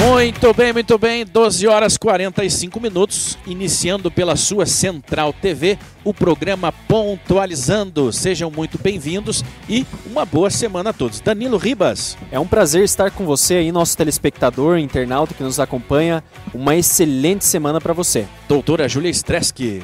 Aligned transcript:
Muito 0.00 0.54
bem, 0.54 0.72
muito 0.72 0.96
bem. 0.96 1.26
12 1.26 1.66
horas 1.66 1.96
45 1.96 2.80
minutos, 2.80 3.36
iniciando 3.44 4.12
pela 4.12 4.36
sua 4.36 4.64
Central 4.64 5.32
TV, 5.32 5.76
o 6.04 6.14
programa 6.14 6.70
Pontualizando. 6.70 8.12
Sejam 8.12 8.48
muito 8.48 8.78
bem-vindos 8.78 9.44
e 9.68 9.84
uma 10.06 10.24
boa 10.24 10.50
semana 10.50 10.90
a 10.90 10.92
todos. 10.92 11.20
Danilo 11.20 11.56
Ribas. 11.56 12.16
É 12.30 12.38
um 12.38 12.46
prazer 12.46 12.84
estar 12.84 13.10
com 13.10 13.26
você 13.26 13.54
aí, 13.54 13.72
nosso 13.72 13.96
telespectador, 13.96 14.78
internauta 14.78 15.34
que 15.34 15.42
nos 15.42 15.58
acompanha. 15.58 16.22
Uma 16.54 16.76
excelente 16.76 17.44
semana 17.44 17.80
para 17.80 17.92
você. 17.92 18.24
Doutora 18.48 18.88
Júlia 18.88 19.10
Streski. 19.10 19.82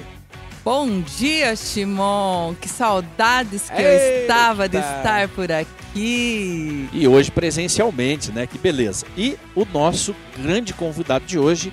Bom 0.64 1.02
dia, 1.02 1.54
Timon. 1.54 2.54
Que 2.58 2.70
saudades 2.70 3.68
que 3.68 3.76
Eita. 3.76 3.82
eu 3.82 4.22
estava 4.22 4.66
de 4.66 4.78
estar 4.78 5.28
por 5.28 5.52
aqui. 5.52 6.88
E 6.90 7.06
hoje 7.06 7.30
presencialmente, 7.30 8.32
né? 8.32 8.46
Que 8.46 8.56
beleza. 8.56 9.04
E 9.14 9.36
o 9.54 9.66
nosso 9.66 10.16
grande 10.34 10.72
convidado 10.72 11.26
de 11.26 11.38
hoje, 11.38 11.70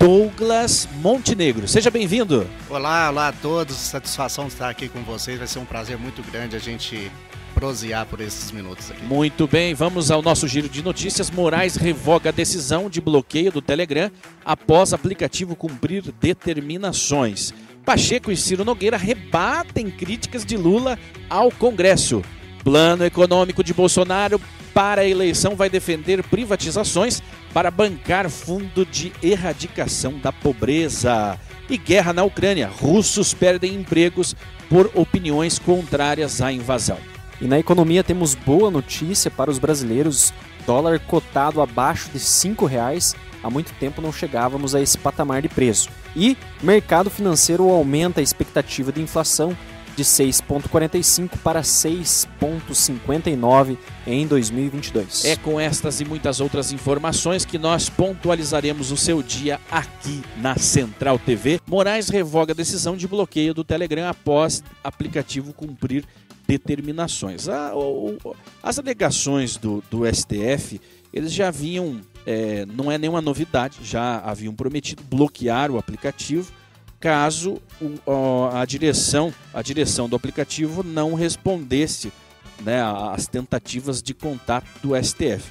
Douglas 0.00 0.88
Montenegro. 1.00 1.68
Seja 1.68 1.92
bem-vindo. 1.92 2.44
Olá, 2.68 3.08
olá 3.08 3.28
a 3.28 3.32
todos. 3.32 3.76
Satisfação 3.76 4.46
de 4.46 4.54
estar 4.54 4.68
aqui 4.68 4.88
com 4.88 5.00
vocês. 5.04 5.38
Vai 5.38 5.46
ser 5.46 5.60
um 5.60 5.64
prazer 5.64 5.96
muito 5.96 6.20
grande 6.28 6.56
a 6.56 6.58
gente 6.58 7.12
prosear 7.54 8.04
por 8.06 8.20
esses 8.20 8.50
minutos 8.50 8.90
aqui. 8.90 9.02
Muito 9.04 9.46
bem, 9.46 9.74
vamos 9.74 10.10
ao 10.10 10.22
nosso 10.22 10.48
giro 10.48 10.68
de 10.68 10.82
notícias. 10.82 11.30
Moraes 11.30 11.76
revoga 11.76 12.30
a 12.30 12.32
decisão 12.32 12.90
de 12.90 13.00
bloqueio 13.00 13.52
do 13.52 13.62
Telegram 13.62 14.10
após 14.44 14.92
aplicativo 14.92 15.54
cumprir 15.54 16.02
determinações. 16.20 17.54
Pacheco 17.88 18.30
e 18.30 18.36
Ciro 18.36 18.66
Nogueira 18.66 18.98
rebatem 18.98 19.90
críticas 19.90 20.44
de 20.44 20.58
Lula 20.58 20.98
ao 21.30 21.50
Congresso. 21.50 22.22
Plano 22.62 23.02
econômico 23.02 23.64
de 23.64 23.72
Bolsonaro 23.72 24.38
para 24.74 25.00
a 25.00 25.08
eleição 25.08 25.56
vai 25.56 25.70
defender 25.70 26.22
privatizações 26.22 27.22
para 27.54 27.70
bancar 27.70 28.28
fundo 28.28 28.84
de 28.84 29.10
erradicação 29.22 30.18
da 30.18 30.30
pobreza. 30.30 31.40
E 31.66 31.78
guerra 31.78 32.12
na 32.12 32.24
Ucrânia. 32.24 32.68
Russos 32.68 33.32
perdem 33.32 33.76
empregos 33.76 34.36
por 34.68 34.90
opiniões 34.94 35.58
contrárias 35.58 36.42
à 36.42 36.52
invasão. 36.52 36.98
E 37.40 37.46
na 37.46 37.58
economia 37.58 38.04
temos 38.04 38.34
boa 38.34 38.70
notícia 38.70 39.30
para 39.30 39.50
os 39.50 39.58
brasileiros. 39.58 40.34
Dólar 40.66 41.00
cotado 41.00 41.62
abaixo 41.62 42.10
de 42.10 42.18
R$ 42.18 42.24
5,00. 42.24 43.16
Há 43.42 43.50
muito 43.50 43.72
tempo 43.78 44.00
não 44.02 44.12
chegávamos 44.12 44.74
a 44.74 44.80
esse 44.80 44.98
patamar 44.98 45.42
de 45.42 45.48
preço. 45.48 45.88
E 46.16 46.36
mercado 46.62 47.10
financeiro 47.10 47.68
aumenta 47.68 48.20
a 48.20 48.22
expectativa 48.22 48.90
de 48.92 49.00
inflação 49.00 49.56
de 49.96 50.04
6,45 50.04 51.38
para 51.42 51.60
6,59 51.62 53.76
em 54.06 54.26
2022. 54.26 55.24
É 55.24 55.36
com 55.36 55.58
estas 55.60 56.00
e 56.00 56.04
muitas 56.04 56.40
outras 56.40 56.72
informações 56.72 57.44
que 57.44 57.58
nós 57.58 57.88
pontualizaremos 57.88 58.90
o 58.92 58.96
seu 58.96 59.22
dia 59.22 59.60
aqui 59.70 60.22
na 60.36 60.56
Central 60.56 61.18
TV. 61.18 61.60
Moraes 61.66 62.08
revoga 62.08 62.52
a 62.52 62.56
decisão 62.56 62.96
de 62.96 63.08
bloqueio 63.08 63.52
do 63.52 63.64
Telegram 63.64 64.08
após 64.08 64.62
aplicativo 64.84 65.52
cumprir 65.52 66.04
determinações. 66.46 67.48
A- 67.48 67.74
o- 67.74 68.16
o- 68.24 68.36
as 68.62 68.78
alegações 68.78 69.56
do, 69.56 69.82
do 69.90 70.06
STF, 70.06 70.80
eles 71.12 71.32
já 71.32 71.48
haviam, 71.48 72.00
é, 72.30 72.66
não 72.66 72.92
é 72.92 72.98
nenhuma 72.98 73.22
novidade, 73.22 73.78
já 73.82 74.18
haviam 74.18 74.54
prometido 74.54 75.02
bloquear 75.02 75.70
o 75.70 75.78
aplicativo 75.78 76.52
caso 77.00 77.58
o- 77.80 78.48
a 78.52 78.64
direção 78.66 79.32
a 79.54 79.62
direção 79.62 80.08
do 80.08 80.14
aplicativo 80.16 80.82
não 80.82 81.14
respondesse 81.14 82.12
né, 82.60 82.82
às 82.82 83.26
tentativas 83.28 84.02
de 84.02 84.12
contato 84.12 84.66
do 84.82 84.94
STF. 84.94 85.50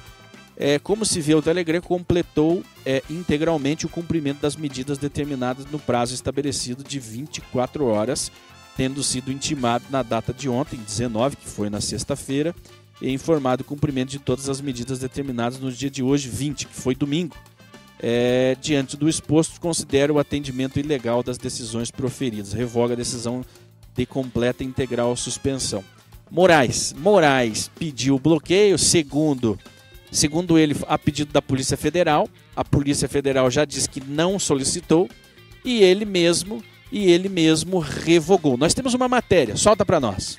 É, 0.56 0.78
como 0.78 1.04
se 1.06 1.20
vê, 1.20 1.34
o 1.34 1.40
Telegram 1.42 1.80
completou 1.80 2.62
é, 2.84 3.02
integralmente 3.08 3.86
o 3.86 3.88
cumprimento 3.88 4.40
das 4.42 4.54
medidas 4.56 4.98
determinadas 4.98 5.64
no 5.66 5.78
prazo 5.78 6.14
estabelecido 6.14 6.84
de 6.84 6.98
24 7.00 7.86
horas, 7.86 8.30
tendo 8.76 9.02
sido 9.02 9.32
intimado 9.32 9.84
na 9.90 10.02
data 10.02 10.32
de 10.34 10.48
ontem, 10.48 10.76
19, 10.76 11.36
que 11.36 11.48
foi 11.48 11.70
na 11.70 11.80
sexta-feira, 11.80 12.54
e 13.00 13.10
informado 13.10 13.62
o 13.62 13.64
cumprimento 13.64 14.10
de 14.10 14.18
todas 14.18 14.48
as 14.48 14.60
medidas 14.60 14.98
determinadas 14.98 15.58
no 15.58 15.70
dia 15.70 15.90
de 15.90 16.02
hoje, 16.02 16.28
20, 16.28 16.66
que 16.66 16.74
foi 16.74 16.94
domingo. 16.94 17.36
É, 18.00 18.56
diante 18.60 18.96
do 18.96 19.08
exposto, 19.08 19.60
considera 19.60 20.12
o 20.12 20.18
atendimento 20.18 20.78
ilegal 20.78 21.22
das 21.22 21.38
decisões 21.38 21.90
proferidas. 21.90 22.52
Revoga 22.52 22.94
a 22.94 22.96
decisão 22.96 23.44
de 23.96 24.06
completa 24.06 24.62
integral 24.62 25.16
suspensão. 25.16 25.82
Moraes, 26.30 26.94
Moraes 26.96 27.70
pediu 27.78 28.18
bloqueio, 28.18 28.78
segundo, 28.78 29.58
segundo 30.10 30.58
ele, 30.58 30.76
a 30.86 30.98
pedido 30.98 31.32
da 31.32 31.42
Polícia 31.42 31.76
Federal. 31.76 32.28
A 32.54 32.64
Polícia 32.64 33.08
Federal 33.08 33.50
já 33.50 33.64
disse 33.64 33.88
que 33.88 34.00
não 34.00 34.38
solicitou 34.38 35.08
e 35.64 35.82
ele 35.82 36.04
mesmo 36.04 36.62
e 36.90 37.10
ele 37.10 37.28
mesmo 37.28 37.78
revogou. 37.78 38.56
Nós 38.56 38.74
temos 38.74 38.94
uma 38.94 39.08
matéria, 39.08 39.56
solta 39.56 39.84
para 39.84 40.00
nós. 40.00 40.38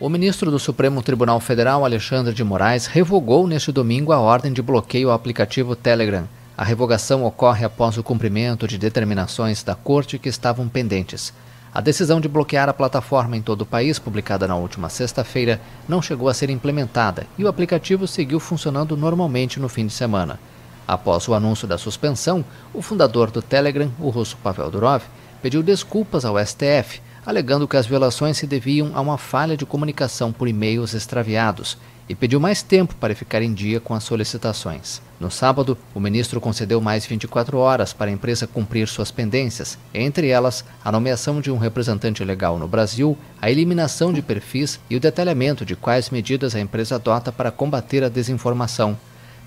O 0.00 0.08
ministro 0.08 0.48
do 0.48 0.60
Supremo 0.60 1.02
Tribunal 1.02 1.40
Federal, 1.40 1.84
Alexandre 1.84 2.32
de 2.32 2.44
Moraes, 2.44 2.86
revogou 2.86 3.48
neste 3.48 3.72
domingo 3.72 4.12
a 4.12 4.20
ordem 4.20 4.52
de 4.52 4.62
bloqueio 4.62 5.08
ao 5.08 5.14
aplicativo 5.16 5.74
Telegram. 5.74 6.28
A 6.56 6.62
revogação 6.62 7.24
ocorre 7.24 7.64
após 7.64 7.98
o 7.98 8.02
cumprimento 8.04 8.68
de 8.68 8.78
determinações 8.78 9.64
da 9.64 9.74
corte 9.74 10.16
que 10.16 10.28
estavam 10.28 10.68
pendentes. 10.68 11.32
A 11.74 11.80
decisão 11.80 12.20
de 12.20 12.28
bloquear 12.28 12.68
a 12.68 12.72
plataforma 12.72 13.36
em 13.36 13.42
todo 13.42 13.62
o 13.62 13.66
país, 13.66 13.98
publicada 13.98 14.46
na 14.46 14.54
última 14.54 14.88
sexta-feira, 14.88 15.60
não 15.88 16.00
chegou 16.00 16.28
a 16.28 16.34
ser 16.34 16.48
implementada 16.48 17.26
e 17.36 17.42
o 17.42 17.48
aplicativo 17.48 18.06
seguiu 18.06 18.38
funcionando 18.38 18.96
normalmente 18.96 19.58
no 19.58 19.68
fim 19.68 19.84
de 19.84 19.92
semana. 19.92 20.38
Após 20.86 21.26
o 21.26 21.34
anúncio 21.34 21.66
da 21.66 21.76
suspensão, 21.76 22.44
o 22.72 22.80
fundador 22.80 23.32
do 23.32 23.42
Telegram, 23.42 23.90
o 23.98 24.10
russo 24.10 24.36
Pavel 24.44 24.70
Durov, 24.70 25.02
pediu 25.42 25.60
desculpas 25.60 26.24
ao 26.24 26.38
STF, 26.38 27.00
alegando 27.28 27.68
que 27.68 27.76
as 27.76 27.86
violações 27.86 28.38
se 28.38 28.46
deviam 28.46 28.92
a 28.94 29.02
uma 29.02 29.18
falha 29.18 29.54
de 29.54 29.66
comunicação 29.66 30.32
por 30.32 30.48
e-mails 30.48 30.94
extraviados 30.94 31.76
e 32.08 32.14
pediu 32.14 32.40
mais 32.40 32.62
tempo 32.62 32.94
para 32.94 33.14
ficar 33.14 33.42
em 33.42 33.52
dia 33.52 33.78
com 33.78 33.92
as 33.92 34.02
solicitações. 34.02 35.02
No 35.20 35.30
sábado, 35.30 35.76
o 35.94 36.00
ministro 36.00 36.40
concedeu 36.40 36.80
mais 36.80 37.04
24 37.04 37.58
horas 37.58 37.92
para 37.92 38.10
a 38.10 38.14
empresa 38.14 38.46
cumprir 38.46 38.88
suas 38.88 39.10
pendências, 39.10 39.76
entre 39.92 40.28
elas 40.28 40.64
a 40.82 40.90
nomeação 40.90 41.38
de 41.38 41.50
um 41.50 41.58
representante 41.58 42.24
legal 42.24 42.58
no 42.58 42.66
Brasil, 42.66 43.14
a 43.42 43.50
eliminação 43.50 44.10
de 44.10 44.22
perfis 44.22 44.80
e 44.88 44.96
o 44.96 45.00
detalhamento 45.00 45.66
de 45.66 45.76
quais 45.76 46.08
medidas 46.08 46.54
a 46.54 46.60
empresa 46.60 46.94
adota 46.94 47.30
para 47.30 47.50
combater 47.50 48.02
a 48.02 48.08
desinformação. 48.08 48.96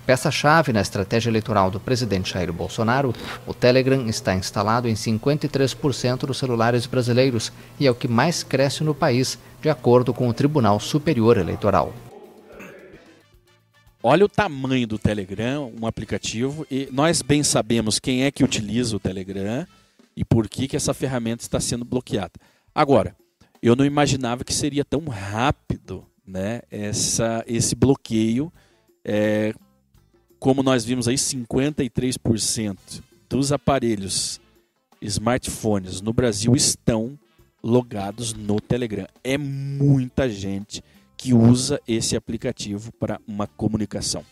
Peça-chave 0.06 0.74
na 0.74 0.82
estratégia 0.82 1.30
eleitoral 1.30 1.70
do 1.70 1.80
presidente 1.80 2.34
Jair 2.34 2.52
Bolsonaro, 2.52 3.14
o 3.46 3.54
Telegram 3.54 4.08
está 4.08 4.34
instalado 4.34 4.88
em 4.88 4.94
53% 4.94 6.26
dos 6.26 6.38
celulares 6.38 6.86
brasileiros 6.86 7.52
e 7.80 7.86
é 7.86 7.92
o 7.92 7.96
que 7.96 8.08
mais 8.08 8.44
cresce 8.44 8.84
no 8.84 8.96
país, 8.96 9.38
de 9.62 9.70
acordo 9.70 10.14
com 10.14 10.28
o 10.28 10.34
Tribunal 10.34 10.80
Superior 10.80 11.38
Eleitoral. 11.38 11.94
Olha 14.04 14.26
o 14.26 14.30
tamanho 14.30 14.88
do 14.88 14.98
Telegram, 14.98 15.72
um 15.80 15.86
aplicativo, 15.86 16.66
e 16.72 16.90
nós 16.92 17.22
bem 17.22 17.44
sabemos 17.44 18.00
quem 18.00 18.24
é 18.24 18.32
que 18.32 18.44
utiliza 18.44 18.96
o 18.96 19.00
Telegram 19.00 19.68
e 20.18 20.26
por 20.26 20.50
que, 20.50 20.68
que 20.68 20.76
essa 20.76 20.94
ferramenta 20.94 21.44
está 21.44 21.60
sendo 21.60 21.86
bloqueada. 21.86 22.34
Agora, 22.74 23.16
eu 23.62 23.76
não 23.76 23.86
imaginava 23.86 24.44
que 24.44 24.54
seria 24.54 24.84
tão 24.84 25.06
rápido 25.06 26.04
né, 26.26 26.62
essa, 26.72 27.44
esse 27.46 27.76
bloqueio. 27.76 28.52
É, 29.06 29.54
como 30.42 30.64
nós 30.64 30.84
vimos 30.84 31.08
aí, 31.08 31.14
53% 31.14 32.76
dos 33.30 33.52
aparelhos 33.52 34.42
smartphones 35.00 36.02
no 36.02 36.12
Brasil 36.12 36.56
estão 36.56 37.18
logados 37.64 38.34
no 38.34 38.60
Telegram. 38.60 39.08
É 39.24 39.38
muita 39.38 40.28
gente 40.28 40.84
que 41.16 41.32
usa 41.32 41.80
esse 41.88 42.16
aplicativo 42.16 42.92
para 42.94 43.22
uma 43.28 43.46
comunicação. 43.46 44.26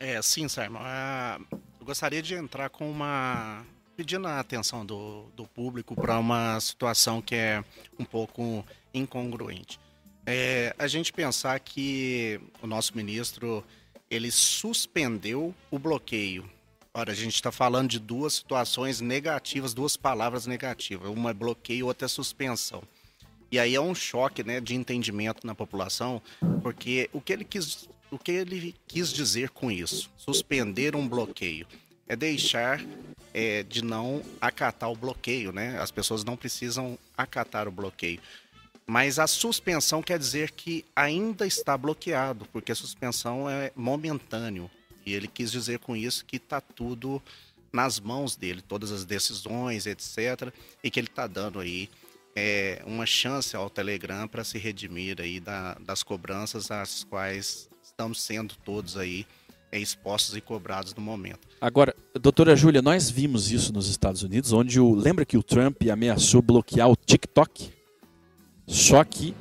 É, 0.00 0.20
sim, 0.22 0.48
Simon. 0.48 0.80
Ah, 0.80 1.38
eu 1.78 1.84
gostaria 1.84 2.22
de 2.22 2.34
entrar 2.34 2.70
com 2.70 2.90
uma. 2.90 3.66
pedindo 3.98 4.26
a 4.26 4.40
atenção 4.40 4.86
do, 4.86 5.26
do 5.36 5.46
público 5.46 5.94
para 5.94 6.18
uma 6.18 6.58
situação 6.58 7.20
que 7.20 7.34
é 7.34 7.62
um 7.98 8.04
pouco 8.04 8.64
incongruente. 8.94 9.78
É, 10.24 10.74
a 10.78 10.86
gente 10.86 11.12
pensar 11.12 11.60
que 11.60 12.40
o 12.62 12.66
nosso 12.66 12.96
ministro 12.96 13.62
ele 14.10 14.30
suspendeu 14.30 15.54
o 15.70 15.78
bloqueio. 15.78 16.48
Ora, 16.94 17.12
a 17.12 17.14
gente 17.14 17.34
está 17.34 17.52
falando 17.52 17.90
de 17.90 17.98
duas 17.98 18.34
situações 18.34 19.00
negativas, 19.00 19.74
duas 19.74 19.96
palavras 19.96 20.46
negativas. 20.46 21.10
Uma 21.10 21.30
é 21.30 21.34
bloqueio, 21.34 21.86
outra 21.86 22.06
é 22.06 22.08
suspensão. 22.08 22.82
E 23.50 23.58
aí 23.58 23.74
é 23.74 23.80
um 23.80 23.94
choque 23.94 24.42
né, 24.42 24.60
de 24.60 24.74
entendimento 24.74 25.46
na 25.46 25.54
população, 25.54 26.20
porque 26.62 27.08
o 27.12 27.20
que 27.20 27.32
ele 27.32 27.44
quis, 27.44 27.88
o 28.10 28.18
que 28.18 28.32
ele 28.32 28.74
quis 28.86 29.12
dizer 29.12 29.50
com 29.50 29.70
isso? 29.70 30.10
Suspender 30.16 30.96
um 30.96 31.08
bloqueio. 31.08 31.66
É 32.06 32.16
deixar 32.16 32.84
é, 33.32 33.62
de 33.62 33.84
não 33.84 34.22
acatar 34.40 34.90
o 34.90 34.96
bloqueio, 34.96 35.52
né? 35.52 35.78
As 35.78 35.90
pessoas 35.90 36.24
não 36.24 36.36
precisam 36.36 36.98
acatar 37.16 37.68
o 37.68 37.70
bloqueio. 37.70 38.20
Mas 38.88 39.18
a 39.18 39.26
suspensão 39.26 40.02
quer 40.02 40.18
dizer 40.18 40.50
que 40.50 40.82
ainda 40.96 41.46
está 41.46 41.76
bloqueado, 41.76 42.46
porque 42.50 42.72
a 42.72 42.74
suspensão 42.74 43.48
é 43.48 43.70
momentâneo. 43.76 44.70
E 45.04 45.12
ele 45.12 45.28
quis 45.28 45.52
dizer 45.52 45.78
com 45.78 45.94
isso 45.94 46.24
que 46.24 46.36
está 46.36 46.58
tudo 46.58 47.22
nas 47.70 48.00
mãos 48.00 48.34
dele, 48.34 48.62
todas 48.62 48.90
as 48.90 49.04
decisões, 49.04 49.84
etc. 49.84 50.50
E 50.82 50.90
que 50.90 50.98
ele 50.98 51.06
está 51.06 51.26
dando 51.26 51.60
aí 51.60 51.90
é, 52.34 52.82
uma 52.86 53.04
chance 53.04 53.54
ao 53.54 53.68
Telegram 53.68 54.26
para 54.26 54.42
se 54.42 54.56
redimir 54.56 55.20
aí 55.20 55.38
da, 55.38 55.74
das 55.74 56.02
cobranças 56.02 56.70
às 56.70 57.04
quais 57.04 57.68
estamos 57.82 58.22
sendo 58.22 58.54
todos 58.64 58.96
aí 58.96 59.26
é, 59.70 59.78
expostos 59.78 60.34
e 60.34 60.40
cobrados 60.40 60.94
no 60.94 61.02
momento. 61.02 61.46
Agora, 61.60 61.94
doutora 62.18 62.56
Júlia, 62.56 62.80
nós 62.80 63.10
vimos 63.10 63.50
isso 63.50 63.70
nos 63.70 63.86
Estados 63.90 64.22
Unidos, 64.22 64.50
onde 64.50 64.80
o 64.80 64.94
lembra 64.94 65.26
que 65.26 65.36
o 65.36 65.42
Trump 65.42 65.82
ameaçou 65.92 66.40
bloquear 66.40 66.88
o 66.88 66.96
TikTok? 66.96 67.76
Só 68.68 69.02
que 69.02 69.34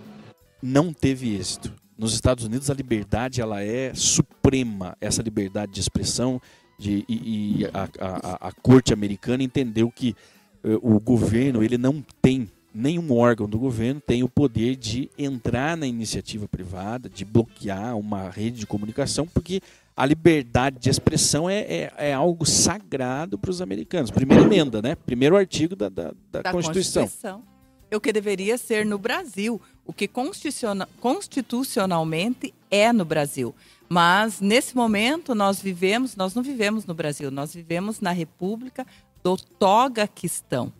não 0.64 0.94
teve 0.94 1.36
êxito. 1.36 1.74
Nos 1.98 2.14
Estados 2.14 2.46
Unidos 2.46 2.70
a 2.70 2.74
liberdade 2.74 3.42
ela 3.42 3.62
é 3.62 3.94
suprema, 3.94 4.96
essa 5.02 5.22
liberdade 5.22 5.74
de 5.74 5.82
expressão 5.82 6.42
de, 6.80 7.04
e, 7.10 7.62
e 7.62 7.66
a, 7.74 7.90
a, 8.00 8.48
a, 8.48 8.52
corte 8.54 8.94
americana 8.94 9.44
entendeu 9.44 9.92
que 9.92 10.16
uh, 10.64 10.96
o 10.96 11.00
governo 11.00 11.62
ele 11.62 11.78
não 11.78 12.04
tem 12.22 12.48
nenhum 12.74 13.12
órgão 13.12 13.50
do 13.50 13.58
governo 13.58 14.00
tem 14.00 14.24
o 14.24 14.30
poder 14.30 14.76
de 14.76 15.10
entrar 15.18 15.76
na 15.76 15.88
iniciativa 15.88 16.48
privada, 16.48 17.10
de 17.10 17.26
bloquear 17.26 17.98
uma 17.98 18.30
rede 18.30 18.60
de 18.60 18.68
comunicação, 18.68 19.28
porque 19.28 19.60
a 19.96 20.06
liberdade 20.06 20.78
de 20.80 20.90
expressão 20.90 21.50
é, 21.50 21.60
é, 21.62 21.94
é 21.98 22.14
algo 22.14 22.46
sagrado 22.46 23.38
para 23.38 23.50
os 23.50 23.62
americanos. 23.62 24.12
Primeira 24.12 24.44
emenda, 24.44 24.80
né? 24.80 24.96
Primeiro 24.96 25.36
artigo 25.36 25.76
da, 25.76 25.90
da, 25.90 26.14
da, 26.32 26.42
da 26.44 26.52
Constituição. 26.52 27.04
Constituição. 27.04 27.57
O 27.94 28.00
que 28.00 28.12
deveria 28.12 28.58
ser 28.58 28.84
no 28.86 28.98
Brasil, 28.98 29.62
o 29.86 29.94
que 29.94 30.08
constitucionalmente 30.08 32.54
é 32.70 32.92
no 32.92 33.06
Brasil. 33.06 33.56
Mas 33.90 34.42
nesse 34.42 34.76
momento 34.76 35.34
nós 35.34 35.62
vivemos, 35.62 36.16
nós 36.16 36.36
não 36.36 36.44
vivemos 36.44 36.86
no 36.86 36.94
Brasil, 36.94 37.32
nós 37.32 37.54
vivemos 37.54 38.02
na 38.02 38.12
República 38.12 38.86
do 39.24 39.38
Togaquistão. 39.38 40.74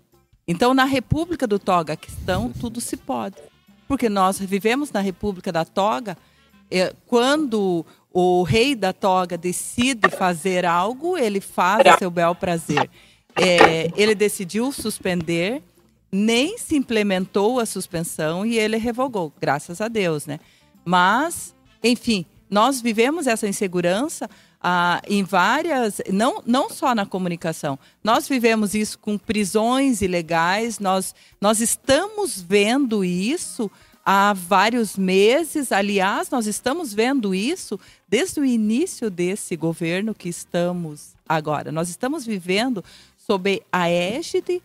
Então, 0.48 0.74
na 0.74 0.86
República 0.86 1.46
do 1.46 1.60
Togaquistão, 1.60 2.52
tudo 2.52 2.80
se 2.80 2.96
pode. 2.96 3.36
Porque 3.88 4.10
nós 4.10 4.40
vivemos 4.40 4.92
na 4.92 5.00
República 5.00 5.52
da 5.52 5.66
Toga, 5.66 6.18
é, 6.70 6.94
quando 7.06 7.86
o 8.12 8.44
rei 8.44 8.76
da 8.76 8.92
toga 8.92 9.38
decide 9.38 10.10
fazer 10.10 10.66
algo, 10.66 11.18
ele 11.18 11.40
faz 11.40 11.86
a 11.86 11.98
seu 11.98 12.10
bel 12.10 12.34
prazer. 12.34 12.90
É, 13.36 13.92
ele 13.96 14.16
decidiu 14.16 14.72
suspender, 14.72 15.62
nem 16.12 16.58
se 16.58 16.76
implementou 16.76 17.60
a 17.60 17.66
suspensão 17.66 18.46
e 18.46 18.58
ele 18.58 18.78
revogou, 18.78 19.34
graças 19.40 19.82
a 19.82 19.88
Deus, 19.88 20.26
né? 20.26 20.40
Mas, 20.86 21.54
enfim, 21.84 22.26
nós 22.50 22.82
vivemos 22.82 23.28
essa 23.28 23.48
insegurança 23.48 24.30
ah, 24.62 25.02
em 25.08 25.24
várias, 25.24 26.02
não, 26.12 26.42
não 26.46 26.70
só 26.70 26.96
na 26.96 27.06
comunicação. 27.06 27.78
Nós 28.04 28.28
vivemos 28.28 28.74
isso 28.74 28.98
com 29.00 29.18
prisões 29.18 30.02
ilegais, 30.02 30.80
nós, 30.80 31.14
nós 31.40 31.60
estamos 31.60 32.42
vendo 32.42 33.04
isso 33.04 33.70
há 34.06 34.34
vários 34.34 34.98
meses. 34.98 35.72
Aliás, 35.72 36.30
nós 36.30 36.48
estamos 36.48 36.94
vendo 36.94 37.36
isso 37.36 37.80
desde 38.08 38.40
o 38.40 38.46
início 38.46 39.10
desse 39.10 39.56
governo 39.56 40.16
que 40.16 40.30
estamos 40.30 41.14
agora. 41.28 41.72
Nós 41.72 41.90
estamos 41.90 42.26
vivendo 42.26 42.84
sob 43.18 43.62
a 43.70 43.90
égide 43.90 44.62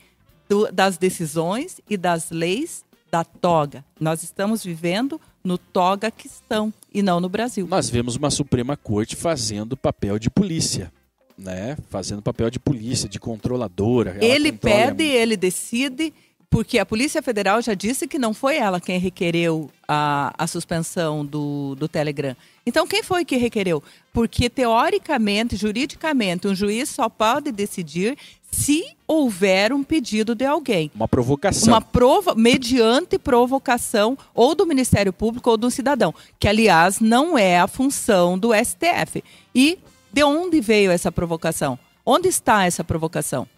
do, 0.52 0.70
das 0.70 0.98
decisões 0.98 1.80
e 1.88 1.96
das 1.96 2.30
leis 2.30 2.84
da 3.10 3.24
toga. 3.24 3.82
Nós 3.98 4.22
estamos 4.22 4.62
vivendo 4.62 5.18
no 5.42 5.56
toga 5.56 6.10
questão 6.10 6.72
e 6.92 7.00
não 7.00 7.20
no 7.20 7.28
Brasil. 7.28 7.66
Nós 7.66 7.88
vemos 7.88 8.16
uma 8.16 8.30
Suprema 8.30 8.76
Corte 8.76 9.16
fazendo 9.16 9.78
papel 9.78 10.18
de 10.18 10.28
polícia. 10.28 10.92
Né? 11.38 11.76
Fazendo 11.88 12.20
papel 12.20 12.50
de 12.50 12.58
polícia, 12.58 13.08
de 13.08 13.18
controladora. 13.18 14.18
Ele 14.20 14.52
pede, 14.52 15.02
ele 15.04 15.38
decide, 15.38 16.12
porque 16.50 16.78
a 16.78 16.84
Polícia 16.84 17.22
Federal 17.22 17.62
já 17.62 17.72
disse 17.72 18.06
que 18.06 18.18
não 18.18 18.34
foi 18.34 18.58
ela 18.58 18.78
quem 18.78 18.98
requereu 18.98 19.70
a, 19.88 20.34
a 20.36 20.46
suspensão 20.46 21.24
do, 21.24 21.74
do 21.76 21.88
Telegram. 21.88 22.36
Então, 22.66 22.86
quem 22.86 23.02
foi 23.02 23.24
que 23.24 23.36
requereu? 23.36 23.82
Porque, 24.12 24.50
teoricamente, 24.50 25.56
juridicamente, 25.56 26.46
um 26.46 26.54
juiz 26.54 26.90
só 26.90 27.08
pode 27.08 27.50
decidir 27.50 28.16
se 28.52 28.84
houver 29.08 29.72
um 29.72 29.82
pedido 29.82 30.34
de 30.34 30.44
alguém. 30.44 30.90
Uma 30.94 31.08
provocação. 31.08 31.72
Uma 31.72 31.80
prova, 31.80 32.34
mediante 32.34 33.18
provocação 33.18 34.16
ou 34.34 34.54
do 34.54 34.66
Ministério 34.66 35.12
Público 35.12 35.50
ou 35.50 35.56
do 35.56 35.70
cidadão, 35.70 36.14
que 36.38 36.46
aliás 36.46 37.00
não 37.00 37.36
é 37.36 37.58
a 37.58 37.66
função 37.66 38.38
do 38.38 38.50
STF. 38.54 39.24
E 39.54 39.78
de 40.12 40.22
onde 40.22 40.60
veio 40.60 40.90
essa 40.90 41.10
provocação? 41.10 41.78
Onde 42.04 42.28
está 42.28 42.64
essa 42.66 42.84
provocação? 42.84 43.48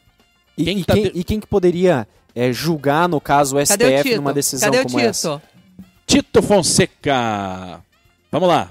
E 0.56 0.64
quem, 0.64 0.78
e 0.78 0.84
tá 0.84 0.94
quem, 0.94 1.10
e 1.12 1.24
quem 1.24 1.40
que 1.40 1.46
poderia 1.46 2.06
é, 2.32 2.52
julgar, 2.52 3.08
no 3.08 3.20
caso, 3.20 3.56
o 3.56 3.66
STF 3.66 4.14
numa 4.16 4.32
decisão 4.32 4.70
Cadê 4.70 4.84
como 4.84 4.96
o 4.96 5.00
Tito? 5.00 5.10
essa? 5.10 5.42
Tito 6.06 6.42
Fonseca. 6.42 7.82
Vamos 8.30 8.48
lá. 8.48 8.70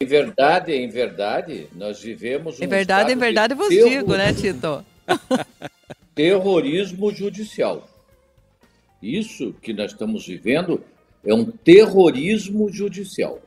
Em 0.00 0.06
verdade, 0.06 0.72
em 0.72 0.88
verdade, 0.88 1.68
nós 1.74 2.00
vivemos 2.00 2.58
um 2.58 2.64
Em 2.64 2.66
verdade, 2.66 3.12
em 3.12 3.16
verdade, 3.16 3.54
vos 3.54 3.68
digo, 3.68 4.16
né, 4.16 4.32
Tito? 4.32 4.84
terrorismo 6.14 7.12
judicial. 7.12 7.88
Isso 9.02 9.52
que 9.54 9.72
nós 9.72 9.92
estamos 9.92 10.26
vivendo 10.26 10.82
é 11.24 11.34
um 11.34 11.44
terrorismo 11.44 12.70
judicial. 12.70 13.38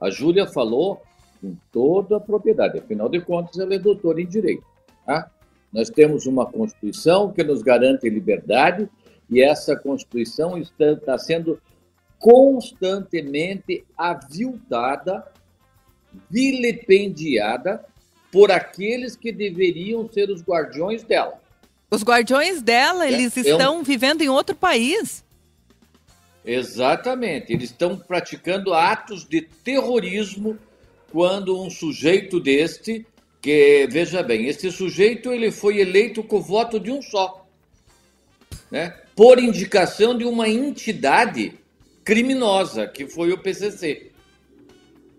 A 0.00 0.10
Júlia 0.10 0.46
falou 0.46 1.02
com 1.40 1.56
toda 1.72 2.16
a 2.16 2.20
propriedade, 2.20 2.78
afinal 2.78 3.08
de 3.08 3.20
contas, 3.20 3.58
ela 3.58 3.74
é 3.74 3.78
doutora 3.78 4.20
em 4.20 4.26
direito. 4.26 4.64
Tá? 5.06 5.30
Nós 5.72 5.90
temos 5.90 6.26
uma 6.26 6.46
Constituição 6.46 7.32
que 7.32 7.42
nos 7.42 7.62
garante 7.62 8.08
liberdade 8.08 8.88
e 9.30 9.42
essa 9.42 9.76
Constituição 9.76 10.58
está, 10.58 10.92
está 10.92 11.18
sendo 11.18 11.60
constantemente 12.18 13.84
aviltada, 13.96 15.26
vilipendiada 16.30 17.84
por 18.32 18.50
aqueles 18.50 19.14
que 19.14 19.30
deveriam 19.30 20.10
ser 20.10 20.30
os 20.30 20.42
guardiões 20.42 21.04
dela. 21.04 21.38
Os 21.90 22.02
guardiões 22.02 22.62
dela, 22.62 23.04
é, 23.04 23.12
eles 23.12 23.36
é, 23.36 23.40
estão 23.40 23.80
um... 23.80 23.82
vivendo 23.82 24.22
em 24.22 24.30
outro 24.30 24.56
país. 24.56 25.22
Exatamente, 26.42 27.52
eles 27.52 27.70
estão 27.70 27.96
praticando 27.96 28.72
atos 28.72 29.24
de 29.28 29.42
terrorismo 29.42 30.58
quando 31.12 31.62
um 31.62 31.70
sujeito 31.70 32.40
deste, 32.40 33.06
que 33.40 33.86
veja 33.90 34.22
bem, 34.22 34.46
esse 34.46 34.72
sujeito 34.72 35.30
ele 35.30 35.52
foi 35.52 35.78
eleito 35.78 36.24
com 36.24 36.38
o 36.38 36.42
voto 36.42 36.80
de 36.80 36.90
um 36.90 37.02
só, 37.02 37.46
né? 38.70 38.96
Por 39.14 39.38
indicação 39.38 40.16
de 40.16 40.24
uma 40.24 40.48
entidade 40.48 41.52
criminosa 42.02 42.86
que 42.86 43.06
foi 43.06 43.30
o 43.30 43.38
PCC. 43.38 44.10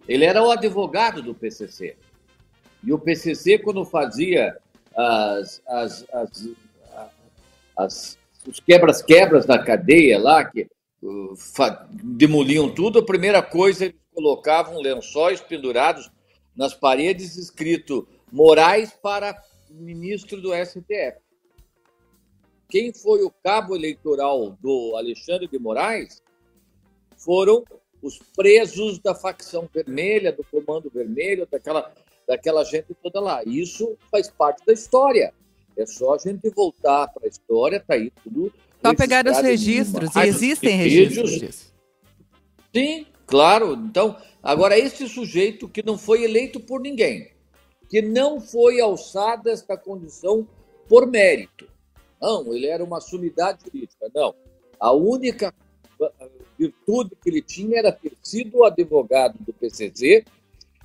Ele 0.07 0.25
era 0.25 0.43
o 0.43 0.51
advogado 0.51 1.21
do 1.21 1.35
PCC. 1.35 1.95
E 2.83 2.91
o 2.91 2.99
PCC, 2.99 3.57
quando 3.57 3.85
fazia 3.85 4.57
as, 4.95 5.61
as, 5.67 6.05
as, 6.11 6.49
as 7.77 8.17
os 8.47 8.59
quebras-quebras 8.59 9.45
na 9.45 9.57
cadeia 9.57 10.19
lá, 10.19 10.43
que 10.43 10.67
uh, 11.01 11.33
demoliam 11.91 12.73
tudo, 12.73 12.99
a 12.99 13.05
primeira 13.05 13.41
coisa 13.41 13.85
eles 13.85 13.97
colocavam 14.13 14.81
lençóis 14.81 15.41
pendurados 15.41 16.11
nas 16.55 16.73
paredes 16.73 17.37
escrito 17.37 18.07
Moraes 18.31 18.91
para 19.01 19.35
ministro 19.69 20.41
do 20.41 20.51
STF. 20.53 21.17
Quem 22.69 22.93
foi 22.93 23.23
o 23.23 23.31
cabo 23.43 23.75
eleitoral 23.75 24.57
do 24.59 24.95
Alexandre 24.95 25.47
de 25.47 25.59
Moraes 25.59 26.21
foram 27.17 27.63
os 28.01 28.19
presos 28.35 28.99
da 28.99 29.15
facção 29.15 29.69
vermelha, 29.73 30.31
do 30.31 30.43
Comando 30.43 30.89
Vermelho, 30.93 31.47
daquela 31.49 31.93
daquela 32.27 32.63
gente 32.63 32.93
toda 33.01 33.19
lá. 33.19 33.43
Isso 33.45 33.97
faz 34.11 34.29
parte 34.29 34.65
da 34.65 34.73
história. 34.73 35.33
É 35.75 35.85
só 35.85 36.13
a 36.15 36.17
gente 36.17 36.49
voltar 36.49 37.07
para 37.07 37.25
a 37.25 37.29
história, 37.29 37.79
tá 37.79 37.95
aí 37.95 38.11
tudo. 38.23 38.53
Só 38.85 38.93
pegar 38.93 39.25
os 39.25 39.37
registros, 39.39 40.15
e 40.15 40.19
existem 40.19 40.75
registros. 40.75 41.73
Sim, 42.75 43.07
claro. 43.25 43.73
Então, 43.73 44.17
agora 44.41 44.77
esse 44.77 45.07
sujeito 45.07 45.67
que 45.69 45.83
não 45.83 45.97
foi 45.97 46.23
eleito 46.23 46.59
por 46.59 46.81
ninguém, 46.81 47.31
que 47.89 48.01
não 48.01 48.39
foi 48.39 48.81
alçado 48.81 49.49
esta 49.49 49.77
condição 49.77 50.47
por 50.87 51.07
mérito. 51.07 51.67
Não, 52.21 52.53
ele 52.53 52.67
era 52.67 52.83
uma 52.83 53.01
sumidade 53.01 53.63
jurídica. 53.65 54.09
Não. 54.13 54.35
A 54.79 54.91
única 54.91 55.53
virtude 56.57 57.15
que 57.21 57.29
ele 57.29 57.41
tinha 57.41 57.79
era 57.79 57.91
ter 57.91 58.13
sido 58.21 58.63
advogado 58.63 59.37
do 59.39 59.53
PCC 59.53 60.25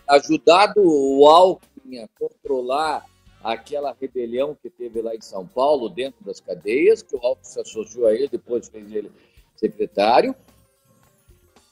ajudado 0.09 0.81
o 0.83 1.27
Alckmin 1.27 2.01
a 2.01 2.09
controlar 2.19 3.05
aquela 3.43 3.97
rebelião 3.99 4.57
que 4.61 4.69
teve 4.69 5.01
lá 5.01 5.15
em 5.15 5.21
São 5.21 5.47
Paulo, 5.47 5.89
dentro 5.89 6.25
das 6.25 6.41
cadeias, 6.41 7.03
que 7.03 7.15
o 7.15 7.21
Alckmin 7.21 7.45
se 7.45 7.61
associou 7.61 8.07
a 8.07 8.15
ele, 8.15 8.29
depois 8.29 8.69
fez 8.69 8.93
ele 8.93 9.11
secretário. 9.57 10.35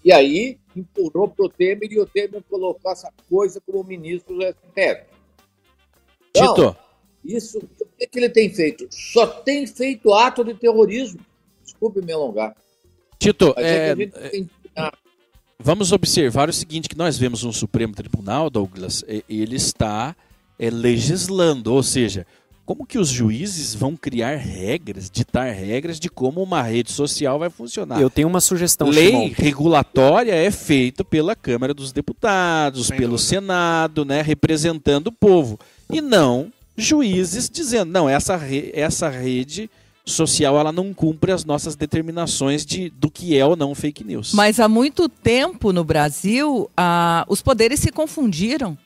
E 0.05 0.12
aí 0.12 0.59
empurrou 0.76 1.28
para 1.28 1.47
o 1.47 1.49
Temer 1.49 1.90
e 1.90 1.99
o 1.99 2.07
Temer 2.07 2.43
colocou 2.49 2.93
essa 2.93 3.12
coisa 3.28 3.61
como 3.61 3.83
ministro 3.83 4.37
do 4.37 4.43
STF. 4.43 5.05
Então, 6.31 6.55
Tito, 6.55 6.76
Isso, 7.25 7.59
o 7.59 7.87
que, 7.99 8.07
que 8.07 8.19
ele 8.19 8.28
tem 8.28 8.52
feito? 8.52 8.87
Só 8.90 9.26
tem 9.26 9.66
feito 9.66 10.12
ato 10.12 10.45
de 10.45 10.55
terrorismo. 10.55 11.21
Desculpe 11.64 12.00
me 12.02 12.12
alongar. 12.12 12.55
Tito, 13.19 13.52
Mas 13.57 13.64
é, 13.64 13.75
é, 13.75 13.95
que 13.95 14.02
a 14.02 14.05
gente 14.05 14.31
tem 14.31 14.50
ah, 14.64 14.66
vamos 15.59 15.93
observar 15.93 16.49
o 16.49 16.53
seguinte, 16.53 16.89
que 16.89 16.97
nós 16.99 17.17
vemos 17.19 17.45
um 17.45 17.53
Supremo 17.53 17.95
Tribunal, 17.95 18.51
Douglas, 18.51 19.05
e- 19.09 19.25
ele 19.29 19.57
está 19.57 20.15
é, 20.59 20.71
legislando, 20.71 21.73
ou 21.73 21.83
seja, 21.83 22.27
como 22.65 22.85
que 22.87 22.99
os 22.99 23.09
juízes 23.09 23.75
vão 23.75 23.95
criar 23.97 24.35
regras, 24.37 25.09
ditar 25.09 25.53
regras 25.53 26.01
de 26.01 26.09
como 26.09 26.43
uma 26.43 26.63
rede 26.63 26.91
social 26.91 27.39
vai 27.39 27.49
funcionar? 27.51 28.01
Eu 28.01 28.11
tenho 28.11 28.27
uma 28.27 28.41
sugestão, 28.41 28.89
Lei 28.89 29.11
Shimon. 29.11 29.31
regulatória 29.37 30.33
é 30.35 30.51
feita 30.51 31.05
pela 31.05 31.37
Câmara 31.37 31.73
dos 31.73 31.93
Deputados, 31.93 32.89
Sem 32.89 32.97
pelo 32.97 33.13
dúvida. 33.17 33.29
Senado, 33.29 34.05
né, 34.05 34.21
representando 34.23 35.09
o 35.09 35.13
povo, 35.13 35.59
e 35.93 36.01
não 36.01 36.51
juízes 36.77 37.49
dizendo, 37.49 37.91
não, 37.93 38.09
essa, 38.09 38.37
re- 38.37 38.71
essa 38.75 39.09
rede 39.09 39.71
social 40.07 40.57
ela 40.57 40.71
não 40.71 40.95
cumpre 40.95 41.33
as 41.33 41.45
nossas 41.45 41.75
determinações 41.75 42.65
de, 42.65 42.91
do 42.91 43.11
que 43.11 43.37
é 43.37 43.45
ou 43.45 43.57
não 43.57 43.75
fake 43.75 44.05
news. 44.05 44.33
Mas 44.33 44.61
há 44.61 44.69
muito 44.69 45.09
tempo 45.09 45.73
no 45.73 45.83
Brasil, 45.83 46.71
ah, 46.77 47.25
os 47.29 47.43
poderes 47.43 47.81
se 47.81 47.91
confundiram. 47.91 48.79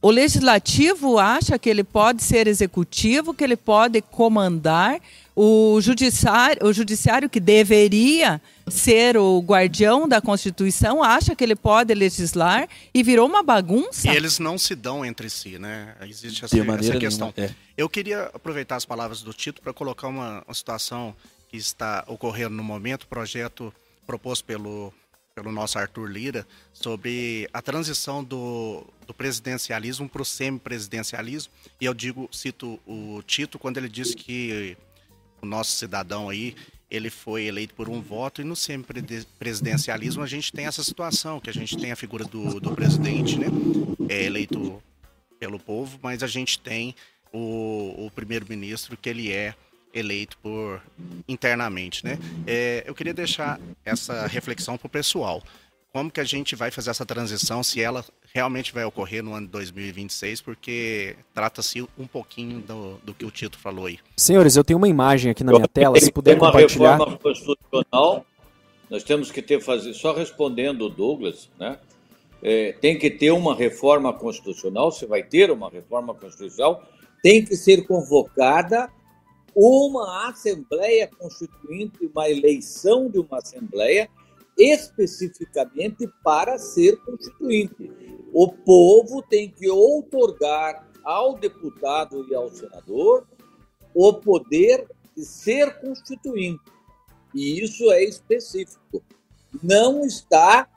O 0.00 0.10
legislativo 0.10 1.18
acha 1.18 1.56
que 1.58 1.70
ele 1.70 1.84
pode 1.84 2.24
ser 2.24 2.48
executivo, 2.48 3.32
que 3.32 3.44
ele 3.44 3.56
pode 3.56 4.00
comandar. 4.00 4.98
O 5.34 5.80
judiciário, 5.80 6.66
o 6.66 6.72
judiciário 6.72 7.28
que 7.28 7.40
deveria 7.40 8.40
ser 8.68 9.16
o 9.16 9.40
guardião 9.40 10.06
da 10.06 10.20
Constituição, 10.20 11.02
acha 11.02 11.34
que 11.34 11.42
ele 11.42 11.56
pode 11.56 11.94
legislar 11.94 12.68
e 12.92 13.02
virou 13.02 13.26
uma 13.26 13.42
bagunça. 13.42 14.12
E 14.12 14.16
eles 14.16 14.38
não 14.38 14.58
se 14.58 14.74
dão 14.74 15.04
entre 15.04 15.30
si, 15.30 15.58
né? 15.58 15.94
Existe 16.02 16.44
essa, 16.44 16.56
essa 16.56 16.98
questão. 16.98 17.32
nenhuma. 17.34 17.54
É. 17.54 17.72
Eu 17.76 17.88
queria 17.88 18.24
aproveitar 18.34 18.76
as 18.76 18.84
palavras 18.84 19.22
do 19.22 19.32
Tito 19.32 19.62
para 19.62 19.72
colocar 19.72 20.08
uma, 20.08 20.42
uma 20.46 20.54
situação 20.54 21.16
que 21.48 21.56
está 21.56 22.04
ocorrendo 22.06 22.54
no 22.54 22.62
momento, 22.62 23.06
projeto 23.06 23.72
proposto 24.06 24.44
pelo, 24.44 24.92
pelo 25.34 25.50
nosso 25.50 25.78
Arthur 25.78 26.10
Lira, 26.10 26.46
sobre 26.72 27.48
a 27.52 27.62
transição 27.62 28.22
do, 28.22 28.84
do 29.06 29.14
presidencialismo 29.14 30.08
para 30.08 30.20
o 30.20 30.24
semipresidencialismo. 30.24 31.50
E 31.80 31.86
eu 31.86 31.94
digo, 31.94 32.28
cito 32.30 32.78
o 32.86 33.22
Tito 33.26 33.58
quando 33.58 33.78
ele 33.78 33.88
disse 33.88 34.14
que 34.14 34.76
o 35.42 35.46
nosso 35.46 35.72
cidadão 35.72 36.28
aí, 36.28 36.54
ele 36.90 37.10
foi 37.10 37.44
eleito 37.46 37.74
por 37.74 37.88
um 37.88 38.00
voto 38.00 38.40
e 38.40 38.44
no 38.44 38.54
semipresidencialismo 38.54 40.22
a 40.22 40.26
gente 40.26 40.52
tem 40.52 40.66
essa 40.66 40.84
situação, 40.84 41.40
que 41.40 41.50
a 41.50 41.52
gente 41.52 41.76
tem 41.76 41.90
a 41.90 41.96
figura 41.96 42.24
do, 42.24 42.60
do 42.60 42.74
presidente, 42.74 43.38
né? 43.38 43.46
É 44.08 44.24
eleito 44.24 44.82
pelo 45.40 45.58
povo, 45.58 45.98
mas 46.02 46.22
a 46.22 46.26
gente 46.26 46.58
tem 46.58 46.94
o, 47.32 48.06
o 48.06 48.10
primeiro-ministro 48.14 48.96
que 48.96 49.08
ele 49.08 49.32
é 49.32 49.54
eleito 49.92 50.38
por 50.38 50.80
internamente, 51.26 52.04
né? 52.04 52.18
É, 52.46 52.84
eu 52.86 52.94
queria 52.94 53.14
deixar 53.14 53.58
essa 53.84 54.26
reflexão 54.26 54.78
para 54.78 54.86
o 54.86 54.90
pessoal. 54.90 55.42
Como 55.92 56.10
que 56.10 56.20
a 56.20 56.24
gente 56.24 56.56
vai 56.56 56.70
fazer 56.70 56.88
essa 56.88 57.04
transição, 57.04 57.62
se 57.62 57.78
ela 57.78 58.02
realmente 58.34 58.72
vai 58.72 58.82
ocorrer 58.82 59.22
no 59.22 59.34
ano 59.34 59.46
de 59.46 59.52
2026, 59.52 60.40
porque 60.40 61.16
trata-se 61.34 61.82
um 61.98 62.06
pouquinho 62.06 62.60
do, 62.60 62.96
do 63.04 63.12
que 63.12 63.26
o 63.26 63.30
Tito 63.30 63.58
falou 63.58 63.84
aí. 63.84 63.98
Senhores, 64.16 64.56
eu 64.56 64.64
tenho 64.64 64.78
uma 64.78 64.88
imagem 64.88 65.30
aqui 65.30 65.44
na 65.44 65.52
minha 65.52 65.68
tela, 65.68 65.98
se 65.98 66.06
Tem 66.06 66.12
puder 66.14 66.38
uma 66.38 66.50
compartilhar. 66.50 66.92
reforma 66.92 67.18
constitucional, 67.18 68.26
nós 68.88 69.04
temos 69.04 69.30
que 69.30 69.42
ter 69.42 69.60
fazer, 69.60 69.92
só 69.92 70.14
respondendo 70.14 70.86
o 70.86 70.88
Douglas, 70.88 71.50
né? 71.58 71.78
É, 72.42 72.72
tem 72.72 72.98
que 72.98 73.10
ter 73.10 73.30
uma 73.30 73.54
reforma 73.54 74.14
constitucional, 74.14 74.90
se 74.90 75.04
vai 75.04 75.22
ter 75.22 75.50
uma 75.50 75.68
reforma 75.68 76.14
constitucional, 76.14 76.82
tem 77.22 77.44
que 77.44 77.54
ser 77.54 77.86
convocada 77.86 78.90
uma 79.54 80.28
Assembleia 80.30 81.06
Constituinte, 81.18 82.10
uma 82.12 82.30
eleição 82.30 83.10
de 83.10 83.18
uma 83.18 83.38
Assembleia, 83.38 84.08
especificamente 84.56 86.08
para 86.22 86.58
ser 86.58 86.96
constituinte. 87.04 87.90
O 88.32 88.48
povo 88.48 89.22
tem 89.22 89.50
que 89.50 89.68
outorgar 89.68 90.88
ao 91.04 91.36
deputado 91.36 92.26
e 92.30 92.34
ao 92.34 92.48
senador 92.50 93.26
o 93.94 94.12
poder 94.14 94.86
de 95.16 95.24
ser 95.24 95.80
constituinte. 95.80 96.62
E 97.34 97.62
isso 97.62 97.90
é 97.90 98.02
específico. 98.04 99.02
Não 99.62 100.04
está 100.04 100.68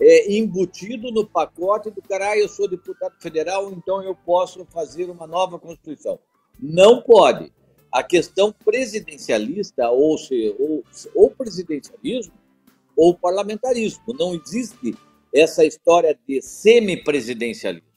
é, 0.00 0.32
embutido 0.32 1.10
no 1.12 1.26
pacote 1.26 1.90
do 1.90 2.02
cara, 2.02 2.30
ah, 2.30 2.38
eu 2.38 2.48
sou 2.48 2.68
deputado 2.68 3.14
federal, 3.20 3.72
então 3.72 4.02
eu 4.02 4.14
posso 4.14 4.64
fazer 4.66 5.08
uma 5.10 5.26
nova 5.26 5.58
Constituição. 5.58 6.18
Não 6.58 7.02
pode. 7.02 7.52
A 7.92 8.02
questão 8.02 8.52
presidencialista, 8.64 9.88
ou, 9.88 10.18
se, 10.18 10.54
ou, 10.58 10.84
ou 11.14 11.30
presidencialismo, 11.30 12.32
ou 12.96 13.16
parlamentarismo. 13.16 14.14
Não 14.18 14.34
existe 14.34 14.96
essa 15.34 15.64
história 15.64 16.18
de 16.26 16.40
semipresidencialismo. 16.40 17.88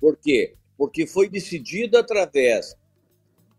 Por 0.00 0.16
quê? 0.16 0.54
Porque 0.78 1.06
foi 1.06 1.28
decidido 1.28 1.98
através 1.98 2.76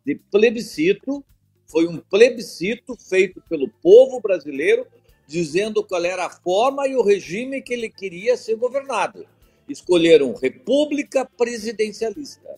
de 0.05 0.15
plebiscito, 0.31 1.23
foi 1.67 1.87
um 1.87 1.97
plebiscito 1.97 2.97
feito 2.97 3.41
pelo 3.47 3.69
povo 3.81 4.19
brasileiro, 4.19 4.87
dizendo 5.27 5.83
qual 5.83 6.03
era 6.03 6.25
a 6.25 6.29
forma 6.29 6.87
e 6.87 6.95
o 6.95 7.03
regime 7.03 7.61
que 7.61 7.73
ele 7.73 7.89
queria 7.89 8.35
ser 8.35 8.55
governado. 8.55 9.25
Escolheram 9.69 10.33
república 10.33 11.25
presidencialista. 11.37 12.57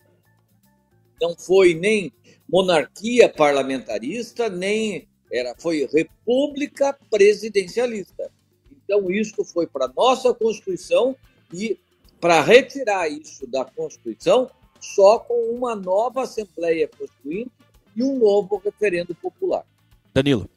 Não 1.22 1.36
foi 1.38 1.74
nem 1.74 2.12
monarquia 2.50 3.30
parlamentarista, 3.30 4.50
nem 4.50 5.08
era 5.34 5.56
foi 5.58 5.90
república 5.92 6.96
presidencialista. 7.10 8.30
Então 8.72 9.10
isso 9.10 9.44
foi 9.44 9.66
para 9.66 9.88
nossa 9.88 10.34
Constituição 10.34 11.16
e 11.52 11.80
para 12.22 12.42
retirar 12.42 13.10
isso 13.10 13.48
da 13.48 13.66
Constituição 13.66 14.50
só 14.80 15.20
com 15.20 15.56
uma 15.56 15.76
nova 15.76 16.24
Assembleia 16.24 16.88
Constituinte 16.88 17.52
e 17.96 18.04
um 18.04 18.20
novo 18.20 18.62
referendo 18.64 19.16
popular. 19.16 19.66
Danilo. 20.14 20.48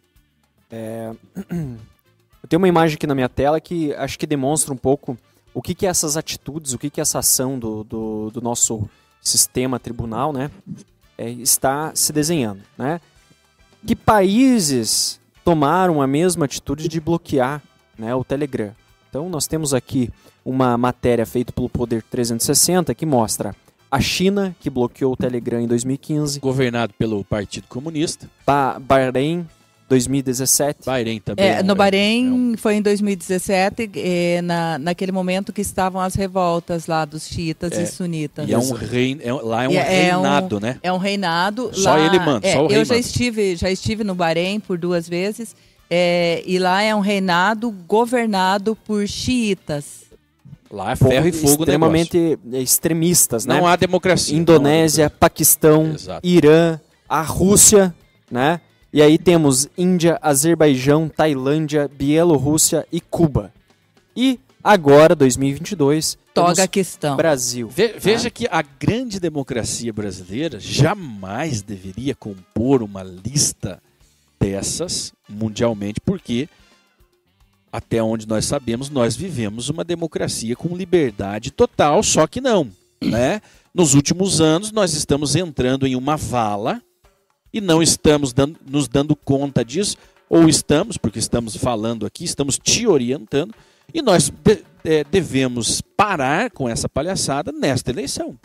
Eu 2.42 2.49
tenho 2.49 2.59
uma 2.59 2.68
imagem 2.68 2.97
aqui 2.97 3.06
na 3.06 3.14
minha 3.14 3.28
tela 3.28 3.61
que 3.61 3.92
acho 3.95 4.18
que 4.18 4.26
demonstra 4.26 4.73
um 4.73 4.76
pouco 4.76 5.16
o 5.54 5.62
que, 5.62 5.75
que 5.75 5.87
essas 5.87 6.16
atitudes, 6.16 6.75
o 6.75 6.78
que, 6.78 6.90
que 6.90 7.00
essa 7.00 7.18
ação 7.18 7.59
do, 7.59 7.83
do, 7.83 8.30
do 8.30 8.40
nosso 8.42 8.88
sistema 9.21 9.80
tribunal 9.80 10.33
né, 10.33 10.50
é, 11.16 11.30
está 11.30 11.95
se 11.95 12.12
desenhando. 12.12 12.62
Né? 12.76 13.00
Que 13.85 13.97
países 13.97 15.21
tomaram 15.45 16.00
a 16.00 16.06
mesma 16.06 16.45
atitude 16.45 16.88
de 16.88 17.00
bloquear 17.00 17.62
né, 17.99 18.14
o 18.14 18.25
Telegram? 18.25 18.73
Então, 19.09 19.28
nós 19.28 19.47
temos 19.47 19.73
aqui 19.73 20.11
uma 20.45 20.76
matéria 20.76 21.26
feita 21.26 21.52
pelo 21.52 21.68
Poder 21.68 22.02
360 22.02 22.95
que 22.95 23.06
mostra 23.06 23.54
a 23.90 24.00
China, 24.00 24.54
que 24.61 24.68
bloqueou 24.68 25.12
o 25.12 25.16
Telegram 25.16 25.61
em 25.61 25.66
2015, 25.66 26.40
Governado 26.40 26.92
pelo 26.95 27.25
Partido 27.25 27.66
Comunista. 27.68 28.28
ba 28.45 28.78
Bahrein, 28.78 29.47
2017. 29.88 30.80
Bahrein 30.84 31.20
também. 31.20 31.46
É, 31.46 31.60
um- 31.60 31.64
no 31.64 31.72
é 31.72 31.74
Bahrein 31.74 32.30
um- 32.32 32.56
foi 32.56 32.74
em 32.74 32.82
2017, 32.82 33.90
eh, 33.94 34.40
na, 34.42 34.78
naquele 34.78 35.12
momento 35.12 35.52
que 35.52 35.60
estavam 35.60 36.00
as 36.00 36.14
revoltas 36.14 36.86
lá 36.86 37.04
dos 37.04 37.26
xiitas 37.28 37.72
É, 37.72 37.82
e 37.82 37.86
sunitas. 37.86 38.48
E 38.48 38.52
é 38.52 38.58
um 38.58 38.72
reino, 38.72 39.20
é 39.24 39.32
lá 39.32 39.64
é 39.64 39.68
um 39.68 39.72
E 39.72 39.76
é 39.76 39.82
reinado, 39.82 40.56
um- 40.56 40.60
né? 40.60 40.78
É 40.82 40.92
um 40.92 40.98
reinado. 40.98 41.70
Só 41.72 41.90
lá, 41.94 42.00
ele 42.06 42.18
manda, 42.18 42.46
é, 42.46 42.52
só 42.54 42.64
o 42.64 42.66
rei 42.68 42.78
Eu 42.80 42.84
já 42.84 42.94
manda. 42.94 43.06
estive, 43.06 43.56
já 43.56 43.70
estive 43.70 44.02
no 44.04 44.14
Bahrein 44.14 44.58
por 44.60 44.76
duas 44.78 45.08
vezes. 45.08 45.54
é, 45.88 46.42
e 46.44 46.58
lá 46.58 46.82
é 46.82 46.92
um 46.92 46.98
reinado 47.00 47.70
governado 47.70 48.74
por 48.74 49.06
xiitas. 49.06 50.04
Lá 50.68 50.90
é 50.90 50.96
ferro 50.96 51.28
e 51.28 51.32
fogo 51.32 51.62
extremamente 51.62 52.36
extremistas, 52.54 53.46
né? 53.46 53.56
Não 53.56 53.68
há 53.68 53.76
democracia. 53.76 54.36
Indonésia, 54.36 55.06
há 55.06 55.10
Paquistão, 55.10 55.92
Exato. 55.94 56.26
Irã, 56.26 56.80
a 57.08 57.22
Rússia, 57.22 57.94
né? 58.28 58.60
E 58.96 59.02
aí 59.02 59.18
temos 59.18 59.68
Índia, 59.76 60.18
Azerbaijão, 60.22 61.06
Tailândia, 61.06 61.86
Bielorrússia 61.86 62.86
e 62.90 62.98
Cuba. 62.98 63.52
E 64.16 64.40
agora, 64.64 65.14
2022, 65.14 66.16
Toga 66.32 66.52
a 66.52 66.54
temos 66.54 66.70
questão. 66.70 67.14
Brasil. 67.14 67.68
Ve- 67.68 67.96
veja 67.98 68.30
que 68.30 68.48
a 68.50 68.62
grande 68.62 69.20
democracia 69.20 69.92
brasileira 69.92 70.58
jamais 70.58 71.60
deveria 71.60 72.14
compor 72.14 72.82
uma 72.82 73.02
lista 73.02 73.82
dessas 74.40 75.12
mundialmente, 75.28 76.00
porque 76.00 76.48
até 77.70 78.02
onde 78.02 78.26
nós 78.26 78.46
sabemos, 78.46 78.88
nós 78.88 79.14
vivemos 79.14 79.68
uma 79.68 79.84
democracia 79.84 80.56
com 80.56 80.74
liberdade 80.74 81.50
total, 81.50 82.02
só 82.02 82.26
que 82.26 82.40
não, 82.40 82.70
né? 83.04 83.42
Nos 83.74 83.92
últimos 83.92 84.40
anos 84.40 84.72
nós 84.72 84.94
estamos 84.94 85.36
entrando 85.36 85.86
em 85.86 85.94
uma 85.94 86.16
vala 86.16 86.80
e 87.52 87.60
não 87.60 87.82
estamos 87.82 88.32
dando- 88.32 88.58
nos 88.68 88.88
dando 88.88 89.14
conta 89.16 89.64
disso, 89.64 89.96
ou 90.28 90.48
estamos, 90.48 90.96
porque 90.96 91.18
estamos 91.18 91.56
falando 91.56 92.04
aqui, 92.04 92.24
estamos 92.24 92.58
te 92.58 92.86
orientando, 92.86 93.54
e 93.94 94.02
nós 94.02 94.30
de- 94.44 94.64
eh, 94.84 95.04
devemos 95.10 95.80
parar 95.96 96.50
com 96.50 96.68
essa 96.68 96.88
palhaçada 96.88 97.52
nesta 97.52 97.90
eleição. 97.90 98.36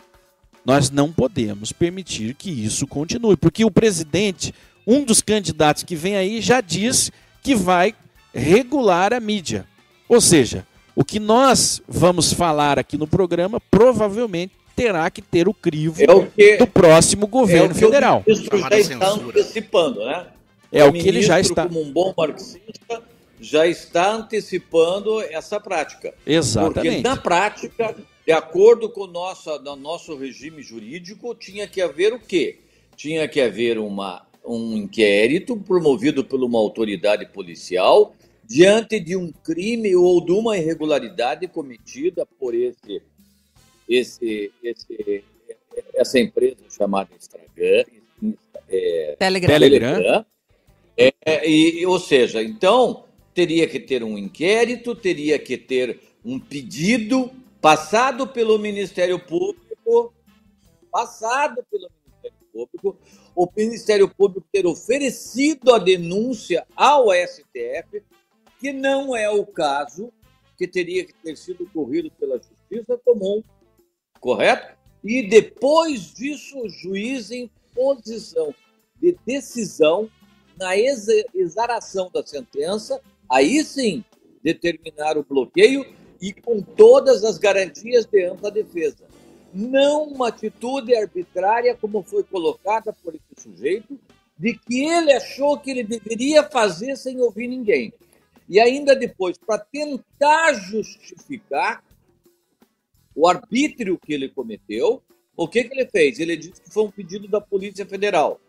Nós 0.64 0.90
não 0.90 1.12
podemos 1.12 1.72
permitir 1.72 2.34
que 2.34 2.50
isso 2.50 2.86
continue, 2.86 3.36
porque 3.36 3.64
o 3.64 3.70
presidente, 3.70 4.54
um 4.86 5.04
dos 5.04 5.20
candidatos 5.20 5.82
que 5.82 5.96
vem 5.96 6.16
aí, 6.16 6.40
já 6.40 6.60
diz 6.60 7.10
que 7.42 7.54
vai 7.54 7.94
regular 8.32 9.12
a 9.12 9.18
mídia. 9.18 9.66
Ou 10.08 10.20
seja, 10.20 10.64
o 10.94 11.04
que 11.04 11.18
nós 11.18 11.82
vamos 11.88 12.32
falar 12.32 12.78
aqui 12.78 12.96
no 12.96 13.06
programa 13.08 13.60
provavelmente 13.70 14.52
terá 14.74 15.10
que 15.10 15.22
ter 15.22 15.48
o 15.48 15.54
crivo 15.54 16.02
É 16.02 16.12
o 16.12 16.26
que, 16.26 16.56
do 16.56 16.66
próximo 16.66 17.26
é 17.26 17.28
governo 17.28 17.70
o 17.70 17.74
que 17.74 17.80
federal. 17.80 18.22
o 18.26 18.30
ministro 18.30 18.58
já 18.58 18.78
está 18.78 19.10
antecipando, 19.10 20.04
né? 20.04 20.26
É 20.70 20.84
o 20.84 20.88
O 20.88 20.92
que 20.92 21.06
ele 21.06 21.22
já 21.22 21.38
está. 21.38 21.66
como 21.66 21.82
um 21.82 21.92
bom 21.92 22.14
marxista, 22.16 23.02
já 23.40 23.66
está 23.66 24.14
antecipando 24.14 25.20
essa 25.20 25.60
prática. 25.60 26.10
Porque 26.12 26.32
Exatamente. 26.32 27.02
na 27.02 27.16
prática, 27.16 27.94
de 28.26 28.32
acordo 28.32 28.88
com 28.88 29.02
o 29.02 29.06
nosso, 29.06 29.58
no 29.60 29.76
nosso 29.76 30.16
regime 30.16 30.62
jurídico, 30.62 31.34
tinha 31.34 31.66
que 31.66 31.82
haver 31.82 32.12
o 32.12 32.18
quê? 32.18 32.60
Tinha 32.96 33.26
que 33.28 33.40
haver 33.40 33.78
uma, 33.78 34.24
um 34.46 34.76
inquérito 34.76 35.56
promovido 35.56 36.24
por 36.24 36.42
uma 36.42 36.58
autoridade 36.58 37.26
policial 37.26 38.14
diante 38.44 39.00
de 39.00 39.16
um 39.16 39.32
crime 39.32 39.94
ou 39.96 40.24
de 40.24 40.32
uma 40.32 40.56
irregularidade 40.58 41.46
cometida 41.48 42.26
por 42.38 42.54
esse, 42.54 43.02
esse, 43.94 44.52
esse, 44.62 45.24
essa 45.94 46.18
empresa 46.18 46.56
chamada 46.70 47.10
Instagram, 47.14 47.84
é, 48.68 49.16
Telegram. 49.18 49.48
Telegram. 49.48 50.26
É, 50.96 51.48
e, 51.48 51.86
ou 51.86 51.98
seja, 51.98 52.42
então 52.42 53.04
teria 53.34 53.66
que 53.66 53.80
ter 53.80 54.02
um 54.02 54.18
inquérito, 54.18 54.94
teria 54.94 55.38
que 55.38 55.56
ter 55.56 56.00
um 56.24 56.38
pedido 56.38 57.30
passado 57.60 58.26
pelo 58.26 58.58
Ministério 58.58 59.18
Público, 59.18 60.12
passado 60.90 61.64
pelo 61.70 61.88
Ministério 61.90 62.38
Público, 62.52 62.98
o 63.34 63.48
Ministério 63.56 64.08
Público 64.08 64.46
ter 64.52 64.66
oferecido 64.66 65.72
a 65.72 65.78
denúncia 65.78 66.66
ao 66.76 67.08
STF, 67.12 68.02
que 68.60 68.72
não 68.72 69.16
é 69.16 69.30
o 69.30 69.46
caso, 69.46 70.12
que 70.58 70.68
teria 70.68 71.04
que 71.04 71.14
ter 71.14 71.36
sido 71.36 71.66
corrido 71.72 72.10
pela 72.18 72.38
Justiça 72.38 73.00
Comum, 73.04 73.42
correto? 74.22 74.74
E 75.04 75.28
depois 75.28 76.14
disso, 76.14 76.60
o 76.60 76.68
juiz 76.68 77.30
em 77.32 77.50
posição 77.74 78.54
de 79.00 79.16
decisão 79.26 80.08
na 80.56 80.78
exa- 80.78 81.24
exaração 81.34 82.08
da 82.14 82.24
sentença, 82.24 83.00
aí 83.28 83.64
sim 83.64 84.04
determinar 84.42 85.18
o 85.18 85.24
bloqueio 85.24 85.84
e 86.20 86.32
com 86.32 86.62
todas 86.62 87.24
as 87.24 87.36
garantias 87.36 88.06
de 88.06 88.24
ampla 88.24 88.50
defesa. 88.50 89.04
Não 89.52 90.04
uma 90.04 90.28
atitude 90.28 90.94
arbitrária 90.94 91.76
como 91.76 92.02
foi 92.02 92.22
colocada 92.22 92.92
por 92.92 93.14
esse 93.14 93.42
sujeito, 93.42 93.98
de 94.38 94.56
que 94.56 94.84
ele 94.84 95.12
achou 95.12 95.58
que 95.58 95.70
ele 95.70 95.82
deveria 95.82 96.42
fazer 96.44 96.96
sem 96.96 97.20
ouvir 97.20 97.48
ninguém. 97.48 97.92
E 98.48 98.60
ainda 98.60 98.94
depois, 98.94 99.36
para 99.36 99.58
tentar 99.58 100.54
justificar 100.54 101.82
o 103.14 103.28
arbítrio 103.28 103.98
que 103.98 104.12
ele 104.12 104.28
cometeu, 104.28 105.02
o 105.36 105.48
que, 105.48 105.64
que 105.64 105.74
ele 105.74 105.88
fez? 105.88 106.18
Ele 106.18 106.36
disse 106.36 106.60
que 106.60 106.70
foi 106.70 106.84
um 106.84 106.90
pedido 106.90 107.28
da 107.28 107.40
Polícia 107.40 107.86
Federal. 107.86 108.40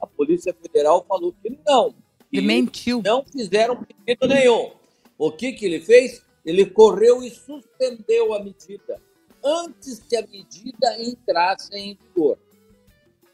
A 0.00 0.06
Polícia 0.06 0.54
Federal 0.54 1.04
falou 1.08 1.34
que 1.42 1.58
não. 1.66 1.94
Ele 2.32 2.40
que 2.42 2.46
mentiu. 2.46 3.02
não 3.04 3.24
fizeram 3.24 3.84
pedido 3.84 4.28
nenhum. 4.28 4.72
O 5.16 5.32
que, 5.32 5.52
que 5.52 5.64
ele 5.66 5.80
fez? 5.80 6.22
Ele 6.44 6.64
correu 6.64 7.22
e 7.22 7.30
suspendeu 7.30 8.32
a 8.34 8.42
medida 8.42 9.00
antes 9.44 9.98
que 9.98 10.16
a 10.16 10.22
medida 10.26 11.02
entrasse 11.02 11.74
em 11.74 11.96
vigor. 11.96 12.38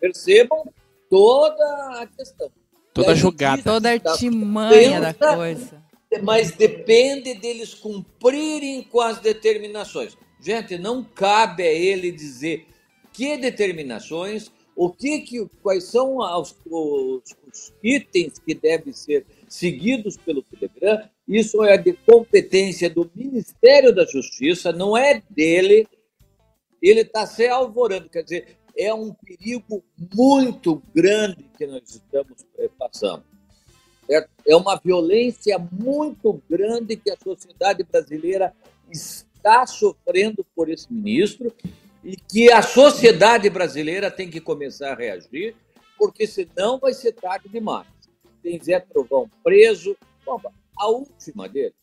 Percebam 0.01 0.65
toda 1.11 2.01
a 2.01 2.07
questão. 2.07 2.51
Toda 2.93 3.13
aí 3.13 3.17
jogada. 3.17 3.63
Toda 3.63 3.91
a 3.91 3.93
artimanha 3.93 5.01
da 5.01 5.15
coisa. 5.15 5.83
mas 6.23 6.53
depende 6.53 7.35
deles 7.35 7.75
cumprirem 7.75 8.83
com 8.85 9.01
as 9.01 9.19
determinações. 9.19 10.17
Gente, 10.45 10.77
não 10.77 11.03
cabe 11.03 11.63
a 11.63 11.73
ele 11.73 12.13
dizer 12.13 12.67
que 13.15 13.37
determinações, 13.39 14.53
o 14.77 14.91
que, 14.91 15.21
que 15.21 15.49
quais 15.63 15.85
são 15.85 16.19
os, 16.19 16.55
os- 16.67 17.23
os 17.51 17.73
itens 17.83 18.39
que 18.39 18.55
devem 18.55 18.93
ser 18.93 19.25
seguidos 19.49 20.19
pelo 20.19 20.43
Telegram. 20.43 21.09
Isso 21.27 21.65
é 21.65 21.79
de 21.79 21.95
competência 21.95 22.91
do 22.91 23.11
Ministério 23.15 23.95
da 23.95 24.05
Justiça, 24.05 24.71
não 24.71 24.95
é 24.95 25.23
dele. 25.31 25.89
Ele 26.83 27.01
está 27.01 27.25
se 27.25 27.47
alvorando, 27.49 28.11
quer 28.11 28.25
dizer, 28.25 28.59
é 28.77 28.93
um 28.93 29.15
perigo 29.15 29.83
muito 30.15 30.83
grande 30.95 31.47
que 31.57 31.67
nós 31.67 31.89
estamos 31.89 32.45
eh, 32.59 32.69
passando. 32.79 33.25
É 34.47 34.55
uma 34.55 34.77
violência 34.77 35.59
muito 35.59 36.43
grande 36.51 36.97
que 36.97 37.11
a 37.11 37.17
sociedade 37.17 37.83
brasileira 37.85 38.53
está 38.91 39.25
sofrendo 39.67 40.45
por 40.57 40.71
esse 40.71 40.93
ministro 40.93 41.53
e 42.03 42.17
que 42.17 42.51
a 42.51 42.63
sociedade 42.63 43.49
brasileira 43.49 44.11
tem 44.11 44.29
que 44.29 44.41
começar 44.41 44.93
a 44.93 44.97
reagir, 44.97 45.55
porque 45.99 46.27
senão 46.27 46.79
vai 46.79 46.93
ser 46.93 47.13
tarde 47.13 47.49
demais. 47.49 47.87
Tem 48.43 48.61
Zé 48.63 48.81
Trovão 48.81 49.31
preso. 49.43 49.97
Bom, 50.25 50.41
a 50.79 50.89
última 50.89 51.49
dele, 51.49 51.75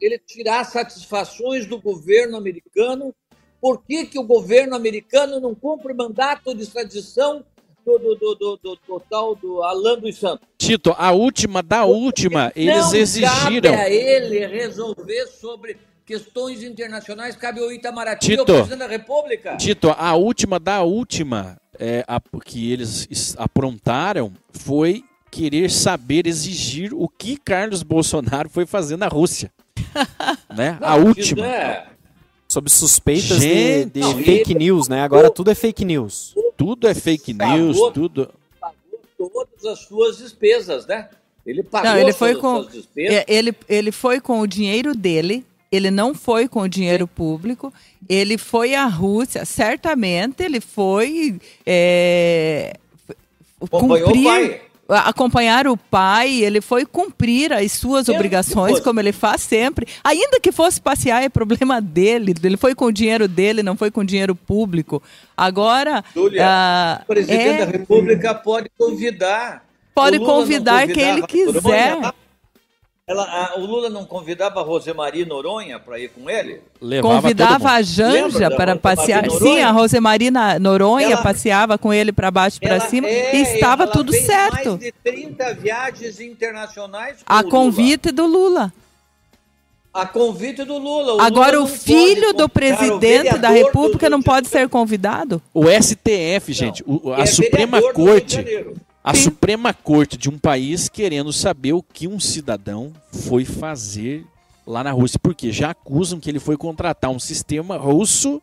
ele 0.00 0.18
tirar 0.18 0.64
satisfações 0.64 1.66
do 1.66 1.80
governo 1.80 2.36
americano. 2.36 3.14
Por 3.60 3.82
que, 3.82 4.04
que 4.04 4.18
o 4.18 4.24
governo 4.24 4.74
americano 4.74 5.40
não 5.40 5.54
cumpre 5.54 5.94
mandato 5.94 6.54
de 6.54 6.62
extradição 6.62 7.44
do, 7.84 7.98
do, 7.98 8.14
do, 8.14 8.34
do, 8.34 8.78
do, 8.86 9.00
tal 9.08 9.34
do 9.34 9.62
Alan 9.62 9.98
dos 9.98 10.18
Santos? 10.18 10.46
Tito, 10.58 10.94
a 10.98 11.12
última 11.12 11.62
da 11.62 11.84
última, 11.84 12.52
eles 12.54 12.92
exigiram. 12.92 13.70
cabe 13.70 13.82
a 13.82 13.90
ele 13.90 14.46
resolver 14.46 15.26
sobre 15.28 15.78
questões 16.06 16.62
internacionais, 16.62 17.34
cabe 17.36 17.60
ao 17.60 17.72
Itamaraty, 17.72 18.26
Tito. 18.30 18.40
ao 18.40 18.46
presidente 18.46 18.78
da 18.78 18.86
República. 18.86 19.56
Tito, 19.56 19.90
a 19.96 20.14
última 20.14 20.58
da 20.60 20.82
última 20.82 21.56
é, 21.78 22.04
a- 22.06 22.20
que 22.44 22.70
eles 22.72 23.06
es- 23.10 23.34
aprontaram 23.38 24.32
foi 24.52 25.02
querer 25.30 25.70
saber, 25.70 26.26
exigir 26.26 26.92
o 26.94 27.08
que 27.08 27.36
Carlos 27.36 27.82
Bolsonaro 27.82 28.48
foi 28.48 28.64
fazer 28.66 28.96
na 28.96 29.08
Rússia. 29.08 29.50
né? 30.56 30.78
A 30.80 30.96
Não, 30.98 31.06
última. 31.06 31.40
isso 31.46 31.54
é- 31.54 31.86
Sob 32.46 32.70
suspeitas 32.70 33.40
de, 33.40 33.40
Gente. 33.40 33.90
de 33.94 34.00
Não, 34.00 34.16
fake 34.18 34.52
ele- 34.52 34.58
news, 34.60 34.86
né? 34.86 35.02
Agora 35.02 35.28
tudo 35.30 35.50
é 35.50 35.54
fake 35.56 35.84
news. 35.84 36.34
Tudo 36.56 36.86
é 36.86 36.94
fake 36.94 37.32
news, 37.32 37.76
Pagou. 37.76 37.90
tudo. 37.92 38.30
pagou 38.60 39.46
todas 39.46 39.64
as 39.64 39.78
suas 39.86 40.18
despesas, 40.18 40.86
né? 40.86 41.08
Ele 41.44 41.62
pagou 41.64 41.90
Não, 41.90 41.98
ele 41.98 42.12
foi 42.12 42.34
todas 42.34 42.40
com- 42.42 42.56
as 42.58 42.62
suas 42.66 42.74
despesas. 42.74 43.16
É, 43.16 43.24
Ele, 43.26 43.52
ele 43.68 43.90
foi 43.90 44.20
com 44.20 44.38
o 44.40 44.46
dinheiro 44.46 44.94
dele, 44.94 45.44
ele 45.74 45.90
não 45.90 46.14
foi 46.14 46.46
com 46.48 46.60
o 46.60 46.68
dinheiro 46.68 47.06
público, 47.06 47.72
ele 48.08 48.36
foi 48.38 48.74
à 48.74 48.86
Rússia, 48.86 49.44
certamente 49.44 50.42
ele 50.42 50.60
foi 50.60 51.40
é, 51.66 52.74
o 53.60 53.66
a- 54.88 55.08
acompanhar 55.08 55.66
o 55.66 55.76
pai, 55.76 56.42
ele 56.42 56.60
foi 56.60 56.84
cumprir 56.84 57.52
as 57.52 57.72
suas 57.72 58.08
obrigações, 58.10 58.72
como 58.80 59.00
ele 59.00 59.12
faz 59.12 59.40
sempre. 59.40 59.86
Ainda 60.02 60.38
que 60.38 60.52
fosse 60.52 60.78
passear, 60.80 61.22
é 61.22 61.28
problema 61.30 61.80
dele. 61.80 62.34
Ele 62.42 62.56
foi 62.58 62.74
com 62.74 62.84
o 62.86 62.92
dinheiro 62.92 63.26
dele, 63.26 63.62
não 63.62 63.76
foi 63.76 63.90
com 63.90 64.02
o 64.02 64.04
dinheiro 64.04 64.34
público. 64.34 65.02
Agora, 65.34 66.04
ah, 66.40 67.00
O 67.02 67.06
presidente 67.06 67.40
é- 67.40 67.64
da 67.64 67.72
República 67.72 68.34
pode 68.34 68.70
convidar. 68.76 69.64
Pode 69.94 70.18
convidar 70.18 70.86
quem 70.88 71.02
ele 71.08 71.26
quiser. 71.26 71.96
Ela- 73.06 73.24
a- 73.52 73.58
o 73.58 73.66
Lula 73.66 73.90
não 73.90 74.06
convidava 74.06 74.60
a 74.60 74.62
Rosemarie 74.62 75.26
Noronha 75.26 75.78
para 75.78 75.98
ir 75.98 76.08
com 76.08 76.30
ele? 76.30 76.62
Levava 76.80 77.20
Convidava 77.20 77.70
a. 77.72 77.82
Janja 77.82 78.50
para 78.50 78.72
Rosemary 78.72 78.78
passear. 78.78 79.26
Noronha? 79.26 79.40
Sim, 79.56 79.60
a 79.60 79.70
Rosemarina 79.72 80.58
Noronha 80.58 81.06
Ela- 81.12 81.22
passeava 81.22 81.76
com 81.76 81.92
ele 81.92 82.12
para 82.12 82.30
baixo 82.30 82.56
e 82.62 82.66
para 82.66 82.80
cima 82.80 83.06
é, 83.06 83.36
e 83.36 83.42
estava 83.42 83.82
ela 83.82 83.92
tudo 83.92 84.10
fez 84.10 84.24
certo. 84.24 84.68
Mais 84.70 84.78
de 84.80 84.90
30 85.04 85.52
viagens 85.52 86.18
internacionais 86.18 87.18
com 87.22 87.30
A 87.30 87.36
o 87.36 87.38
Lula. 87.40 87.50
convite 87.50 88.10
do 88.10 88.26
Lula. 88.26 88.72
A 89.92 90.06
convite 90.06 90.64
do 90.64 90.78
Lula. 90.78 91.14
O 91.16 91.20
Agora, 91.20 91.58
Lula 91.58 91.70
o 91.70 91.76
filho 91.76 92.32
do 92.32 92.48
presidente 92.48 93.36
da 93.38 93.50
República 93.50 94.08
do 94.08 94.12
não 94.12 94.22
pode 94.22 94.48
ser 94.48 94.66
convidado? 94.66 95.42
O 95.52 95.66
STF, 95.68 96.54
gente, 96.54 96.82
o- 96.86 97.12
a 97.12 97.20
É 97.20 97.26
Suprema 97.26 97.80
vereador 97.82 97.92
do 98.02 98.10
Rio 98.12 98.20
de 98.22 98.34
Corte. 98.36 98.80
A 99.04 99.12
Sim. 99.14 99.24
Suprema 99.24 99.74
Corte 99.74 100.16
de 100.16 100.30
um 100.30 100.38
país 100.38 100.88
querendo 100.88 101.30
saber 101.32 101.74
o 101.74 101.82
que 101.82 102.08
um 102.08 102.18
cidadão 102.18 102.90
foi 103.12 103.44
fazer 103.44 104.24
lá 104.66 104.82
na 104.82 104.90
Rússia, 104.90 105.20
porque 105.22 105.52
já 105.52 105.70
acusam 105.72 106.18
que 106.18 106.30
ele 106.30 106.40
foi 106.40 106.56
contratar 106.56 107.10
um 107.10 107.18
sistema 107.18 107.76
russo 107.76 108.40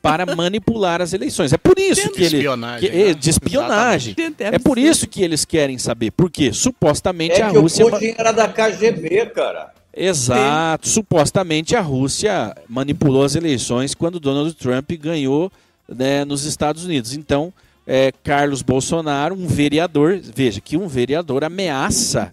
para 0.00 0.24
manipular 0.36 1.02
as 1.02 1.12
eleições. 1.12 1.52
É 1.52 1.56
por 1.58 1.76
isso 1.78 2.10
que 2.10 2.22
ele 2.22 2.36
Espionagem, 2.36 2.88
que- 2.90 2.96
é, 2.96 3.06
né? 3.06 3.14
de 3.14 3.30
espionagem. 3.30 4.14
Gente, 4.16 4.42
É 4.44 4.58
por 4.60 4.78
isso 4.78 5.08
que 5.08 5.20
eles 5.20 5.44
querem 5.44 5.78
saber, 5.78 6.12
porque 6.12 6.52
supostamente 6.52 7.40
É 7.40 7.42
a 7.42 7.50
que 7.50 7.56
Rússia 7.58 7.84
o 7.84 7.90
Putin 7.90 8.14
era 8.16 8.30
da 8.30 8.46
KGB, 8.46 9.26
cara. 9.34 9.72
Exato. 9.96 10.88
Supostamente 10.88 11.74
a 11.74 11.80
Rússia 11.80 12.54
manipulou 12.68 13.24
as 13.24 13.34
eleições 13.34 13.94
quando 13.94 14.20
Donald 14.20 14.52
Trump 14.54 14.90
ganhou 14.92 15.50
né, 15.88 16.24
nos 16.24 16.44
Estados 16.44 16.84
Unidos. 16.84 17.14
Então, 17.14 17.52
é, 17.86 18.12
Carlos 18.22 18.62
Bolsonaro, 18.62 19.34
um 19.34 19.46
vereador, 19.46 20.18
veja 20.22 20.60
que 20.60 20.76
um 20.76 20.88
vereador 20.88 21.44
ameaça 21.44 22.32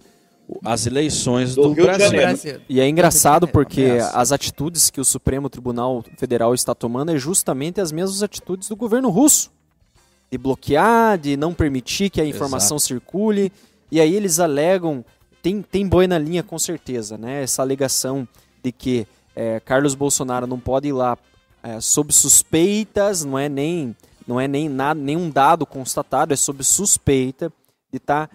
as 0.64 0.86
eleições 0.86 1.56
do, 1.56 1.70
Do 1.70 1.76
Brasil. 1.76 2.12
Brasil. 2.12 2.62
E 2.68 2.82
é 2.82 2.88
engraçado 2.88 3.48
porque 3.48 3.86
Ameaça. 3.86 4.18
as 4.18 4.32
atitudes 4.32 4.90
que 4.90 5.00
o 5.00 5.06
Supremo 5.06 5.50
Tribunal 5.50 6.04
Federal 6.18 6.54
está 6.54 6.76
tomando 6.76 7.12
é 7.12 7.18
justamente 7.18 7.80
as 7.80 7.92
mesmas 7.92 8.22
atitudes 8.22 8.68
do 8.68 8.76
governo 8.76 9.10
russo. 9.10 9.52
De 10.30 10.38
bloquear, 10.38 11.18
de 11.18 11.36
não 11.36 11.54
permitir 11.54 12.10
que 12.10 12.22
a 12.22 12.26
informação 12.26 12.80
circule. 12.80 13.52
E 13.92 14.00
aí 14.00 14.16
eles 14.16 14.40
alegam, 14.40 15.04
tem, 15.42 15.62
tem 15.62 15.88
boi 15.88 16.08
na 16.08 16.18
linha 16.18 16.42
com 16.42 16.58
certeza, 16.58 17.18
né? 17.18 17.44
Essa 17.44 17.62
alegação 17.62 18.28
de 18.64 18.72
que 18.72 19.06
é, 19.36 19.60
Carlos 19.60 19.94
Bolsonaro 19.94 20.48
não 20.48 20.60
pode 20.60 20.88
ir 20.88 20.94
lá 20.94 21.18
é, 21.64 21.80
sob 21.82 22.14
suspeitas, 22.14 23.26
não 23.26 23.38
é 23.38 23.50
nem, 23.50 23.96
não 24.32 24.40
é 24.40 24.48
nem 24.48 24.70
nada, 24.70 24.98
nenhum 24.98 25.30
dado 25.30 25.66
constatado, 25.66 26.34
é 26.34 26.38
sob 26.38 26.64
suspeita 26.64 27.52
de 27.92 27.98
estar 27.98 28.30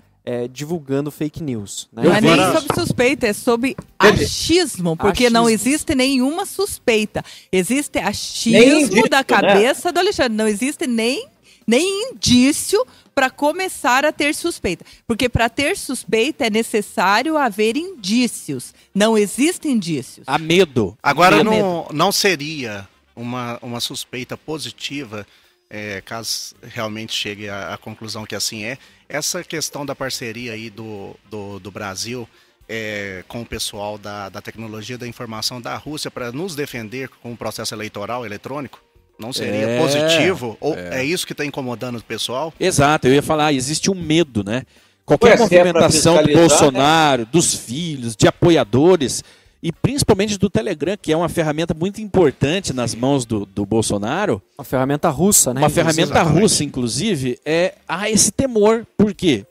divulgando 0.52 1.10
fake 1.10 1.42
news. 1.42 1.88
Né? 1.92 2.02
Não 2.02 2.14
é 2.14 2.20
nem 2.20 2.36
sob 2.36 2.66
suspeita, 2.74 3.26
é 3.28 3.32
sob 3.32 3.76
achismo, 3.98 4.96
porque 4.96 5.30
não 5.30 5.46
Achismo. 5.46 5.68
existe 5.68 5.94
nenhuma 5.94 6.44
suspeita. 6.44 7.24
Existe 7.50 7.98
achismo 7.98 8.82
indício, 8.82 9.08
da 9.08 9.18
né? 9.18 9.24
cabeça 9.24 9.92
do 9.92 10.00
Alexandre. 10.00 10.36
Não 10.36 10.48
existe 10.48 10.86
nem, 10.86 11.28
nem 11.66 12.10
indício 12.10 12.84
para 13.14 13.30
começar 13.30 14.04
a 14.04 14.12
ter 14.12 14.34
suspeita. 14.34 14.84
Porque 15.06 15.28
para 15.28 15.48
ter 15.48 15.76
suspeita 15.76 16.46
é 16.46 16.50
necessário 16.50 17.38
haver 17.38 17.76
indícios. 17.76 18.74
Não 18.94 19.16
existem 19.16 19.72
indícios. 19.72 20.24
Há 20.26 20.38
medo. 20.38 20.98
Agora, 21.02 21.36
Medo. 21.36 21.50
não, 21.50 21.88
não 21.92 22.12
seria 22.12 22.86
uma, 23.14 23.58
uma 23.62 23.80
suspeita 23.80 24.36
positiva, 24.36 25.24
é, 25.68 26.00
caso 26.00 26.54
realmente 26.62 27.12
chegue 27.14 27.48
à, 27.48 27.74
à 27.74 27.78
conclusão 27.78 28.24
que 28.24 28.34
assim 28.34 28.64
é, 28.64 28.78
essa 29.08 29.42
questão 29.42 29.84
da 29.84 29.94
parceria 29.94 30.52
aí 30.52 30.70
do, 30.70 31.16
do, 31.30 31.58
do 31.58 31.70
Brasil 31.70 32.28
é, 32.68 33.24
com 33.28 33.42
o 33.42 33.46
pessoal 33.46 33.98
da, 33.98 34.28
da 34.28 34.40
tecnologia 34.40 34.98
da 34.98 35.06
informação 35.06 35.60
da 35.60 35.76
Rússia 35.76 36.10
para 36.10 36.32
nos 36.32 36.54
defender 36.54 37.08
com 37.22 37.32
o 37.32 37.36
processo 37.36 37.74
eleitoral 37.74 38.24
eletrônico? 38.26 38.80
Não 39.18 39.32
seria 39.32 39.66
É, 39.66 39.78
positivo? 39.78 40.58
Ou 40.60 40.74
é. 40.74 41.02
isso 41.04 41.26
que 41.26 41.32
está 41.32 41.44
incomodando 41.44 41.96
o 41.96 42.02
pessoal? 42.02 42.52
Exato, 42.60 43.06
eu 43.08 43.14
ia 43.14 43.22
falar, 43.22 43.52
existe 43.52 43.90
um 43.90 43.94
medo, 43.94 44.44
né? 44.44 44.64
Qualquer 45.06 45.28
Ué, 45.28 45.34
é 45.34 45.38
movimentação 45.38 46.14
do 46.16 46.24
fiscalizar, 46.24 46.48
Bolsonaro, 46.48 47.26
dos 47.26 47.54
filhos, 47.54 48.16
de 48.16 48.26
apoiadores, 48.26 49.22
e 49.66 49.72
principalmente 49.72 50.38
do 50.38 50.48
Telegram, 50.48 50.96
que 51.00 51.12
é 51.12 51.16
uma 51.16 51.28
ferramenta 51.28 51.74
muito 51.74 52.00
importante 52.00 52.72
nas 52.72 52.94
mãos 52.94 53.24
do, 53.24 53.44
do 53.44 53.66
Bolsonaro, 53.66 54.40
Uma 54.56 54.62
ferramenta 54.64 55.08
russa, 55.10 55.52
né? 55.52 55.60
uma 55.60 55.66
inclusive. 55.66 55.74
ferramenta 55.92 56.14
Exatamente. 56.20 56.40
russa, 56.42 56.62
inclusive, 56.64 57.38
é 57.44 57.74
há 57.88 58.08
esse 58.08 58.30
temor. 58.30 58.86
Por 58.96 59.12
quê? 59.12 59.44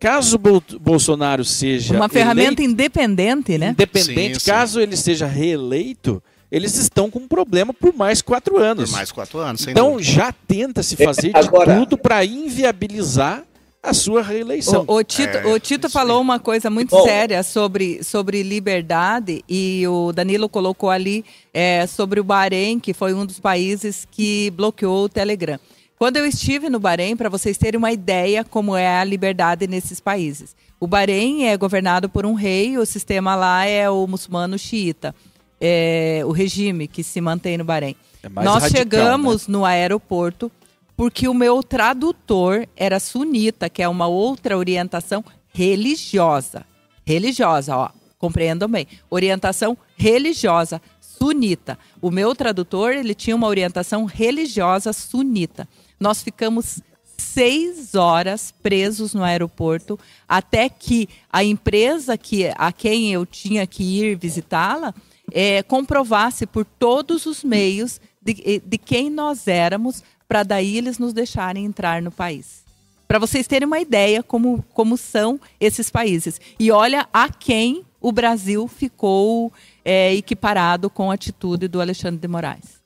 Caso 0.00 0.34
o 0.34 0.38
Bol- 0.40 0.62
Bolsonaro 0.80 1.44
seja 1.44 1.94
Uma 1.94 2.08
ferramenta 2.08 2.60
eleito, 2.60 2.62
independente, 2.62 3.58
né? 3.58 3.70
independente, 3.70 4.34
Sim, 4.34 4.40
sim. 4.40 4.50
caso 4.50 4.80
ele 4.80 4.96
seja 4.96 5.26
reeleito, 5.26 6.20
eles 6.50 6.74
estão 6.76 7.08
com 7.08 7.20
um 7.20 7.28
problema 7.28 7.72
por 7.72 7.94
mais 7.94 8.20
quatro 8.20 8.54
Por 8.54 8.62
anos. 8.64 8.90
mais 8.90 9.12
quatro 9.12 9.38
anos, 9.38 9.60
sem 9.60 9.70
Então 9.70 9.92
dúvida. 9.92 10.10
já 10.10 10.32
tenta 10.32 10.82
se 10.82 10.96
fazer 10.96 11.30
Agora- 11.32 11.74
de 11.74 11.78
tudo 11.78 11.96
para 11.96 12.24
inviabilizar 12.24 13.44
a 13.82 13.94
sua 13.94 14.22
reeleição. 14.22 14.84
O, 14.86 14.96
o 14.96 15.04
Tito, 15.04 15.38
É, 15.38 15.46
o 15.46 15.58
Tito 15.58 15.88
falou 15.88 16.20
uma 16.20 16.38
coisa 16.38 16.68
muito 16.68 16.90
Bom. 16.90 17.02
séria 17.02 17.42
sobre, 17.42 18.04
sobre 18.04 18.42
liberdade 18.42 19.42
e 19.48 19.86
o 19.88 20.12
Danilo 20.12 20.48
colocou 20.48 20.90
ali 20.90 21.24
é, 21.52 21.86
sobre 21.86 22.20
o 22.20 22.24
Bahrein, 22.24 22.78
que 22.78 22.92
foi 22.92 23.14
um 23.14 23.24
dos 23.24 23.40
países 23.40 24.06
que 24.10 24.50
bloqueou 24.50 25.04
o 25.04 25.08
Telegram. 25.08 25.58
Quando 25.98 26.16
eu 26.16 26.26
estive 26.26 26.68
no 26.68 26.78
Bahrein, 26.78 27.16
para 27.16 27.28
vocês 27.28 27.58
terem 27.58 27.78
uma 27.78 27.92
ideia 27.92 28.44
como 28.44 28.76
é 28.76 28.98
a 28.98 29.04
liberdade 29.04 29.66
nesses 29.66 30.00
países. 30.00 30.54
O 30.78 30.86
Bahrein 30.86 31.44
é 31.44 31.56
governado 31.56 32.08
por 32.08 32.24
um 32.24 32.34
rei, 32.34 32.78
o 32.78 32.86
sistema 32.86 33.34
lá 33.34 33.66
é 33.66 33.88
o 33.90 34.06
muçulmano 34.06 34.58
xiita, 34.58 35.14
é, 35.60 36.22
o 36.24 36.30
regime 36.30 36.88
que 36.88 37.02
se 37.02 37.20
mantém 37.20 37.58
no 37.58 37.64
Bahrein. 37.64 37.96
É 38.22 38.28
Nós 38.28 38.62
radical, 38.62 38.70
chegamos 38.70 39.46
no 39.46 39.64
aeroporto 39.64 40.50
porque 41.00 41.26
o 41.26 41.32
meu 41.32 41.62
tradutor 41.62 42.68
era 42.76 43.00
sunita, 43.00 43.70
que 43.70 43.82
é 43.82 43.88
uma 43.88 44.06
outra 44.06 44.58
orientação 44.58 45.24
religiosa. 45.48 46.66
Religiosa, 47.06 47.74
ó, 47.74 47.88
compreendam 48.18 48.68
bem. 48.68 48.86
Orientação 49.08 49.78
religiosa 49.96 50.78
sunita. 51.00 51.78
O 52.02 52.10
meu 52.10 52.34
tradutor, 52.34 52.92
ele 52.92 53.14
tinha 53.14 53.34
uma 53.34 53.46
orientação 53.46 54.04
religiosa 54.04 54.92
sunita. 54.92 55.66
Nós 55.98 56.22
ficamos 56.22 56.82
seis 57.16 57.94
horas 57.94 58.52
presos 58.62 59.14
no 59.14 59.22
aeroporto 59.22 59.98
até 60.28 60.68
que 60.68 61.08
a 61.32 61.42
empresa 61.42 62.18
que, 62.18 62.52
a 62.54 62.70
quem 62.72 63.10
eu 63.10 63.24
tinha 63.24 63.66
que 63.66 63.82
ir 63.82 64.18
visitá-la 64.18 64.94
eh, 65.32 65.62
comprovasse 65.62 66.44
por 66.44 66.66
todos 66.66 67.24
os 67.24 67.42
meios 67.42 67.98
de, 68.20 68.60
de 68.62 68.76
quem 68.76 69.08
nós 69.08 69.48
éramos 69.48 70.02
para 70.30 70.44
daí 70.44 70.78
eles 70.78 70.96
nos 70.96 71.12
deixarem 71.12 71.64
entrar 71.64 72.00
no 72.00 72.12
país. 72.12 72.62
Para 73.08 73.18
vocês 73.18 73.48
terem 73.48 73.66
uma 73.66 73.80
ideia 73.80 74.22
como, 74.22 74.64
como 74.72 74.96
são 74.96 75.40
esses 75.58 75.90
países. 75.90 76.40
E 76.56 76.70
olha 76.70 77.08
a 77.12 77.28
quem 77.28 77.84
o 78.00 78.12
Brasil 78.12 78.68
ficou 78.68 79.52
eh, 79.84 80.14
equiparado 80.14 80.88
com 80.88 81.10
a 81.10 81.14
atitude 81.14 81.66
do 81.66 81.80
Alexandre 81.80 82.20
de 82.20 82.28
Moraes. 82.28 82.80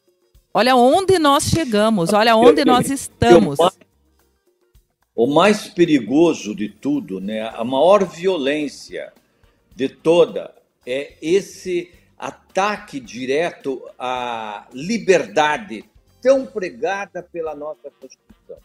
Olha 0.54 0.74
onde 0.74 1.18
nós 1.18 1.44
chegamos, 1.44 2.14
olha 2.14 2.34
onde 2.34 2.64
nós 2.64 2.88
estamos. 2.88 3.58
O 5.14 5.26
mais 5.26 5.68
perigoso 5.68 6.54
de 6.54 6.70
tudo, 6.70 7.20
né, 7.20 7.42
a 7.54 7.62
maior 7.62 8.06
violência 8.06 9.12
de 9.76 9.90
toda 9.90 10.50
é 10.86 11.12
esse 11.20 11.90
ataque 12.18 12.98
direto 12.98 13.82
à 13.98 14.66
liberdade 14.72 15.84
tão 16.24 16.46
pregada 16.46 17.22
pela 17.22 17.54
nossa 17.54 17.90
Constituição. 18.00 18.56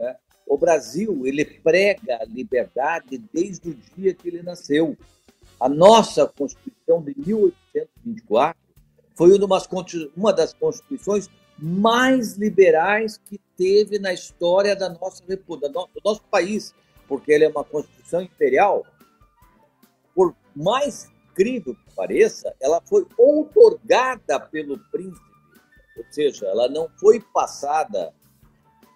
né? 0.00 0.16
O 0.46 0.56
Brasil 0.56 1.26
ele 1.26 1.44
prega 1.44 2.16
a 2.22 2.24
liberdade 2.24 3.18
desde 3.30 3.68
o 3.68 3.74
dia 3.94 4.14
que 4.14 4.26
ele 4.26 4.42
nasceu. 4.42 4.96
A 5.60 5.68
nossa 5.68 6.26
Constituição 6.26 7.02
de 7.02 7.14
1824 7.18 8.58
foi 9.14 9.38
uma, 10.16 10.32
das 10.32 10.54
constituições 10.54 11.28
mais 11.58 12.36
liberais 12.36 13.18
que 13.18 13.38
teve 13.54 13.98
na 13.98 14.14
história 14.14 14.74
da 14.74 14.88
nossa 14.88 15.22
república, 15.28 15.68
do 15.68 15.88
nosso 16.02 16.22
país, 16.30 16.74
porque 17.06 17.32
ele 17.32 17.44
é 17.44 17.48
uma 17.48 17.64
constituição 17.64 18.22
imperial. 18.22 18.86
Por 20.14 20.34
mais 20.56 21.10
incrível 21.30 21.74
que 21.74 21.94
pareça, 21.94 22.54
ela 22.60 22.80
foi 22.80 23.06
outorgada 23.18 24.40
pelo 24.40 24.78
príncipe, 24.90 25.27
ou 25.98 26.04
seja, 26.10 26.46
ela 26.46 26.68
não 26.68 26.88
foi 26.98 27.20
passada 27.20 28.14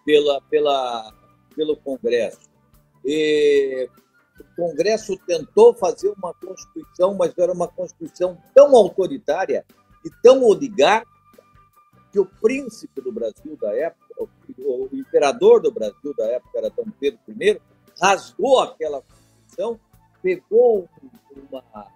pela, 0.05 0.41
pela, 0.43 1.13
pelo 1.55 1.77
Congresso. 1.77 2.51
E 3.05 3.89
o 4.39 4.57
Congresso 4.57 5.17
tentou 5.27 5.75
fazer 5.75 6.09
uma 6.17 6.33
constituição, 6.35 7.15
mas 7.15 7.37
era 7.37 7.53
uma 7.53 7.69
constituição 7.69 8.39
tão 8.55 8.75
autoritária 8.77 9.65
e 10.05 10.11
tão 10.23 10.43
oligárquica 10.45 11.13
que 12.11 12.21
o 12.21 12.27
príncipe 12.27 13.01
do 13.01 13.11
Brasil 13.11 13.57
da 13.61 13.75
época, 13.75 14.29
o, 14.59 14.89
imperador 14.93 15.61
do 15.61 15.73
Brasil 15.73 16.15
da 16.17 16.27
época 16.27 16.59
era 16.59 16.71
Dom 16.71 16.85
Pedro 17.01 17.19
I, 17.29 17.61
rasgou 18.01 18.61
aquela 18.61 19.03
constituição, 19.03 19.81
pegou 20.23 20.89
uma, 21.51 21.87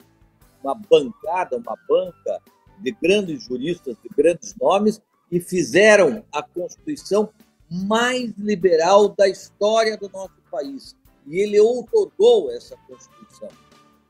uma 0.62 0.74
bancada, 0.74 1.58
uma 1.58 1.76
banca 1.88 2.42
de 2.78 2.92
grandes 2.92 3.44
juristas, 3.44 3.96
de 4.02 4.08
grandes 4.16 4.54
nomes, 4.60 5.00
e 5.30 5.40
fizeram 5.40 6.24
a 6.32 6.42
Constituição 6.42 7.30
mais 7.68 8.32
liberal 8.38 9.08
da 9.08 9.28
história 9.28 9.96
do 9.96 10.08
nosso 10.08 10.40
país. 10.50 10.94
E 11.26 11.40
ele 11.40 11.58
outorgou 11.58 12.50
essa 12.50 12.76
Constituição. 12.86 13.48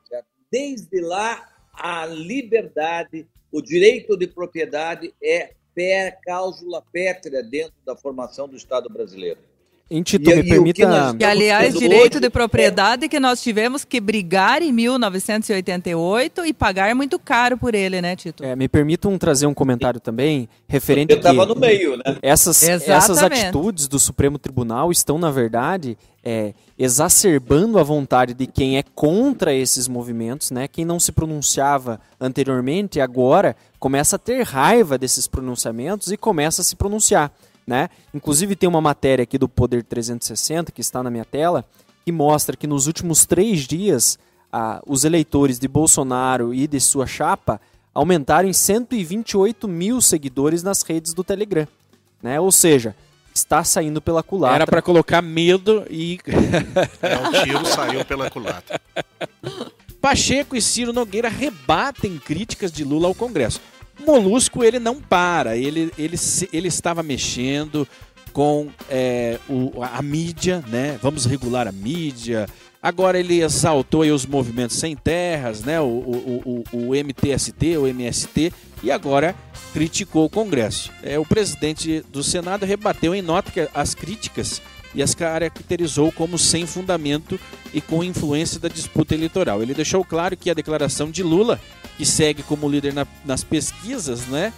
Certo? 0.09 0.27
Desde 0.51 1.01
lá, 1.01 1.49
a 1.73 2.07
liberdade, 2.07 3.27
o 3.51 3.63
direito 3.63 4.17
de 4.17 4.27
propriedade 4.27 5.15
é 5.23 5.55
pé, 5.75 6.19
cláusula 6.25 6.83
pétrea 6.93 7.43
dentro 7.43 7.75
da 7.85 7.97
formação 7.97 8.49
do 8.49 8.57
Estado 8.57 8.89
brasileiro. 8.89 9.41
Em 9.89 10.03
Tito, 10.03 10.29
E- 10.29 10.35
me 10.35 10.39
e 10.39 10.41
o 10.41 10.45
que 10.45 10.51
permita. 10.51 10.89
nós- 10.89 11.17
E, 11.21 11.25
aliás, 11.25 11.69
Hoje, 11.77 11.79
direito 11.89 12.19
de 12.19 12.27
é- 12.27 12.31
propriedade 12.31 13.09
que 13.09 13.21
nós 13.21 13.41
tivemos 13.41 13.85
que 13.85 14.01
brigar 14.01 14.61
em 14.61 14.73
1988 14.73 16.45
e 16.45 16.53
pagar 16.53 16.93
muito 16.95 17.19
caro 17.21 17.57
por 17.57 17.73
ele, 17.75 18.01
né, 18.03 18.17
Tito? 18.17 18.43
É, 18.45 18.57
me 18.57 18.69
permitam 18.69 19.17
trazer 19.17 19.47
um 19.47 19.55
comentário 19.55 20.01
também 20.01 20.49
referente 20.67 21.13
Eu 21.13 21.19
estava 21.19 21.47
que 21.47 21.55
no 21.55 21.61
meio, 21.61 21.97
né? 21.99 22.17
essas, 22.21 22.63
Exatamente. 22.63 22.91
essas 22.91 23.23
atitudes 23.23 23.87
do 23.87 23.99
Supremo 24.01 24.39
Tribunal 24.41 24.91
estão, 24.91 25.19
na 25.19 25.31
verdade, 25.31 25.97
é, 26.25 26.53
exacerbando 26.77 27.79
a 27.79 27.83
vontade 27.85 28.35
de 28.35 28.47
quem 28.49 28.79
é 28.79 28.83
contra 28.95 29.55
esses 29.55 29.87
movimentos, 29.87 30.51
né? 30.51 30.67
Quem 30.67 30.85
não 30.85 30.99
se 30.99 31.13
pronunciava 31.13 32.01
anteriormente, 32.21 33.01
agora 33.01 33.55
começa 33.79 34.17
a 34.17 34.19
ter 34.19 34.43
raiva 34.43 34.99
desses 34.99 35.29
pronunciamentos 35.29 36.11
e 36.11 36.17
começa 36.17 36.63
a 36.63 36.65
se 36.65 36.75
pronunciar. 36.75 37.31
Né? 37.67 37.89
Inclusive 38.15 38.55
tem 38.55 38.69
uma 38.69 38.81
matéria 38.81 39.25
aqui 39.25 39.37
do 39.37 39.49
Poder 39.49 39.83
360 39.83 40.71
que 40.71 40.81
está 40.81 41.03
na 41.03 41.11
minha 41.11 41.25
tela 41.25 41.65
que 42.05 42.13
mostra 42.13 42.57
que 42.57 42.69
nos 42.69 42.87
últimos 42.87 43.27
três 43.27 43.67
dias 43.67 44.17
ah, 44.53 44.81
os 44.87 45.05
eleitores 45.05 45.59
de 45.59 45.67
Bolsonaro 45.67 46.55
e 46.55 46.69
de 46.69 46.79
sua 46.79 47.05
chapa 47.07 47.61
aumentaram 47.93 48.49
em 48.49 48.53
128 48.53 49.67
mil 49.67 50.01
seguidores 50.01 50.63
nas 50.63 50.83
redes 50.83 51.13
do 51.13 51.25
Telegram. 51.25 51.67
Né? 52.23 52.39
Ou 52.39 52.53
seja, 52.53 52.95
está 53.35 53.65
saindo 53.65 54.01
pela 54.01 54.23
culatra. 54.23 54.57
Era 54.57 54.67
para 54.67 54.81
colocar 54.81 55.21
medo 55.21 55.85
e. 55.91 56.21
é, 57.03 57.17
o 57.17 57.45
tiro 57.45 57.67
saiu 57.67 58.05
pela 58.05 58.31
culatra. 58.31 58.81
Pacheco 60.01 60.55
e 60.55 60.63
Ciro 60.63 60.93
Nogueira 60.93 61.29
rebatem 61.29 62.19
críticas 62.19 62.71
de 62.71 62.85
Lula 62.85 63.09
ao 63.09 63.15
Congresso. 63.15 63.61
Molusco 64.05 64.63
ele 64.63 64.79
não 64.79 65.01
para, 65.01 65.57
ele, 65.57 65.93
ele, 65.97 66.17
ele 66.53 66.69
estava 66.69 67.03
mexendo 67.03 67.87
com 68.33 68.69
é, 68.91 69.39
o, 69.49 69.73
a 69.83 70.03
mídia, 70.03 70.63
né? 70.69 70.99
Vamos 71.01 71.25
regular 71.25 71.67
a 71.67 71.73
mídia. 71.73 72.47
Agora 72.83 73.19
ele 73.19 73.43
exaltou 73.43 74.03
os 74.03 74.27
movimentos 74.27 74.77
sem 74.77 74.95
terras, 74.95 75.63
né? 75.63 75.81
O, 75.81 75.85
o, 75.87 76.65
o, 76.71 76.79
o 76.79 76.95
MTST, 76.95 77.79
o 77.79 77.87
MST, 77.87 78.53
e 78.83 78.91
agora 78.91 79.35
criticou 79.73 80.27
o 80.27 80.31
Congresso. 80.31 80.93
É, 81.03 81.19
o 81.19 81.25
presidente 81.25 82.05
do 82.13 82.23
Senado 82.23 82.67
rebateu 82.67 83.15
em 83.15 83.23
nota 83.23 83.51
que 83.51 83.69
as 83.75 83.95
críticas 83.95 84.61
e 84.97 85.03
as 85.03 85.15
caracterizou 85.15 86.11
como 86.11 86.39
sem 86.39 86.67
fundamento 86.67 87.39
e 87.73 87.83
com 87.83 88.03
influência 88.03 88.59
da 88.59 88.67
disputa 88.67 89.15
eleitoral. 89.15 89.63
Ele 89.63 89.75
deixou 89.75 90.03
claro 90.03 90.35
que 90.37 90.51
a 90.51 90.55
declaração 90.55 91.11
de 91.11 91.23
Lula, 91.23 91.61
que 91.99 92.07
segue 92.07 92.43
como 92.43 92.69
líder 92.69 92.95
na, 92.95 93.07
nas 93.23 93.45
pesquisas, 93.45 94.27
né, 94.27 94.55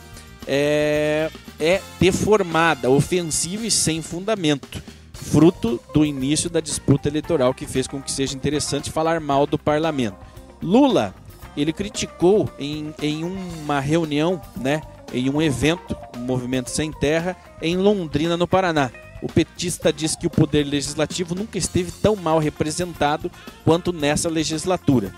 é, 0.46 1.28
é 1.58 1.82
deformada, 1.98 2.88
ofensiva 2.88 3.66
e 3.66 3.70
sem 3.70 4.00
fundamento, 4.00 4.80
fruto 5.12 5.80
do 5.92 6.04
início 6.04 6.48
da 6.48 6.60
disputa 6.60 7.08
eleitoral 7.08 7.52
que 7.52 7.66
fez 7.66 7.88
com 7.88 8.00
que 8.00 8.10
seja 8.10 8.36
interessante 8.36 8.92
falar 8.92 9.20
mal 9.20 9.44
do 9.44 9.58
parlamento. 9.58 10.16
Lula, 10.62 11.12
ele 11.56 11.72
criticou 11.72 12.48
em, 12.60 12.94
em 13.02 13.24
uma 13.24 13.80
reunião, 13.80 14.40
né, 14.56 14.82
em 15.12 15.28
um 15.28 15.42
evento, 15.42 15.96
um 16.16 16.20
movimento 16.20 16.70
sem 16.70 16.92
terra, 16.92 17.36
em 17.60 17.76
Londrina, 17.76 18.36
no 18.36 18.46
Paraná. 18.46 18.92
O 19.22 19.26
petista 19.26 19.92
diz 19.92 20.14
que 20.14 20.26
o 20.26 20.30
poder 20.30 20.64
legislativo 20.64 21.34
nunca 21.34 21.58
esteve 21.58 21.90
tão 21.90 22.14
mal 22.14 22.38
representado 22.38 23.30
quanto 23.64 23.92
nessa 23.92 24.28
legislatura. 24.28 25.12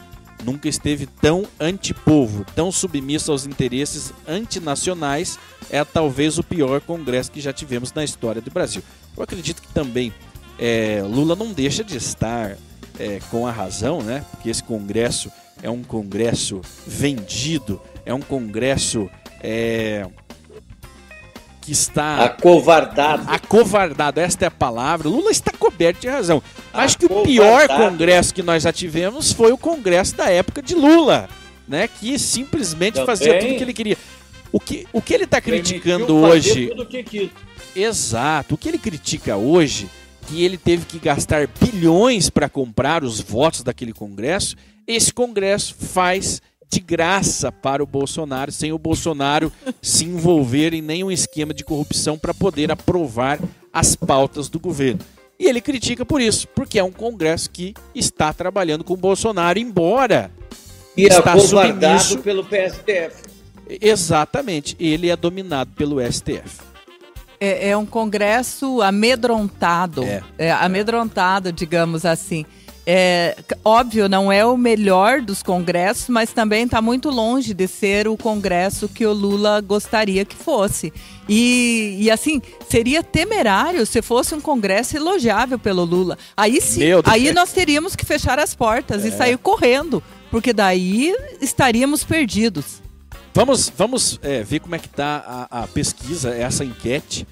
Nunca 0.44 0.68
esteve 0.68 1.06
tão 1.06 1.46
antipovo, 1.58 2.46
tão 2.54 2.72
submisso 2.72 3.30
aos 3.30 3.44
interesses 3.44 4.12
antinacionais. 4.26 5.38
É 5.70 5.84
talvez 5.84 6.38
o 6.38 6.42
pior 6.42 6.80
congresso 6.80 7.30
que 7.30 7.40
já 7.40 7.52
tivemos 7.52 7.92
na 7.92 8.02
história 8.02 8.40
do 8.40 8.50
Brasil. 8.50 8.82
Eu 9.16 9.22
acredito 9.22 9.60
que 9.60 9.68
também 9.68 10.12
é, 10.58 11.02
Lula 11.04 11.36
não 11.36 11.52
deixa 11.52 11.84
de 11.84 11.96
estar 11.96 12.56
é, 12.98 13.20
com 13.30 13.46
a 13.46 13.52
razão, 13.52 14.02
né? 14.02 14.24
Porque 14.30 14.48
esse 14.48 14.62
congresso 14.62 15.30
é 15.62 15.68
um 15.68 15.82
congresso 15.82 16.62
vendido, 16.86 17.80
é 18.04 18.14
um 18.14 18.20
congresso 18.20 19.10
é, 19.42 20.06
que 21.70 21.72
está. 21.72 22.24
Acovardado. 22.24 23.22
Acovardado, 23.28 24.18
esta 24.18 24.44
é 24.44 24.48
a 24.48 24.50
palavra. 24.50 25.08
Lula 25.08 25.30
está 25.30 25.52
coberto 25.52 26.00
de 26.00 26.08
razão. 26.08 26.42
Acho 26.72 26.98
que 26.98 27.06
o 27.06 27.22
pior 27.22 27.68
congresso 27.68 28.34
que 28.34 28.42
nós 28.42 28.64
já 28.64 28.72
tivemos 28.72 29.30
foi 29.30 29.52
o 29.52 29.58
congresso 29.58 30.16
da 30.16 30.28
época 30.28 30.60
de 30.60 30.74
Lula, 30.74 31.28
né? 31.68 31.86
Que 31.88 32.18
simplesmente 32.18 32.94
Também. 32.94 33.06
fazia 33.06 33.38
tudo 33.38 33.52
o 33.52 33.56
que 33.56 33.62
ele 33.62 33.72
queria. 33.72 33.96
O 34.52 34.58
que, 34.58 34.84
o 34.92 35.00
que 35.00 35.14
ele 35.14 35.24
está 35.24 35.40
criticando 35.40 36.16
hoje. 36.16 36.72
Que 37.08 37.30
Exato. 37.76 38.56
O 38.56 38.58
que 38.58 38.68
ele 38.68 38.78
critica 38.78 39.36
hoje, 39.36 39.88
que 40.26 40.42
ele 40.42 40.58
teve 40.58 40.84
que 40.84 40.98
gastar 40.98 41.46
bilhões 41.46 42.28
para 42.28 42.48
comprar 42.48 43.04
os 43.04 43.20
votos 43.20 43.62
daquele 43.62 43.92
congresso, 43.92 44.56
esse 44.88 45.12
congresso 45.14 45.76
faz 45.78 46.42
de 46.70 46.78
graça 46.78 47.50
para 47.50 47.82
o 47.82 47.86
Bolsonaro, 47.86 48.52
sem 48.52 48.72
o 48.72 48.78
Bolsonaro 48.78 49.52
se 49.82 50.04
envolver 50.04 50.72
em 50.72 50.80
nenhum 50.80 51.10
esquema 51.10 51.52
de 51.52 51.64
corrupção 51.64 52.16
para 52.16 52.32
poder 52.32 52.70
aprovar 52.70 53.40
as 53.72 53.96
pautas 53.96 54.48
do 54.48 54.60
governo. 54.60 55.00
E 55.38 55.46
ele 55.46 55.60
critica 55.60 56.04
por 56.04 56.20
isso, 56.20 56.46
porque 56.48 56.78
é 56.78 56.84
um 56.84 56.92
Congresso 56.92 57.50
que 57.50 57.74
está 57.94 58.32
trabalhando 58.32 58.84
com 58.84 58.94
o 58.94 58.96
Bolsonaro, 58.96 59.58
embora 59.58 60.30
e 60.96 61.04
está 61.04 61.38
submisso 61.38 62.18
pelo 62.18 62.44
PSTF. 62.44 63.22
Exatamente, 63.80 64.76
ele 64.78 65.08
é 65.08 65.16
dominado 65.16 65.70
pelo 65.74 66.00
STF. 66.00 66.60
É, 67.40 67.70
é 67.70 67.76
um 67.76 67.86
Congresso 67.86 68.82
amedrontado, 68.82 70.04
é. 70.04 70.22
é 70.36 70.52
amedrontado, 70.52 71.50
digamos 71.50 72.04
assim. 72.04 72.44
É, 72.86 73.36
óbvio, 73.64 74.08
não 74.08 74.32
é 74.32 74.44
o 74.44 74.56
melhor 74.56 75.20
dos 75.20 75.42
congressos, 75.42 76.08
mas 76.08 76.32
também 76.32 76.64
está 76.64 76.80
muito 76.80 77.10
longe 77.10 77.52
de 77.52 77.68
ser 77.68 78.08
o 78.08 78.16
congresso 78.16 78.88
que 78.88 79.06
o 79.06 79.12
Lula 79.12 79.60
gostaria 79.60 80.24
que 80.24 80.34
fosse. 80.34 80.92
E, 81.28 81.96
e 82.00 82.10
assim, 82.10 82.40
seria 82.68 83.02
temerário 83.02 83.84
se 83.86 84.02
fosse 84.02 84.34
um 84.34 84.40
congresso 84.40 84.96
elogiável 84.96 85.58
pelo 85.58 85.84
Lula. 85.84 86.18
Aí 86.36 86.60
sim, 86.60 86.80
aí 87.04 87.32
nós 87.32 87.52
teríamos 87.52 87.94
que 87.94 88.04
fechar 88.04 88.38
as 88.38 88.54
portas 88.54 89.04
é. 89.04 89.08
e 89.08 89.12
sair 89.12 89.38
correndo, 89.38 90.02
porque 90.30 90.52
daí 90.52 91.14
estaríamos 91.40 92.02
perdidos. 92.02 92.80
Vamos, 93.32 93.70
vamos 93.76 94.18
é, 94.22 94.42
ver 94.42 94.60
como 94.60 94.74
é 94.74 94.78
que 94.78 94.88
está 94.88 95.48
a, 95.50 95.62
a 95.62 95.66
pesquisa, 95.68 96.34
essa 96.34 96.64
enquete. 96.64 97.26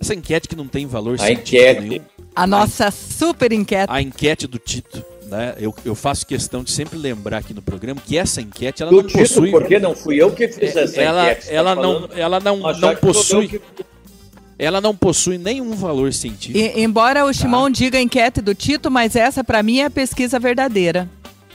Essa 0.00 0.14
enquete 0.14 0.48
que 0.48 0.56
não 0.56 0.66
tem 0.66 0.86
valor 0.86 1.20
a 1.20 1.30
enquete. 1.30 1.80
nenhum. 1.80 2.04
A 2.34 2.46
nossa 2.46 2.88
a, 2.88 2.90
super 2.90 3.52
enquete. 3.52 3.92
A 3.92 4.02
enquete 4.02 4.46
do 4.46 4.58
Tito. 4.58 5.04
Né? 5.26 5.54
Eu, 5.58 5.74
eu 5.84 5.94
faço 5.94 6.26
questão 6.26 6.62
de 6.62 6.70
sempre 6.70 6.98
lembrar 6.98 7.38
aqui 7.38 7.54
no 7.54 7.62
programa 7.62 8.00
que 8.04 8.16
essa 8.18 8.40
enquete 8.40 8.82
ela 8.82 8.90
do 8.90 8.98
não 8.98 9.06
Tito, 9.06 9.18
possui. 9.18 9.50
Porque 9.50 9.78
não 9.78 9.94
fui 9.94 10.16
eu 10.16 10.32
que 10.32 10.48
fiz 10.48 10.76
essa 10.76 11.00
ela, 11.00 11.30
enquete. 11.30 11.50
Ela, 11.50 11.76
tá 11.76 11.82
não, 11.82 12.08
ela 12.14 12.40
não, 12.40 12.56
não 12.58 12.96
possui. 12.96 13.48
Que... 13.48 13.60
Ela 14.58 14.80
não 14.80 14.94
possui 14.94 15.38
nenhum 15.38 15.74
valor 15.74 16.12
científico. 16.12 16.58
E, 16.58 16.82
embora 16.82 17.24
o 17.24 17.32
Shimon 17.32 17.64
tá? 17.64 17.70
diga 17.70 18.00
enquete 18.00 18.40
do 18.40 18.54
Tito, 18.54 18.90
mas 18.90 19.16
essa 19.16 19.42
para 19.42 19.62
mim 19.62 19.78
é 19.78 19.86
a 19.86 19.90
pesquisa 19.90 20.38
verdadeira. 20.38 21.08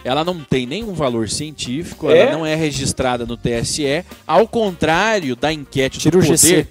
Ela 0.03 0.23
não 0.23 0.39
tem 0.39 0.65
nenhum 0.65 0.93
valor 0.93 1.29
científico, 1.29 2.09
é? 2.09 2.19
ela 2.19 2.31
não 2.31 2.45
é 2.45 2.55
registrada 2.55 3.25
no 3.25 3.35
TSE, 3.35 4.05
ao 4.25 4.47
contrário 4.47 5.35
da 5.35 5.51
enquete 5.51 6.09
do 6.09 6.19
poder, 6.19 6.67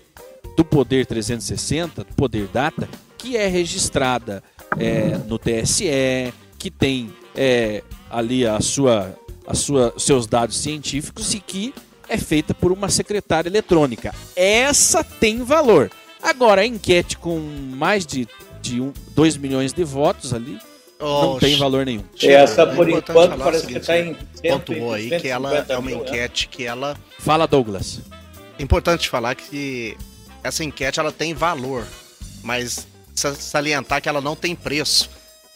do 0.56 0.64
Poder 0.64 1.06
360, 1.06 2.04
do 2.04 2.14
Poder 2.14 2.48
Data, 2.52 2.88
que 3.18 3.36
é 3.36 3.48
registrada 3.48 4.42
é, 4.78 5.18
no 5.26 5.38
TSE, 5.38 6.32
que 6.58 6.70
tem 6.70 7.12
é, 7.34 7.82
ali 8.10 8.46
a 8.46 8.60
sua, 8.60 9.14
a 9.46 9.54
sua, 9.54 9.92
seus 9.98 10.26
dados 10.26 10.56
científicos 10.56 11.34
e 11.34 11.40
que 11.40 11.74
é 12.08 12.16
feita 12.16 12.54
por 12.54 12.72
uma 12.72 12.88
secretária 12.88 13.48
eletrônica. 13.48 14.14
Essa 14.34 15.04
tem 15.04 15.42
valor. 15.42 15.90
Agora, 16.22 16.62
a 16.62 16.66
enquete 16.66 17.18
com 17.18 17.38
mais 17.38 18.06
de, 18.06 18.26
de 18.62 18.80
2 19.10 19.36
um, 19.36 19.40
milhões 19.40 19.72
de 19.72 19.84
votos 19.84 20.32
ali 20.32 20.58
oh, 20.98 21.22
não 21.22 21.38
tem 21.38 21.56
valor 21.56 21.84
nenhum. 21.86 22.04
Essa, 22.22 22.66
por 22.66 22.88
é 22.88 22.92
enquanto, 22.92 23.38
parece 23.38 23.66
que 23.66 23.76
está 23.76 23.98
em. 23.98 24.16
Pontuou 24.42 24.94
aí 24.94 25.10
que 25.20 25.28
ela 25.28 25.64
é 25.68 25.76
uma 25.76 25.90
né? 25.90 25.96
enquete 25.96 26.48
que 26.48 26.64
ela. 26.64 26.96
Fala, 27.18 27.46
Douglas. 27.46 28.00
Importante 28.58 29.08
falar 29.08 29.34
que 29.34 29.96
essa 30.42 30.64
enquete 30.64 30.98
ela 30.98 31.12
tem 31.12 31.34
valor, 31.34 31.86
mas 32.42 32.86
salientar 33.18 34.00
que 34.00 34.08
ela 34.08 34.20
não 34.20 34.36
tem 34.36 34.54
preço. 34.54 35.10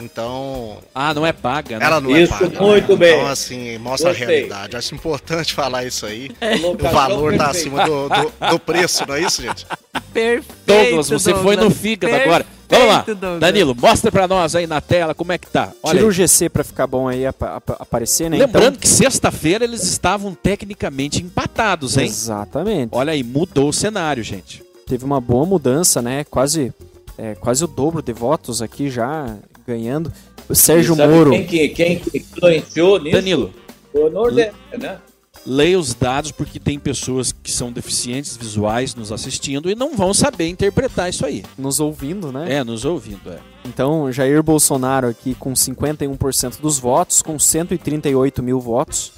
Então. 0.05 0.79
Ah, 0.95 1.15
não 1.15 1.25
é 1.25 1.33
paga, 1.33 1.79
né? 1.79 1.85
Ela 1.85 2.01
não 2.01 2.17
isso, 2.17 2.35
é 2.35 2.39
paga. 2.39 2.61
muito 2.61 2.93
né? 2.93 2.97
bem. 2.97 3.15
Então, 3.15 3.27
assim, 3.29 3.79
mostra 3.79 4.11
Gostei. 4.11 4.27
a 4.27 4.31
realidade. 4.31 4.77
Acho 4.77 4.95
importante 4.95 5.55
falar 5.55 5.85
isso 5.85 6.05
aí. 6.05 6.31
É. 6.41 6.57
O 6.57 6.77
valor 6.77 7.37
tá 7.37 7.51
acima 7.51 7.85
do, 7.85 8.09
do, 8.09 8.51
do, 8.51 8.59
preço, 8.59 9.07
não 9.07 9.15
é 9.15 9.23
isso, 9.23 9.43
gente? 9.43 9.67
Perfeito. 10.13 10.55
Douglas, 10.67 11.09
você 11.09 11.33
Douglas. 11.33 11.43
foi 11.43 11.65
no 11.65 11.71
fígado 11.71 12.13
Perfeito, 12.13 12.29
agora. 12.29 12.47
Vamos 12.69 12.89
lá. 12.89 13.05
Douglas. 13.07 13.41
Danilo, 13.41 13.77
mostra 13.79 14.11
pra 14.11 14.27
nós 14.27 14.57
aí 14.57 14.67
na 14.67 14.81
tela 14.81 15.15
como 15.15 15.33
é 15.33 15.39
que 15.39 15.47
tá. 15.47 15.73
Olha 15.83 15.93
Tira 15.95 16.05
aí. 16.05 16.09
o 16.09 16.13
GC 16.13 16.49
pra 16.49 16.65
ficar 16.65 16.87
bom 16.87 17.09
aí 17.09 17.27
ap 17.27 17.43
ap 17.43 17.71
aparecer, 17.79 18.29
né? 18.29 18.39
Lembrando 18.39 18.77
então... 18.77 18.81
que 18.81 18.89
sexta-feira 18.89 19.65
eles 19.65 19.85
estavam 19.85 20.35
tecnicamente 20.35 21.23
empatados, 21.23 21.97
hein? 21.97 22.07
Exatamente. 22.07 22.91
Olha 22.93 23.13
aí, 23.13 23.23
mudou 23.23 23.69
o 23.69 23.73
cenário, 23.73 24.23
gente. 24.23 24.63
Teve 24.87 25.05
uma 25.05 25.21
boa 25.21 25.47
mudança, 25.47 26.03
né? 26.03 26.25
Quase 26.25 26.73
é, 27.19 27.35
quase 27.35 27.65
o 27.65 27.67
dobro 27.67 28.03
de 28.03 28.13
votos 28.13 28.63
aqui 28.63 28.91
já 28.91 29.37
ganhando. 29.67 30.13
O 30.49 30.55
Sérgio 30.55 30.97
Moro. 30.97 31.31
Quem 31.31 31.47
que, 31.47 31.69
quem 31.69 31.99
que 31.99 32.19
influenciou 32.19 32.99
nisso? 32.99 33.17
Danilo. 33.17 33.53
O 33.93 34.09
Nordeste, 34.09 34.55
né? 34.79 34.99
Leia 35.45 35.79
os 35.79 35.93
dados 35.93 36.31
porque 36.31 36.61
tem 36.61 36.79
pessoas 36.79 37.33
que 37.33 37.51
são 37.51 37.73
deficientes 37.73 38.37
visuais 38.37 38.95
nos 38.95 39.11
assistindo 39.11 39.69
e 39.69 39.75
não 39.75 39.97
vão 39.97 40.15
saber 40.15 40.49
interpretar 40.49 41.11
isso 41.11 41.27
aí. 41.27 41.45
Nos 41.59 41.81
ouvindo, 41.81 42.31
né? 42.31 42.55
É, 42.59 42.65
nos 42.65 42.85
ouvindo, 42.85 43.29
é. 43.31 43.39
Então, 43.65 44.11
Jair 44.13 44.41
Bolsonaro 44.43 45.09
aqui 45.09 45.35
com 45.35 45.53
51% 45.53 46.61
dos 46.61 46.79
votos, 46.79 47.23
com 47.23 47.39
138 47.39 48.43
mil 48.43 48.61
votos. 48.61 49.13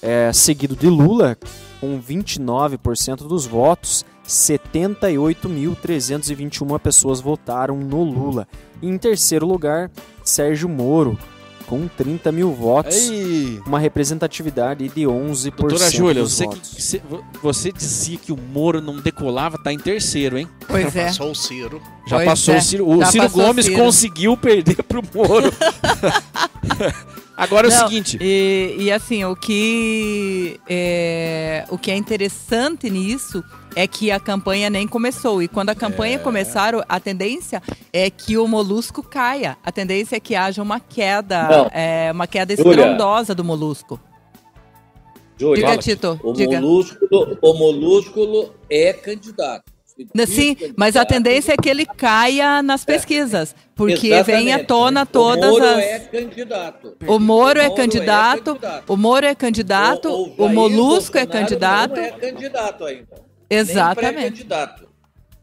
é, 0.00 0.32
seguido 0.32 0.74
de 0.76 0.86
Lula, 0.88 1.36
com 1.86 2.02
29% 2.02 3.28
dos 3.28 3.46
votos. 3.46 4.04
78.321 4.26 6.80
pessoas 6.80 7.20
votaram 7.20 7.76
no 7.76 8.02
Lula. 8.02 8.48
E 8.82 8.88
em 8.88 8.98
terceiro 8.98 9.46
lugar, 9.46 9.88
Sérgio 10.24 10.68
Moro, 10.68 11.16
com 11.68 11.86
30 11.86 12.32
mil 12.32 12.52
votos, 12.52 13.08
Aí. 13.08 13.60
uma 13.64 13.78
representatividade 13.78 14.88
de 14.88 15.02
11% 15.02 15.54
Doutora 15.54 15.88
Júlia, 15.90 16.22
dos 16.22 16.32
você, 16.32 16.48
que, 16.48 16.54
votos. 16.56 16.74
você, 16.76 17.00
você 17.40 17.70
dizia 17.72 18.18
que 18.18 18.32
o 18.32 18.36
Moro 18.36 18.80
não 18.80 18.96
decolava, 18.96 19.56
tá 19.62 19.72
em 19.72 19.78
terceiro, 19.78 20.36
hein? 20.38 20.48
Pois 20.66 20.96
é. 20.96 21.04
Passou 21.06 21.30
o 21.30 21.34
Ciro. 21.34 21.80
Já 22.08 22.16
Pois 22.16 22.28
passou 22.28 22.54
é, 22.54 22.58
o 22.58 22.62
Ciro. 22.62 22.88
O 22.88 22.98
já 23.00 23.06
Ciro 23.06 23.24
passou 23.24 23.40
o 23.40 23.46
Gomes 23.46 23.64
Ciro. 23.66 23.78
conseguiu 23.78 24.36
perder 24.36 24.82
pro 24.82 25.02
Moro. 25.14 25.52
Agora 27.36 27.68
é 27.68 27.70
o 27.70 27.72
Não, 27.72 27.86
seguinte. 27.86 28.18
E, 28.20 28.76
e 28.78 28.90
assim, 28.90 29.24
o 29.24 29.36
que, 29.36 30.58
é, 30.66 31.64
o 31.68 31.76
que 31.76 31.90
é 31.90 31.96
interessante 31.96 32.88
nisso 32.88 33.44
é 33.74 33.86
que 33.86 34.10
a 34.10 34.18
campanha 34.18 34.70
nem 34.70 34.88
começou. 34.88 35.42
E 35.42 35.48
quando 35.48 35.68
a 35.68 35.74
campanha 35.74 36.18
começar, 36.18 36.72
a 36.88 36.98
tendência 36.98 37.62
é 37.92 38.08
que 38.08 38.38
o 38.38 38.48
molusco 38.48 39.02
caia. 39.02 39.58
A 39.62 39.70
tendência 39.70 40.16
é 40.16 40.20
que 40.20 40.34
haja 40.34 40.62
uma 40.62 40.80
queda, 40.80 41.70
é, 41.74 42.10
uma 42.10 42.26
queda 42.26 42.56
Júlia. 42.56 42.70
estrondosa 42.70 43.34
do 43.34 43.44
molusco. 43.44 44.00
Júlia, 45.38 45.66
Diga, 45.66 45.76
Tito. 45.76 46.18
o 46.24 46.32
diga. 46.32 46.58
molúsculo, 46.58 47.38
o 47.42 47.52
molúsculo 47.52 48.54
é 48.70 48.94
candidato. 48.94 49.75
Diz 50.14 50.28
Sim, 50.30 50.56
mas 50.76 50.94
a 50.94 51.00
candidato, 51.00 51.08
tendência 51.08 51.52
é 51.52 51.56
que 51.56 51.68
ele 51.70 51.86
caia 51.86 52.62
nas 52.62 52.84
pesquisas. 52.84 53.54
Porque 53.74 54.08
vem 54.22 54.52
à 54.52 54.56
Exatamente. 54.58 54.66
tona 54.66 55.06
todas 55.06 55.50
o 55.50 55.52
Moro 55.58 55.64
as. 55.64 55.78
é 55.84 55.98
candidato. 56.00 56.96
O 57.06 57.18
Moro 57.18 57.58
é 57.60 57.70
candidato, 57.70 58.44
candidato. 58.56 58.92
o 58.92 58.96
Moro 58.96 59.26
é 59.26 59.34
candidato, 59.34 60.08
O- 60.10 60.44
o 60.44 60.48
Molusco 60.48 61.16
é 61.16 61.26
candidato. 61.26 61.96
Não 61.96 62.02
é 62.04 62.10
candidato 62.12 62.84
ainda. 62.84 63.26
Exatamente. 63.48 64.14
pré-candidato. 64.14 64.86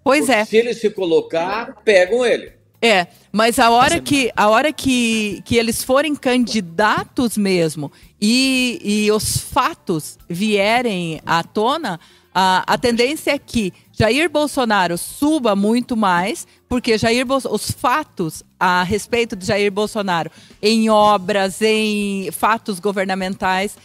Pois 0.04 0.30
é. 0.30 0.44
Se 0.46 0.58
ele 0.58 0.74
se 0.74 0.90
colocar, 0.90 1.82
pegam 1.84 2.26
ele. 2.26 2.52
É, 2.82 3.08
mas 3.32 3.60
a 3.60 3.70
hora 3.70 4.02
que 4.02 4.30
a 4.36 4.50
hora 4.50 4.74
que, 4.74 5.42
que 5.46 5.56
eles 5.56 5.82
forem 5.82 6.14
candidatos 6.16 7.38
mesmo 7.38 7.90
e, 8.22 8.78
e 8.84 9.12
os 9.12 9.38
fatos 9.38 10.18
vierem 10.30 11.22
à 11.26 11.42
tona, 11.44 11.98
a, 12.34 12.64
a 12.66 12.78
tendência 12.78 13.32
é 13.32 13.38
que 13.38 13.72
Jair 13.92 14.30
Bolsonaro 14.30 14.98
suba 14.98 15.56
muito 15.56 15.96
mais, 15.96 16.48
porque 16.68 16.98
Jair 16.98 17.26
Bolso- 17.26 17.50
os 17.54 17.70
fatos 17.72 18.44
a 18.60 18.82
respeito 18.84 19.36
de 19.36 19.46
Jair 19.46 19.72
Bolsonaro 19.72 20.32
em 20.62 20.90
obras, 20.90 21.62
em 21.62 22.30
fatos 22.32 22.80
governamentais, 22.80 23.78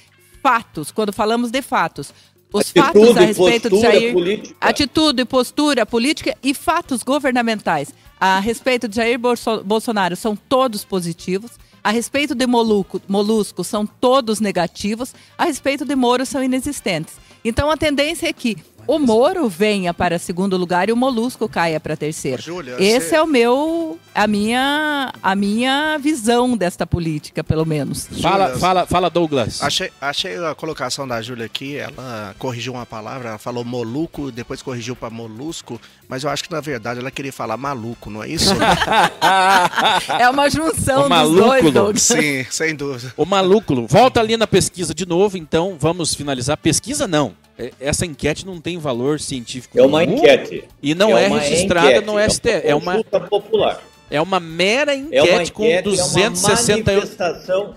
fatos, 0.42 0.90
quando 0.90 1.12
falamos 1.12 1.50
de 1.50 1.60
fatos, 1.60 2.12
os 2.50 2.60
Atitude 2.62 2.80
fatos 2.86 3.16
a 3.16 3.20
respeito 3.20 3.68
de 3.68 3.80
Jair 3.80 4.12
política. 4.14 4.56
atitude, 4.60 5.24
postura 5.26 5.84
política 5.84 6.34
e 6.42 6.54
fatos 6.54 7.02
governamentais 7.02 7.92
a 8.18 8.40
respeito 8.40 8.88
de 8.88 8.96
Jair 8.96 9.18
Bolso- 9.18 9.62
Bolsonaro 9.62 10.16
são 10.16 10.34
todos 10.34 10.84
positivos. 10.84 11.52
A 11.84 11.90
respeito 11.90 12.34
de 12.34 12.46
Moluco, 12.46 13.00
Molusco 13.06 13.62
são 13.62 13.86
todos 13.86 14.40
negativos. 14.40 15.14
A 15.38 15.44
respeito 15.44 15.84
de 15.84 15.94
Moro 15.94 16.26
são 16.26 16.42
inexistentes. 16.42 17.14
Então 17.48 17.70
a 17.70 17.78
tendência 17.78 18.28
é 18.28 18.32
que 18.32 18.58
o 18.88 18.98
Moro 18.98 19.48
venha 19.48 19.94
para 19.94 20.18
segundo 20.18 20.56
lugar 20.56 20.88
e 20.88 20.92
o 20.92 20.96
Molusco 20.96 21.48
caia 21.48 21.78
para 21.78 21.96
terceiro. 21.96 22.42
Júlia, 22.42 22.74
Esse 22.80 23.10
você- 23.10 23.16
é 23.16 23.22
o 23.22 23.26
meu, 23.26 23.98
a 24.14 24.26
minha, 24.26 25.12
a 25.22 25.36
minha 25.36 25.96
visão 25.98 26.56
desta 26.56 26.84
política, 26.86 27.44
pelo 27.44 27.64
menos. 27.64 28.08
Fala, 28.20 28.46
Júlia, 28.46 28.58
fala, 28.60 28.86
fala, 28.86 29.10
Douglas. 29.10 29.62
Achei, 29.62 29.90
achei 30.00 30.36
a 30.44 30.54
colocação 30.54 31.06
da 31.06 31.20
Júlia 31.22 31.44
aqui, 31.46 31.76
ela 31.76 32.34
corrigiu 32.38 32.72
uma 32.72 32.86
palavra, 32.86 33.28
ela 33.28 33.38
falou 33.38 33.64
moluco, 33.64 34.32
depois 34.32 34.62
corrigiu 34.62 34.96
pra 34.96 35.10
molusco, 35.10 35.78
mas 36.08 36.24
eu 36.24 36.30
acho 36.30 36.42
que 36.44 36.50
na 36.50 36.60
verdade 36.60 36.98
ela 37.00 37.10
queria 37.10 37.32
falar 37.32 37.56
maluco, 37.56 38.08
não 38.10 38.22
é 38.24 38.28
isso? 38.28 38.54
É 40.18 40.28
uma 40.30 40.48
junção 40.50 41.00
O 41.00 41.00
dos 41.02 41.08
malúculo. 41.08 41.46
dois, 41.46 41.72
Douglas. 41.74 42.02
Sim, 42.02 42.46
sem 42.50 42.74
dúvida. 42.74 43.12
Ô 43.16 43.24
Malúculo, 43.24 43.86
volta 43.86 44.20
ali 44.20 44.36
na 44.36 44.46
pesquisa 44.46 44.94
de 44.94 45.06
novo, 45.06 45.36
então 45.36 45.76
vamos 45.78 46.14
finalizar. 46.14 46.56
Pesquisa 46.56 47.06
não. 47.06 47.34
É- 47.58 47.72
Essa 47.80 48.06
enquete 48.06 48.46
não 48.46 48.60
tem 48.60 48.78
valor 48.78 49.18
científico 49.20 49.78
É 49.78 49.82
uma 49.82 50.00
nenhum 50.00 50.18
enquete. 50.18 50.64
e 50.82 50.94
não 50.94 51.16
é, 51.16 51.26
uma 51.26 51.40
registrada 51.40 51.88
enquete, 51.90 52.06
no 52.06 52.18
STF. 52.30 52.60
É 52.64 52.74
uma, 52.74 52.92
consulta 52.92 53.20
popular. 53.20 53.82
é 54.10 54.20
uma 54.20 54.38
mera 54.38 54.92
É 54.92 54.96
uma 54.96 55.04
enquete 55.06 55.50
enquete, 55.50 55.52
com 55.52 55.64
é 55.64 55.82
268. 55.82 56.88
uma 56.90 56.94
manifestação. 57.00 57.74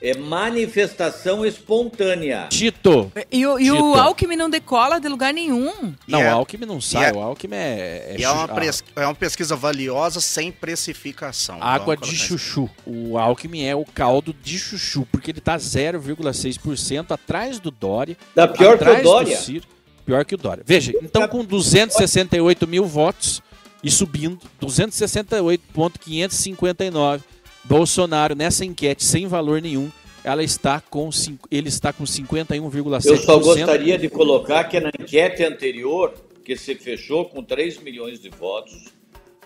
É 0.00 0.16
manifestação 0.16 1.44
espontânea. 1.44 2.46
Tito. 2.50 3.10
E, 3.32 3.44
o- 3.44 3.58
e 3.58 3.64
Tito. 3.64 3.82
o 3.84 3.94
Alckmin 3.96 4.36
não 4.36 4.48
decola 4.48 5.00
de 5.00 5.08
lugar 5.08 5.34
nenhum. 5.34 5.92
Não, 6.06 6.20
é- 6.20 6.32
o 6.32 6.36
Alckmin 6.36 6.66
não 6.66 6.80
sai, 6.80 7.10
é- 7.10 7.12
o 7.12 7.18
Alckmin 7.20 7.56
é. 7.56 8.14
E 8.16 8.22
é 8.22 8.30
uma, 8.30 8.46
pres- 8.46 8.84
é 8.94 9.04
uma 9.04 9.14
pesquisa 9.14 9.56
valiosa 9.56 10.20
sem 10.20 10.52
precificação. 10.52 11.58
Água 11.60 11.96
de 11.96 12.14
chuchu. 12.16 12.70
O 12.86 13.18
Alckmin 13.18 13.64
é 13.64 13.74
o 13.74 13.84
caldo 13.84 14.32
de 14.32 14.56
chuchu, 14.56 15.04
porque 15.10 15.32
ele 15.32 15.40
tá 15.40 15.58
0,6% 15.58 17.10
atrás 17.12 17.58
do 17.58 17.72
Dória. 17.72 18.16
Tá 18.36 18.46
pior 18.46 18.78
que 18.78 18.88
o 18.88 19.02
Dória. 19.02 19.36
Ciro. 19.36 19.66
Pior 20.06 20.24
que 20.24 20.36
o 20.36 20.38
Dória. 20.38 20.62
Veja, 20.64 20.92
então 21.02 21.26
com 21.26 21.44
268 21.44 22.68
mil 22.68 22.84
votos 22.86 23.42
e 23.82 23.90
subindo, 23.90 24.38
268.559, 24.60 27.22
Bolsonaro 27.64 28.34
nessa 28.34 28.64
enquete 28.64 29.04
sem 29.04 29.26
valor 29.26 29.60
nenhum, 29.60 29.90
ela 30.24 30.42
está 30.42 30.80
com, 30.80 31.08
ele 31.50 31.68
está 31.68 31.92
com 31.92 32.04
51,7%. 32.04 33.06
Eu 33.06 33.16
só 33.18 33.38
gostaria 33.38 33.98
de 33.98 34.08
colocar 34.08 34.64
que 34.64 34.80
na 34.80 34.88
enquete 34.88 35.42
anterior, 35.44 36.14
que 36.44 36.56
se 36.56 36.74
fechou 36.74 37.24
com 37.26 37.42
3 37.42 37.80
milhões 37.82 38.20
de 38.20 38.28
votos, 38.28 38.86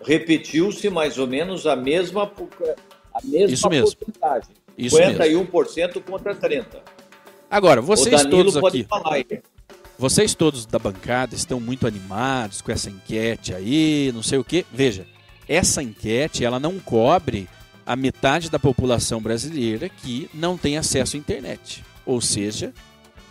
repetiu-se 0.03 0.89
mais 0.91 1.19
ou 1.19 1.27
menos 1.27 1.67
a 1.67 1.77
mesma, 1.77 2.31
a 3.15 3.21
mesma 3.25 3.55
Isso 3.55 3.69
mesmo. 3.69 3.97
porcentagem. 3.97 4.55
Isso 4.77 4.97
51% 4.97 6.03
contra 6.03 6.35
30%. 6.35 6.67
Agora, 7.51 7.83
vocês 7.83 8.25
todos 8.25 8.57
aqui, 8.57 8.87
vocês 9.99 10.35
todos 10.35 10.65
da 10.65 10.79
bancada 10.79 11.35
estão 11.35 11.61
muito 11.61 11.87
animados 11.87 12.63
com 12.63 12.73
essa 12.73 12.89
enquete 12.89 13.55
aí, 13.55 14.11
não 14.15 14.23
sei 14.23 14.39
o 14.39 14.45
quê. 14.45 14.65
Veja, 14.73 15.07
essa 15.47 15.83
enquete 15.83 16.45
ela 16.45 16.59
não 16.59 16.79
cobre 16.79 17.47
a 17.87 17.97
metade 17.97 18.51
da 18.51 18.59
população 18.59 19.21
brasileira 19.21 19.89
que 19.89 20.29
não 20.33 20.57
tem 20.57 20.77
acesso 20.77 21.17
à 21.17 21.19
internet. 21.19 21.85
Ou 22.05 22.21
seja, 22.21 22.73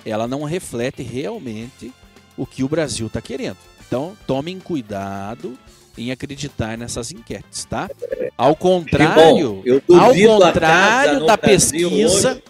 ela 0.05 0.27
não 0.27 0.43
reflete 0.43 1.01
realmente 1.03 1.91
o 2.37 2.45
que 2.45 2.63
o 2.63 2.69
Brasil 2.69 3.07
está 3.07 3.21
querendo. 3.21 3.57
Então, 3.85 4.15
tomem 4.25 4.59
cuidado 4.59 5.57
em 5.97 6.11
acreditar 6.11 6.77
nessas 6.77 7.11
enquetes, 7.11 7.65
tá? 7.65 7.89
Ao 8.37 8.55
contrário, 8.55 9.61
Bom, 9.87 9.99
ao 9.99 10.15
contrário 10.15 11.25
da 11.25 11.37
Brasil 11.37 11.69
pesquisa, 11.71 12.31
hoje 12.31 12.43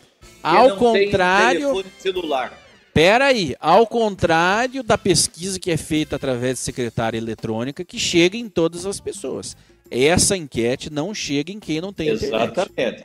ao 0.43 0.75
contrário. 0.77 1.83
Pera 2.93 3.27
aí, 3.27 3.55
ao 3.59 3.87
contrário 3.87 4.83
da 4.83 4.97
pesquisa 4.97 5.57
que 5.57 5.71
é 5.71 5.77
feita 5.77 6.17
através 6.17 6.55
de 6.55 6.59
secretária 6.59 7.17
eletrônica, 7.17 7.85
que 7.85 7.97
chega 7.97 8.35
em 8.35 8.49
todas 8.49 8.85
as 8.85 8.99
pessoas. 8.99 9.55
Essa 9.91 10.37
enquete 10.37 10.89
não 10.89 11.13
chega 11.13 11.51
em 11.51 11.59
quem 11.59 11.81
não 11.81 11.91
tem 11.91 12.09
internet. 12.09 12.51
Exatamente. 12.53 13.03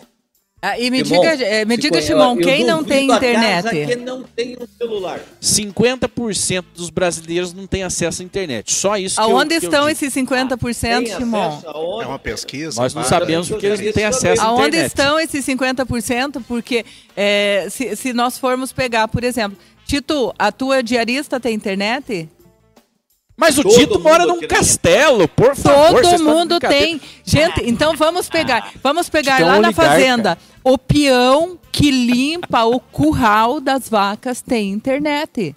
Ah, 0.63 0.79
e 0.81 0.91
me 0.91 1.05
Simão, 1.05 1.21
diga, 1.21 1.45
eh, 1.45 1.65
me 1.67 1.77
diga 1.77 2.01
Simão, 2.01 2.35
eu 2.41 2.47
quem 2.47 2.65
não 2.65 2.83
tem 2.83 3.05
internet? 3.11 3.69
que 3.87 3.97
não 3.97 4.23
tem 4.23 4.57
um 4.59 4.67
celular. 4.79 5.21
50% 5.41 6.65
dos 6.75 6.91
brasileiros 6.91 7.53
não 7.53 7.67
têm 7.67 7.83
acesso 7.83 8.23
à 8.23 8.25
internet. 8.25 8.73
Só 8.73 8.97
isso 8.97 9.17
que 9.17 9.21
eu- 9.21 9.25
Aonde 9.37 9.49
que 9.61 9.67
eu 9.67 9.69
estão 9.69 9.81
digo. 9.87 9.91
esses 9.93 10.13
50%, 10.13 11.05
Tem 11.05 11.15
Simão? 11.17 11.63
aonde? 11.67 12.05
É 12.05 12.07
uma 12.09 12.19
pesquisa. 12.19 12.81
Nós 12.81 12.95
não 12.95 13.03
para- 13.03 13.09
sabemos 13.21 13.49
porque 13.49 13.67
eles 13.67 13.81
não 13.81 13.93
têm 13.93 14.05
acesso 14.07 14.41
à 14.43 14.47
Aonde 14.47 14.69
internet. 14.69 14.87
estão 14.89 15.21
esses 15.21 15.45
50%? 15.45 16.41
Porque 16.49 16.85
eh, 17.17 17.67
se, 17.71 17.95
se 17.95 18.13
nós 18.13 18.39
formos 18.39 18.73
pegar, 18.73 19.07
por 19.09 19.23
exemplo, 19.25 19.59
Tito, 19.87 20.35
a 20.37 20.51
tua 20.51 20.83
diarista 20.83 21.39
tem 21.39 21.55
internet? 21.55 22.29
Mas 23.37 23.59
o 23.59 23.63
Todo 23.63 23.75
Tito 23.75 24.01
mora 24.01 24.25
num 24.25 24.41
castelo, 24.41 25.29
por 25.29 25.55
favor. 25.55 26.01
Todo 26.01 26.25
mundo 26.25 26.59
tem. 26.59 27.01
Gente, 27.23 27.69
então 27.69 27.95
vamos 27.95 28.29
pegar, 28.29 28.73
vamos 28.83 29.11
pegar 29.11 29.37
Tito 29.37 29.43
é 29.43 29.45
um 29.45 29.49
lá 29.49 29.61
na 29.61 29.73
fazenda. 29.73 30.39
O 30.65 30.79
peão 30.79 31.59
que 31.71 31.91
limpa 31.91 32.65
o 32.65 32.81
curral 32.81 33.61
das 33.61 33.89
vacas 33.89 34.41
tem 34.41 34.73
internet. 34.73 35.55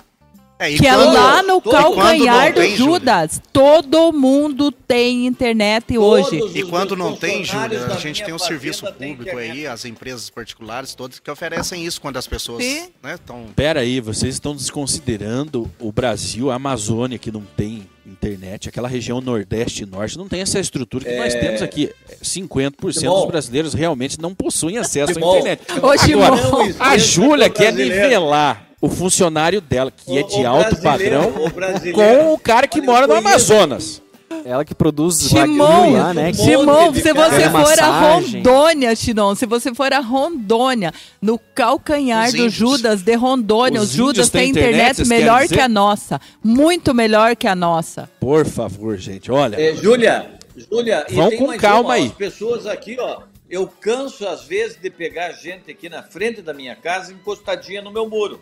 É, 0.61 0.69
e 0.71 0.77
Que 0.77 0.87
é 0.87 0.93
quando- 0.93 1.13
lá 1.13 1.41
no 1.41 1.57
e 1.57 1.61
calcanhar 1.61 2.53
do 2.53 2.59
tem, 2.59 2.75
Júlia? 2.75 2.93
Judas. 2.99 3.41
Todo 3.53 4.11
mundo 4.11 4.71
tem 4.73 5.25
internet 5.25 5.97
hoje. 5.97 6.37
Todos 6.37 6.55
E 6.55 6.63
os 6.63 6.69
quando 6.69 6.97
não 6.97 7.15
tem, 7.15 7.45
Júlia, 7.45 7.85
a 7.85 7.95
gente 7.95 8.23
tem 8.25 8.33
um 8.33 8.37
fazenda 8.37 8.59
serviço 8.59 8.85
público 8.93 9.37
aí, 9.37 9.65
as 9.65 9.85
empresas 9.85 10.29
particulares 10.29 10.93
todas 10.93 11.17
que 11.17 11.31
oferecem 11.31 11.85
isso 11.85 12.01
quando 12.01 12.17
as 12.17 12.27
pessoas 12.27 12.61
Sim. 12.63 12.89
né, 13.01 13.13
estão. 13.15 13.45
Pera 13.55 13.79
aí, 13.79 14.01
vocês 14.01 14.33
estão 14.35 14.53
desconsiderando 14.53 15.71
o 15.79 15.91
Brasil, 15.93 16.51
a 16.51 16.55
Amazônia, 16.55 17.17
que 17.17 17.31
não 17.31 17.41
tem 17.55 17.87
internet. 18.05 18.67
Aquela 18.67 18.87
região 18.89 19.21
Nordeste 19.21 19.83
e 19.83 19.85
Norte 19.85 20.17
não 20.17 20.27
tem 20.27 20.41
essa 20.41 20.59
estrutura 20.59 21.05
que 21.05 21.15
nós 21.15 21.33
É. 21.35 21.39
temos 21.39 21.61
aqui. 21.61 21.89
50% 22.21 22.99
Simão. 22.99 23.15
dos 23.21 23.27
brasileiros 23.27 23.73
realmente 23.73 24.19
não 24.19 24.35
possuem 24.35 24.77
acesso 24.77 25.17
à 25.17 25.21
internet. 25.21 25.61
Ô. 25.81 25.87
Agora, 25.91 26.35
Não 26.41 26.75
a 26.79 26.97
Júlia 26.97 27.49
que 27.49 27.61
o 27.61 27.65
quer 27.65 27.73
nivelar 27.73 28.68
o 28.81 28.89
funcionário 28.89 29.61
dela, 29.61 29.91
que 29.91 30.17
é 30.17 30.21
O- 30.21 30.27
de 30.27 30.41
o 30.43 30.47
alto 30.47 30.81
padrão, 30.81 31.29
o 31.45 31.91
com 31.93 32.33
o 32.33 32.39
cara 32.39 32.67
que 32.67 32.81
mora 32.81 33.07
no 33.07 33.15
Amazonas. 33.15 34.01
Ela 34.45 34.63
que 34.63 34.73
produz 34.73 35.31
wagyu 35.31 35.57
lá, 35.57 36.13
né? 36.13 36.31
de 36.31 36.37
se 37.01 37.13
você 37.13 37.49
for 37.49 37.79
a. 37.79 38.13
Rondônia, 38.15 38.95
Chinon, 38.95 39.35
se 39.35 39.45
você 39.45 39.75
for 39.75 39.91
a 39.91 39.99
Rondônia, 39.99 40.93
no 41.21 41.37
calcanhar 41.53 42.27
Os 42.27 42.31
do 42.33 42.37
índios. 42.37 42.53
Judas 42.53 43.01
de 43.01 43.15
Rondônia, 43.15 43.81
Os 43.81 43.89
os 43.89 43.95
Judas 43.95 44.29
têm 44.29 44.49
internet, 44.49 45.01
internet, 45.01 45.07
melhor 45.07 45.47
que 45.47 45.59
a 45.59 45.67
nossa. 45.67 46.21
Muito 46.43 46.93
melhor 46.93 47.35
que 47.35 47.47
a 47.47 47.55
nossa. 47.55 48.09
Por 48.19 48.45
favor, 48.45 48.97
gente, 48.97 49.29
olha. 49.31 49.59
É, 49.59 49.75
Júlia, 49.75 50.31
Júlia, 50.55 51.05
e 51.09 51.15
Vão 51.15 51.29
tem 51.29 51.37
com 51.37 51.47
mais 51.47 51.61
calma 51.61 51.89
uma, 51.89 51.93
aí. 51.95 52.05
As 52.07 52.13
pessoas 52.13 52.65
aqui, 52.65 52.95
ó, 52.99 53.21
eu 53.49 53.67
canso 53.67 54.25
às 54.27 54.45
vezes 54.45 54.77
de 54.81 54.89
pegar 54.89 55.31
gente 55.33 55.69
aqui 55.69 55.89
na 55.89 56.01
frente 56.01 56.41
da 56.41 56.53
minha 56.53 56.75
casa 56.75 57.11
encostadinha 57.11 57.81
no 57.81 57.91
meu 57.91 58.07
muro. 58.09 58.39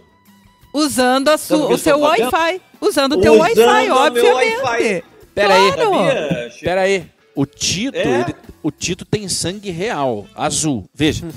Usando 0.78 1.30
a 1.30 1.38
su- 1.38 1.68
o 1.70 1.78
seu? 1.78 2.00
Wi-Fi. 2.00 2.62
Usando 2.80 3.14
o 3.14 3.22
teu 3.22 3.34
Wi-Fi, 3.38 3.90
obviamente. 3.90 5.04
Pera 5.34 5.54
aí. 5.56 5.72
Claro. 5.74 6.52
Chico? 6.52 6.66
Pera 6.66 6.82
aí. 6.82 7.06
O 7.36 7.46
Tito, 7.46 7.96
É? 7.98 8.22
ele- 8.22 8.36
o 8.64 8.72
Tito 8.72 9.06
tem 9.06 9.28
sangue 9.30 9.70
real, 9.70 10.26
azul. 10.36 10.90
Veja, 10.94 11.28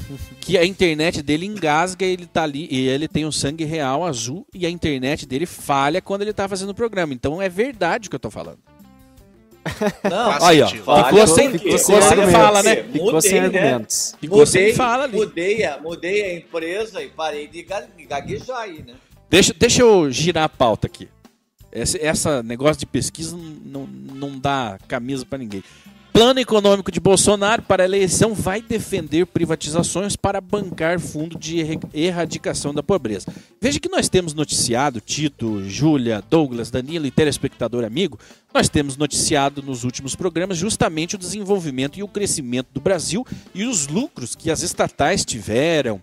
que 0.41 0.57
a 0.57 0.65
internet 0.65 1.21
dele 1.23 1.45
engasga, 1.45 2.07
ele 2.07 2.25
tá 2.27 2.43
ali 2.43 2.67
e 2.71 2.89
ele 2.89 3.07
tem 3.07 3.27
o 3.27 3.33
sangue 3.33 3.65
real 3.65 4.05
azul 4.07 4.47
e 4.55 4.65
a 4.65 4.71
internet 4.71 5.27
dele 5.27 5.45
falha 5.45 6.01
quando 6.01 6.23
ele 6.23 6.33
tá 6.33 6.49
fazendo 6.49 6.71
o 6.71 6.75
programa. 6.75 7.13
Então 7.13 7.41
é 7.43 7.49
verdade 7.51 8.07
o 8.09 8.11
que 8.11 8.17
eu 8.17 8.21
tô 8.21 8.31
falando. 8.31 8.59
Não, 10.11 10.31
Aí, 10.47 10.63
ó. 10.63 10.69
Falha 10.69 11.05
ficou 11.09 11.27
sem, 11.27 11.59
ficou 11.59 11.79
sem 11.79 11.97
argumentos. 11.97 12.33
fala, 12.33 12.63
né? 12.63 12.77
Mudei, 12.77 12.93
Ficou 13.05 13.21
sem 13.21 13.33
né? 13.33 13.41
argumentos. 13.47 14.15
Ficou 14.19 14.47
sem 14.47 14.75
fala 14.75 15.05
ali. 15.05 15.17
Mudei 15.19 15.65
a, 15.65 15.79
mudei 15.79 16.23
a 16.23 16.35
empresa 16.39 17.03
e 17.03 17.09
parei 17.11 17.47
de 17.47 17.67
gaguejar 18.09 18.57
aí, 18.61 18.83
né? 18.87 18.95
Deixa, 19.31 19.55
deixa 19.57 19.83
eu 19.83 20.11
girar 20.11 20.45
a 20.45 20.49
pauta 20.49 20.87
aqui. 20.87 21.09
Esse 21.73 21.99
essa 22.05 22.43
negócio 22.43 22.81
de 22.81 22.87
pesquisa 22.87 23.37
não, 23.65 23.87
não, 23.87 24.39
dá 24.39 24.77
camisa 24.89 25.25
para 25.25 25.39
ninguém. 25.39 25.63
Plano 26.13 26.41
econômico 26.41 26.91
de 26.91 26.99
Bolsonaro 26.99 27.63
para 27.63 27.85
a 27.85 27.87
eleição 27.87 28.35
vai 28.35 28.61
defender 28.61 29.25
privatizações 29.27 30.17
para 30.17 30.41
bancar 30.41 30.99
fundo 30.99 31.39
de 31.39 31.65
erradicação 31.95 32.75
da 32.75 32.83
pobreza. 32.83 33.33
Veja 33.61 33.79
que 33.79 33.89
nós 33.89 34.09
temos 34.09 34.35
noticiado, 34.35 35.01
Tito, 35.01 35.63
Júlia, 35.69 36.21
Douglas, 36.29 36.69
Danilo 36.69 37.07
e 37.07 37.13
telespectador 37.13 37.85
amigo, 37.85 38.19
nós 38.53 38.69
temos 38.69 38.97
noticiado 38.97 39.63
nos 39.63 39.85
últimos 39.85 40.17
programas 40.17 40.59
justamente 40.59 41.15
o 41.15 41.19
desenvolvimento 41.19 41.97
e 41.97 42.03
o 42.03 42.09
crescimento 42.09 42.67
do 42.75 42.81
Brasil 42.81 43.25
e 43.55 43.65
os 43.65 43.87
lucros 43.87 44.35
que 44.35 44.51
as 44.51 44.63
estatais 44.63 45.25
tiveram, 45.25 46.03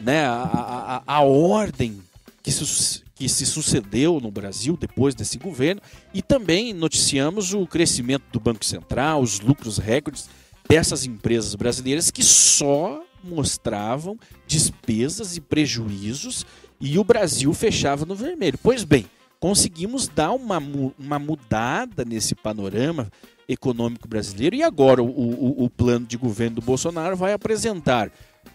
né, 0.00 0.24
a, 0.24 1.02
a- 1.04 1.14
a 1.16 1.20
ordem 1.22 2.00
que 2.48 2.52
se, 2.52 3.02
que 3.14 3.28
se 3.28 3.44
sucedeu 3.44 4.20
no 4.20 4.30
Brasil 4.30 4.76
depois 4.76 5.14
desse 5.14 5.38
governo 5.38 5.82
e 6.14 6.22
também 6.22 6.72
noticiamos 6.72 7.52
o 7.52 7.66
crescimento 7.66 8.24
do 8.32 8.40
Banco 8.40 8.64
Central, 8.64 9.20
os 9.20 9.40
lucros 9.40 9.76
recordes 9.76 10.28
dessas 10.68 11.04
empresas 11.04 11.54
brasileiras 11.54 12.10
que 12.10 12.22
só 12.22 13.02
mostravam 13.22 14.18
despesas 14.46 15.36
e 15.36 15.40
prejuízos 15.40 16.46
e 16.80 16.98
o 16.98 17.04
Brasil 17.04 17.52
fechava 17.52 18.06
no 18.06 18.14
vermelho. 18.14 18.58
Pois 18.62 18.84
bem, 18.84 19.06
conseguimos 19.38 20.08
dar 20.08 20.32
uma, 20.32 20.62
uma 20.98 21.18
mudada 21.18 22.04
nesse 22.04 22.34
panorama 22.34 23.10
econômico 23.48 24.08
brasileiro 24.08 24.56
e 24.56 24.62
agora 24.62 25.02
o, 25.02 25.06
o, 25.06 25.64
o 25.64 25.70
plano 25.70 26.06
de 26.06 26.16
governo 26.16 26.56
do 26.56 26.62
Bolsonaro 26.62 27.16
vai 27.16 27.32
apresentar 27.32 28.10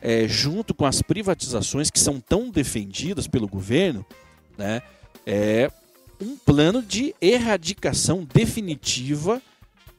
é, 0.06 0.28
junto 0.28 0.74
com 0.74 0.86
as 0.86 1.01
privatizações 1.01 1.89
que 1.89 1.97
são 1.99 2.20
tão 2.20 2.49
defendidas 2.49 3.26
pelo 3.26 3.47
governo, 3.47 4.06
né, 4.58 4.82
é 5.26 5.72
um 6.22 6.36
plano 6.36 6.82
de 6.82 7.16
erradicação 7.22 8.28
definitiva 8.34 9.41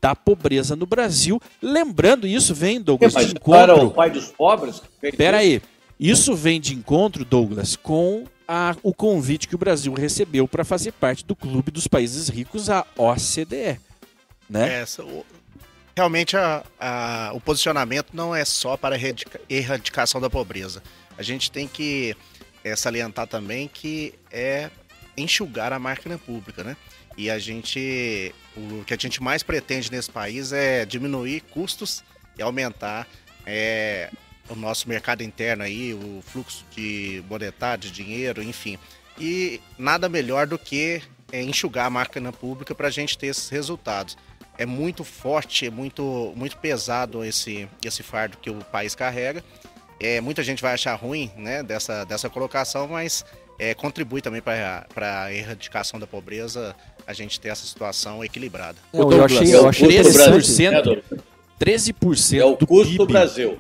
da 0.03 0.15
pobreza 0.15 0.77
no 0.77 0.85
Brasil. 0.85 1.41
Lembrando, 1.63 2.27
isso 2.27 2.55
vem, 2.55 2.81
Douglas, 2.81 3.13
de 3.15 3.35
para 3.35 3.73
o 3.75 3.77
encontro. 3.79 3.91
pai 3.93 4.11
dos 4.11 4.27
pobres? 4.27 4.83
Pera 5.17 5.39
aí. 5.39 5.63
Isso 5.99 6.35
vem 6.35 6.61
de 6.61 6.75
encontro, 6.75 7.25
Douglas, 7.25 7.75
com 7.75 8.25
a- 8.47 8.77
o 8.83 8.93
convite 8.93 9.49
que 9.49 9.55
o 9.55 9.59
Brasil 9.59 9.95
recebeu 9.95 10.47
para 10.47 10.65
fazer 10.65 10.93
parte 10.93 11.25
do 11.25 11.35
Clube 11.35 11.71
dos 11.71 11.87
Países 11.89 12.29
Ricos, 12.29 12.69
a 12.69 12.85
OCDE. 12.99 13.81
Né? 14.51 14.83
Essa, 14.83 15.03
o- 15.03 15.25
realmente 15.97 16.37
a- 16.37 16.65
a- 16.79 17.31
o 17.35 17.41
posicionamento 17.41 18.09
não 18.13 18.35
é 18.35 18.45
só 18.45 18.77
para 18.77 18.97
erradicação 19.49 20.21
da 20.21 20.29
pobreza. 20.29 20.83
A 21.17 21.23
gente 21.23 21.51
tem 21.51 21.69
que 21.69 22.17
eh, 22.65 22.75
salientar 22.75 23.27
também 23.27 23.69
que 23.69 24.15
é 24.33 24.71
enxugar 25.17 25.73
a 25.73 25.79
máquina 25.79 26.17
pública, 26.19 26.65
né? 26.65 26.77
E 27.17 27.31
a 27.31 27.39
gente, 27.39 28.35
o 28.57 28.83
que 28.85 28.95
a 28.95 28.97
gente 28.97 29.23
mais 29.23 29.43
pretende 29.43 29.91
nesse 29.93 30.11
país 30.11 30.51
é 30.53 30.85
diminuir 30.85 31.43
custos 31.43 32.03
e 32.39 32.43
aumentar 32.43 33.07
eh, 33.47 34.11
o 34.49 34.55
nosso 34.57 34.89
mercado 34.89 35.23
interno 35.23 35.63
aí, 35.63 35.93
o 35.95 36.23
fluxo 36.27 36.65
de 36.75 37.23
monetário, 37.29 37.83
de 37.83 37.91
dinheiro, 37.91 38.43
enfim. 38.43 38.79
E 39.21 39.61
nada 39.79 40.09
melhor 40.09 40.47
do 40.47 40.59
que 40.59 41.03
eh, 41.31 41.43
enxugar 41.43 41.87
a 41.87 41.91
máquina 41.91 42.33
pública 42.33 42.75
para 42.75 42.89
a 42.89 42.91
gente 42.91 43.17
ter 43.19 43.27
esses 43.29 43.49
resultados 43.51 44.17
é 44.59 44.65
muito 44.67 45.05
forte, 45.05 45.67
é 45.67 45.71
muito, 45.71 46.33
muito 46.37 46.57
pesado 46.59 47.25
esse, 47.25 47.69
esse 47.85 48.03
fardo 48.03 48.37
que 48.39 48.51
o 48.51 48.57
país 48.73 48.95
carrega. 48.95 49.43
É, 50.01 50.21
muita 50.21 50.43
gente 50.43 50.61
vai 50.63 50.75
achar 50.75 50.95
ruim 50.95 51.31
né, 51.37 51.63
dessa, 51.63 52.05
dessa 52.05 52.29
colocação, 52.29 52.89
mas 52.89 53.25
é, 53.59 53.75
contribui 53.75 54.21
também 54.21 54.43
para 54.43 54.87
a 55.23 55.33
erradicação 55.33 55.99
da 56.01 56.07
pobreza 56.07 56.75
a 57.07 57.13
gente 57.13 57.39
ter 57.39 57.49
essa 57.49 57.67
situação 57.67 58.25
equilibrada. 58.25 58.77
Não, 58.93 59.11
eu 59.13 59.25
achei, 59.25 59.53
É 59.53 59.57
eu 59.57 59.65
o 59.65 59.69
achei 59.69 59.87
custo 59.87 60.03
do 60.03 60.13
Brasil, 60.13 60.31
interessante. 60.39 60.71
né, 60.71 60.83
Douglas? 60.83 61.05
13% 61.61 62.39
É 62.41 62.45
o 62.45 62.57
do 62.57 62.67
custo 62.67 62.87
PIB. 62.93 62.99
do 62.99 63.07
Brasil. 63.07 63.59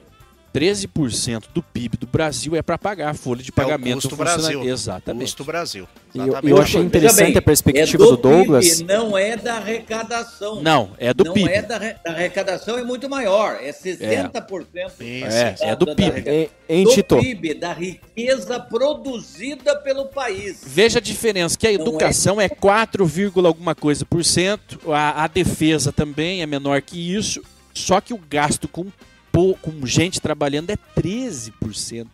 13% 0.54 1.46
do 1.52 1.60
PIB 1.62 1.96
do 1.96 2.06
Brasil 2.06 2.54
é 2.54 2.62
para 2.62 2.78
pagar 2.78 3.10
a 3.10 3.14
folha 3.14 3.42
de 3.42 3.50
pagamento 3.50 3.88
é 3.88 3.92
o 3.92 3.94
custo 3.96 4.08
do 4.10 4.16
Brasil. 4.16 4.62
Exatamente. 4.64 5.22
Custo 5.24 5.44
Brasil. 5.44 5.88
E 6.14 6.18
eu- 6.18 6.24
Exatamente. 6.26 6.50
eu 6.52 6.62
achei 6.62 6.80
interessante 6.80 7.26
bem, 7.30 7.36
a 7.38 7.42
perspectiva 7.42 8.04
é 8.04 8.06
do 8.06 8.16
Douglas. 8.16 8.68
PIB, 8.76 8.84
não 8.84 9.18
é 9.18 9.36
da 9.36 9.54
arrecadação. 9.56 10.62
Não, 10.62 10.90
é 10.96 11.12
do 11.12 11.24
não 11.24 11.32
PIB. 11.34 11.50
é 11.50 11.60
da, 11.62 11.78
da 11.78 11.98
arrecadação, 12.06 12.78
é 12.78 12.84
muito 12.84 13.08
maior. 13.10 13.58
É 13.60 13.72
60%. 13.72 15.00
Isso, 15.00 15.26
É, 15.26 15.52
da- 15.58 15.66
é 15.66 15.76
do 15.76 15.86
da- 15.86 15.92
da 15.92 15.96
PIB. 15.96 16.10
arrecadação. 16.10 16.50
É, 16.68 16.74
hein, 16.76 16.84
do? 16.84 17.18
PIB, 17.18 17.54
da 17.54 17.72
riqueza 17.72 18.60
produzida 18.60 19.76
pelo 19.80 20.06
país. 20.06 20.60
Veja 20.64 20.98
a 20.98 21.02
diferença, 21.02 21.58
que 21.58 21.66
a 21.66 21.72
Não 21.72 21.80
educação 21.80 22.40
é 22.40 22.48
4, 22.48 23.04
vírgula 23.06 23.48
alguma 23.48 23.74
coisa 23.74 24.04
por 24.06 24.24
cento, 24.24 24.78
a, 24.92 25.24
a 25.24 25.26
defesa 25.26 25.90
também 25.90 26.42
é 26.42 26.46
menor 26.46 26.80
que 26.80 27.12
isso, 27.14 27.42
só 27.74 28.00
que 28.00 28.14
o 28.14 28.20
gasto 28.30 28.68
com, 28.68 28.86
po- 29.34 29.56
com 29.60 29.84
gente 29.84 30.20
trabalhando 30.20 30.70
é 30.70 30.76
13%. 30.96 32.06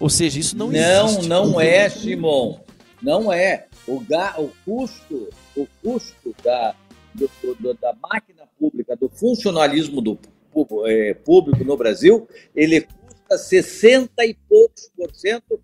Ou 0.00 0.08
seja, 0.08 0.40
isso 0.40 0.56
não, 0.56 0.68
Não, 0.70 1.06
existe. 1.06 1.28
não 1.28 1.60
é, 1.60 1.88
Simon. 1.90 2.58
Não 3.02 3.30
é. 3.32 3.66
O, 3.86 4.00
ga, 4.00 4.34
o 4.40 4.50
custo, 4.64 5.28
o 5.54 5.66
custo 5.82 6.34
da, 6.42 6.74
do- 7.14 7.30
do- 7.60 7.74
da 7.74 7.94
máquina 8.02 8.44
pública, 8.58 8.96
do 8.96 9.08
funcionalismo 9.08 10.00
do 10.00 10.18
eh, 10.86 11.14
público 11.14 11.62
no 11.64 11.76
Brasil, 11.76 12.26
ele 12.56 12.80
custa 12.80 13.36
60 13.38 14.24
e 14.24 14.34
poucos 14.48 14.90
por 14.96 15.14
cento 15.14 15.60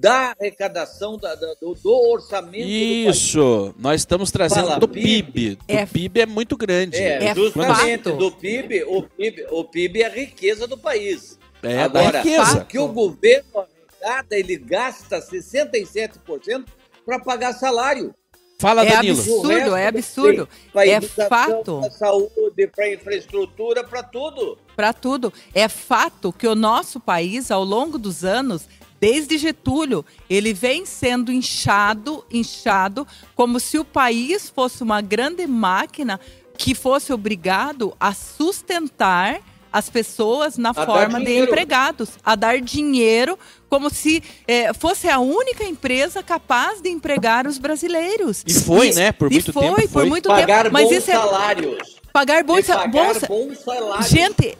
da 0.00 0.34
arrecadação 0.40 1.18
da- 1.18 1.34
da- 1.34 1.54
do, 1.60 1.74
do 1.74 1.92
orçamento 2.10 2.64
do 2.64 2.70
país. 2.70 3.16
Isso, 3.16 3.74
nós 3.78 4.00
estamos 4.00 4.30
trazendo 4.30 4.68
Fala, 4.68 4.80
do 4.80 4.88
PIB. 4.88 5.22
PIB. 5.32 5.54
Do 5.56 5.64
É- 5.68 5.86
PIB 5.86 6.20
é 6.22 6.26
muito 6.26 6.56
grande. 6.56 6.96
É, 6.96 7.24
É 7.26 7.34
justamente 7.34 8.04
fato. 8.04 8.16
do 8.16 8.32
PIB, 8.32 8.84
o 8.84 9.02
PIB, 9.02 9.46
o 9.50 9.64
PIB 9.64 10.02
é 10.02 10.06
a 10.06 10.08
riqueza 10.08 10.66
do 10.66 10.78
país. 10.78 11.38
É 11.62 11.82
Agora, 11.82 12.12
da 12.12 12.22
riqueza. 12.22 12.62
o 12.62 12.64
que 12.64 12.78
o 12.78 12.88
governo 12.88 13.66
arrecada, 14.00 14.34
ele 14.36 14.56
gasta 14.56 15.20
67% 15.20 16.64
para 17.04 17.18
pagar 17.18 17.52
salário. 17.52 18.14
Fala, 18.58 18.84
É 18.84 18.90
Danilo. 18.90 19.18
absurdo, 19.18 19.46
O 19.46 19.48
resto 19.48 19.76
é 19.76 19.86
absurdo. 19.86 20.48
É 20.74 21.00
fato. 21.00 21.80
para 21.80 21.90
saúde, 21.90 22.66
para 22.74 22.92
infraestrutura, 22.92 23.82
para 23.84 24.02
tudo. 24.02 24.58
para 24.76 24.92
tudo. 24.94 25.32
É 25.54 25.68
fato 25.68 26.32
que 26.32 26.46
o 26.46 26.54
nosso 26.54 26.98
país, 27.00 27.50
ao 27.50 27.64
longo 27.64 27.98
dos 27.98 28.22
anos, 28.24 28.66
desde 29.00 29.38
Getúlio, 29.38 30.04
ele 30.28 30.52
vem 30.52 30.84
sendo 30.84 31.32
inchado, 31.32 32.24
inchado, 32.30 33.06
como 33.34 33.58
se 33.58 33.78
o 33.78 33.84
país 33.84 34.50
fosse 34.50 34.82
uma 34.82 35.00
grande 35.00 35.46
máquina 35.46 36.20
que 36.58 36.74
fosse 36.74 37.12
obrigado 37.12 37.96
a 37.98 38.12
sustentar 38.12 39.40
as 39.72 39.88
pessoas 39.88 40.58
na 40.58 40.72
dar 40.72 40.84
forma 40.84 41.20
de 41.20 41.38
empregados, 41.38 42.10
a 42.24 42.34
dar 42.34 42.60
dinheiro 42.60 43.38
como 43.68 43.88
se 43.88 44.22
eh, 44.46 44.74
fosse 44.74 45.08
a 45.08 45.20
única 45.20 45.64
empresa 45.64 46.22
capaz 46.22 46.80
de 46.80 46.90
empregar 46.90 47.46
os 47.46 47.56
brasileiros. 47.56 48.42
E 48.46 48.52
foi, 48.52 48.92
né? 48.92 49.12
Por 49.12 49.30
e 49.30 49.34
muito 49.34 49.52
foi, 49.52 49.62
tempo 49.62 49.76
por 49.82 49.88
foi. 49.88 50.06
muito 50.06 50.28
Pagar 50.28 50.64
tempo. 50.64 50.72
Mas 50.72 50.88
bons 50.88 50.96
isso 50.96 51.10
é 51.10 51.14
salários. 51.14 51.99
Pagar 52.12 52.44
bons, 52.44 52.66
pagar 52.66 52.88
bons- 52.88 53.18
bons 53.28 53.58
salários. 53.60 54.08
Gente, 54.08 54.58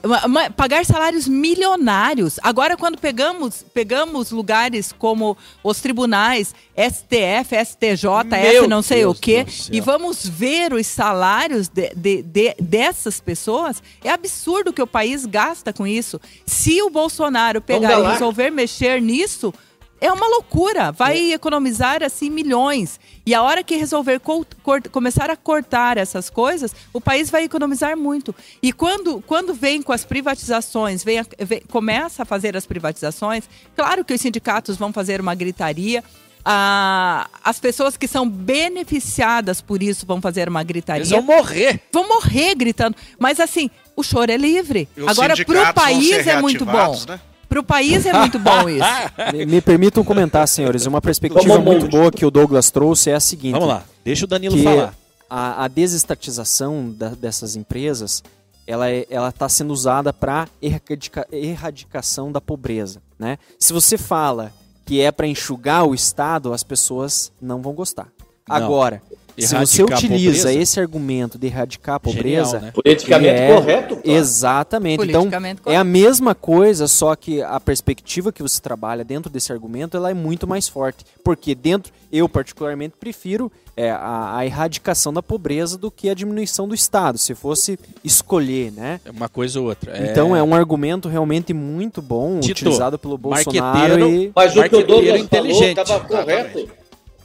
pagar 0.56 0.84
salários 0.84 1.26
milionários. 1.28 2.38
Agora, 2.42 2.76
quando 2.76 2.98
pegamos, 2.98 3.64
pegamos 3.74 4.30
lugares 4.30 4.92
como 4.92 5.36
os 5.62 5.80
tribunais, 5.80 6.54
STF, 6.76 7.54
STJ, 7.64 8.24
Meu 8.42 8.62
F 8.62 8.66
não 8.68 8.82
sei 8.82 9.00
Deus 9.00 9.18
o 9.18 9.20
quê, 9.20 9.46
e 9.70 9.80
vamos 9.80 10.26
ver 10.26 10.72
os 10.72 10.86
salários 10.86 11.68
de- 11.68 11.92
de- 11.94 12.22
de- 12.22 12.54
dessas 12.60 13.20
pessoas, 13.20 13.82
é 14.02 14.10
absurdo 14.10 14.72
que 14.72 14.82
o 14.82 14.86
país 14.86 15.26
gasta 15.26 15.72
com 15.72 15.86
isso. 15.86 16.20
Se 16.46 16.80
o 16.82 16.90
Bolsonaro 16.90 17.60
pegar 17.60 18.00
e 18.00 18.12
resolver 18.12 18.50
mexer 18.50 19.00
nisso, 19.00 19.52
é 20.00 20.10
uma 20.12 20.26
loucura. 20.28 20.90
Vai 20.92 21.32
economizar 21.32 22.02
assim 22.02 22.30
milhões. 22.30 22.98
E 23.26 23.34
a 23.34 23.42
hora 23.42 23.62
que 23.62 23.76
resolver 23.76 24.20
começar 24.90 25.30
a 25.30 25.36
cortar 25.36 25.98
essas 25.98 26.30
coisas, 26.30 26.74
o 26.92 27.00
país 27.00 27.30
vai 27.30 27.44
economizar 27.44 27.96
muito. 27.96 28.34
E 28.62 28.72
quando, 28.72 29.22
quando 29.26 29.52
vem 29.54 29.82
com 29.82 29.92
as 29.92 30.04
privatizações, 30.04 31.04
vem 31.04 31.18
a- 31.20 31.26
vem- 31.40 31.62
começa 31.70 32.22
a 32.22 32.26
fazer 32.26 32.56
as 32.56 32.66
privatizações, 32.66 33.44
claro 33.76 34.04
que 34.04 34.14
os 34.14 34.20
sindicatos 34.20 34.76
vão 34.76 34.92
fazer 34.92 35.20
uma 35.20 35.34
gritaria. 35.34 36.02
ah, 36.42 37.28
as 37.44 37.60
pessoas 37.60 37.98
que 37.98 38.08
são 38.08 38.26
beneficiadas 38.26 39.60
por 39.60 39.82
isso 39.82 40.06
vão 40.06 40.20
fazer 40.22 40.48
uma 40.48 40.62
gritaria 40.62 41.00
Eles 41.00 41.10
vão 41.10 41.20
morrer. 41.22 41.80
vão 41.92 42.08
morrer 42.08 42.54
gritando. 42.54 42.96
Mas 43.18 43.38
assim, 43.38 43.70
o 43.94 44.02
choro 44.02 44.32
é 44.32 44.36
livre. 44.38 44.88
Agora, 45.06 45.36
sindicatos 45.36 45.74
vão 45.74 45.84
país 45.84 46.26
é 46.26 46.40
muito 46.40 46.64
bom. 46.64 46.72
reativados, 46.72 47.06
né? 47.50 47.54
Pro 47.54 47.62
país 47.64 48.06
é 48.06 48.12
muito 48.12 48.38
bom 48.38 48.68
isso. 48.68 48.84
Me, 49.34 49.44
me 49.46 49.60
permitam 49.60 50.02
comentar, 50.04 50.46
senhores. 50.48 50.86
Uma 50.86 51.00
perspectiva 51.00 51.58
muito 51.58 51.88
boa 51.88 52.10
que 52.10 52.24
o 52.24 52.30
Douglas 52.30 52.70
trouxe 52.70 53.10
é 53.10 53.14
a 53.14 53.20
seguinte. 53.20 53.52
Vamos 53.52 53.68
lá, 53.68 53.82
deixa 54.04 54.24
o 54.24 54.28
Danilo 54.28 54.56
que 54.56 54.62
falar. 54.62 54.94
a, 55.28 55.64
a 55.64 55.68
desestatização 55.68 56.90
da- 56.90 57.10
dessas 57.10 57.56
empresas 57.56 58.22
ela 58.66 58.88
é- 58.90 59.04
ela 59.10 59.30
está 59.30 59.48
sendo 59.48 59.72
usada 59.72 60.12
para 60.12 60.48
erradica, 60.62 61.26
erradicação 61.32 62.30
da 62.30 62.40
pobreza, 62.40 63.02
né? 63.18 63.36
Se 63.58 63.72
você 63.72 63.98
fala 63.98 64.52
que 64.86 65.00
é 65.00 65.10
para 65.10 65.26
enxugar 65.26 65.84
o 65.84 65.94
Estado, 65.94 66.52
as 66.52 66.62
pessoas 66.62 67.32
não 67.40 67.60
vão 67.62 67.72
gostar. 67.72 68.08
Não. 68.48 68.56
Agora, 68.56 69.02
se 69.38 69.54
você 69.54 69.82
utiliza 69.82 70.42
pobreza? 70.48 70.52
esse 70.52 70.80
argumento 70.80 71.38
de 71.38 71.46
erradicar 71.46 71.96
a 71.96 72.00
pobreza, 72.00 72.50
Genial, 72.52 72.62
né? 72.62 72.70
Politicamente 72.72 73.28
é- 73.28 73.54
correto. 73.54 73.96
claro. 73.96 74.18
Exatamente. 74.18 75.04
Então, 75.04 75.20
Politicamente 75.22 75.62
é 75.66 75.76
a 75.76 75.84
mesma 75.84 76.34
coisa, 76.34 76.86
só 76.86 77.14
que 77.14 77.42
a 77.42 77.58
perspectiva 77.60 78.32
que 78.32 78.42
você 78.42 78.60
trabalha 78.60 79.04
dentro 79.04 79.30
desse 79.30 79.52
argumento 79.52 79.96
ela 79.96 80.10
é 80.10 80.14
muito 80.14 80.46
mais 80.46 80.68
forte. 80.68 81.04
Porque 81.24 81.54
dentro, 81.54 81.92
eu 82.12 82.28
particularmente 82.28 82.94
prefiro 82.98 83.50
é, 83.76 83.90
a, 83.90 84.36
a 84.38 84.46
erradicação 84.46 85.12
da 85.12 85.22
pobreza 85.22 85.78
do 85.78 85.90
que 85.90 86.08
a 86.10 86.14
diminuição 86.14 86.68
do 86.68 86.74
Estado, 86.74 87.16
se 87.18 87.34
fosse 87.34 87.78
escolher, 88.04 88.72
né? 88.72 89.00
É 89.04 89.10
uma 89.10 89.28
coisa 89.28 89.60
ou 89.60 89.66
outra. 89.68 90.10
Então 90.10 90.34
é 90.36 90.42
um 90.42 90.54
argumento 90.54 91.08
realmente 91.08 91.54
muito 91.54 92.02
bom, 92.02 92.40
Tito, 92.40 92.52
utilizado 92.52 92.98
pelo 92.98 93.16
Bolsonaro 93.16 94.08
e 94.08 94.32
Mas 94.34 94.54
o 94.56 94.62
que 94.68 94.76
o 94.76 94.86
Douglas 94.86 95.20
inteligente. 95.20 95.76
falou 95.76 95.98
estava 96.00 96.04
correto. 96.04 96.79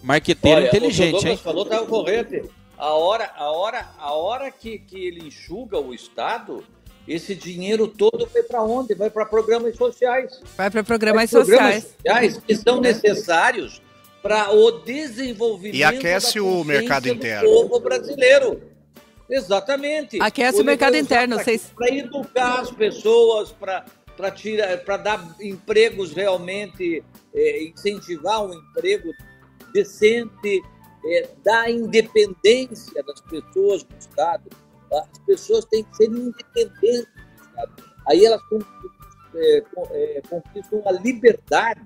Marqueteiro 0.06 0.58
Olha, 0.60 0.68
inteligente, 0.68 1.16
o 1.16 1.20
que 1.20 1.26
o 1.26 1.30
hein? 1.30 1.38
Falou 1.38 1.64
estava 1.64 1.86
correto. 1.88 2.50
A 2.78 2.94
hora, 2.94 3.32
a 3.36 3.52
hora, 3.52 3.90
a 3.98 4.14
hora 4.14 4.52
que, 4.52 4.78
que 4.78 5.04
ele 5.08 5.28
enxuga 5.28 5.80
o 5.80 5.94
Estado, 5.94 6.64
esse 7.08 7.34
dinheiro 7.34 7.88
todo 7.88 8.28
vai 8.32 8.44
para 8.44 8.62
onde? 8.62 8.94
Vai 8.94 9.10
para 9.10 9.26
programas 9.26 9.76
sociais. 9.76 10.40
Vai 10.56 10.70
para 10.70 10.84
programas 10.84 11.32
programas 11.32 11.84
sociais. 11.84 11.96
sociais 11.96 12.38
que 12.46 12.56
são 12.56 12.80
necessários 12.80 13.82
para 14.22 14.52
o 14.54 14.72
desenvolvimento 14.72 15.76
E 15.78 15.84
aquece 15.84 16.36
da 16.40 16.44
o 16.44 16.64
mercado 16.64 17.04
do 17.04 17.10
interno. 17.10 17.50
povo 17.50 17.80
brasileiro. 17.80 18.62
Exatamente. 19.28 20.20
Aquece 20.22 20.62
o 20.62 20.66
mercado 20.66 20.96
interno, 20.98 21.38
vocês- 21.40 21.72
Para 21.76 21.90
educar 21.90 22.60
as 22.60 22.72
pessoas, 22.72 23.52
para 23.52 23.84
para 24.16 24.32
tirar, 24.32 24.78
para 24.86 24.96
dar 24.96 25.36
empregos 25.42 26.14
realmente, 26.14 27.04
eh, 27.34 27.64
incentivar 27.66 28.46
um 28.46 28.54
emprego 28.54 29.12
decente, 29.76 30.64
eh, 31.06 31.30
dar 31.44 31.70
independência 31.70 33.04
das 33.04 33.20
pessoas 33.22 33.84
do 33.84 33.96
Estado. 34.00 34.50
As 34.92 35.20
pessoas 35.26 35.66
têm 35.66 35.84
que 35.84 35.98
ser 35.98 36.06
independentes 36.10 37.06
do 37.36 37.44
Estado. 37.44 37.72
Aí 38.08 38.26
elas 38.26 38.42
con- 38.50 38.60
eh, 39.36 40.22
conquistam 40.30 40.82
a 40.86 40.92
liberdade. 40.94 41.82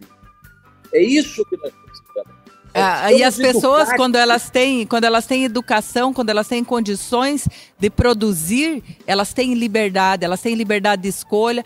É 0.93 1.01
isso 1.01 1.43
que 1.45 1.57
nós 1.57 1.73
precisamos. 1.73 2.39
Ah, 2.71 3.11
e 3.11 3.23
as 3.23 3.35
pessoas, 3.35 3.91
quando 3.93 4.15
elas 4.15 4.51
têm, 4.51 4.85
quando 4.85 5.03
elas 5.03 5.25
têm 5.25 5.43
educação, 5.43 6.13
quando 6.13 6.29
elas 6.29 6.47
têm 6.47 6.63
condições 6.63 7.47
de 7.79 7.89
produzir, 7.89 8.83
elas 9.07 9.33
têm 9.33 9.55
liberdade, 9.55 10.23
elas 10.23 10.39
têm 10.39 10.53
liberdade 10.53 11.01
de 11.01 11.07
escolha. 11.07 11.63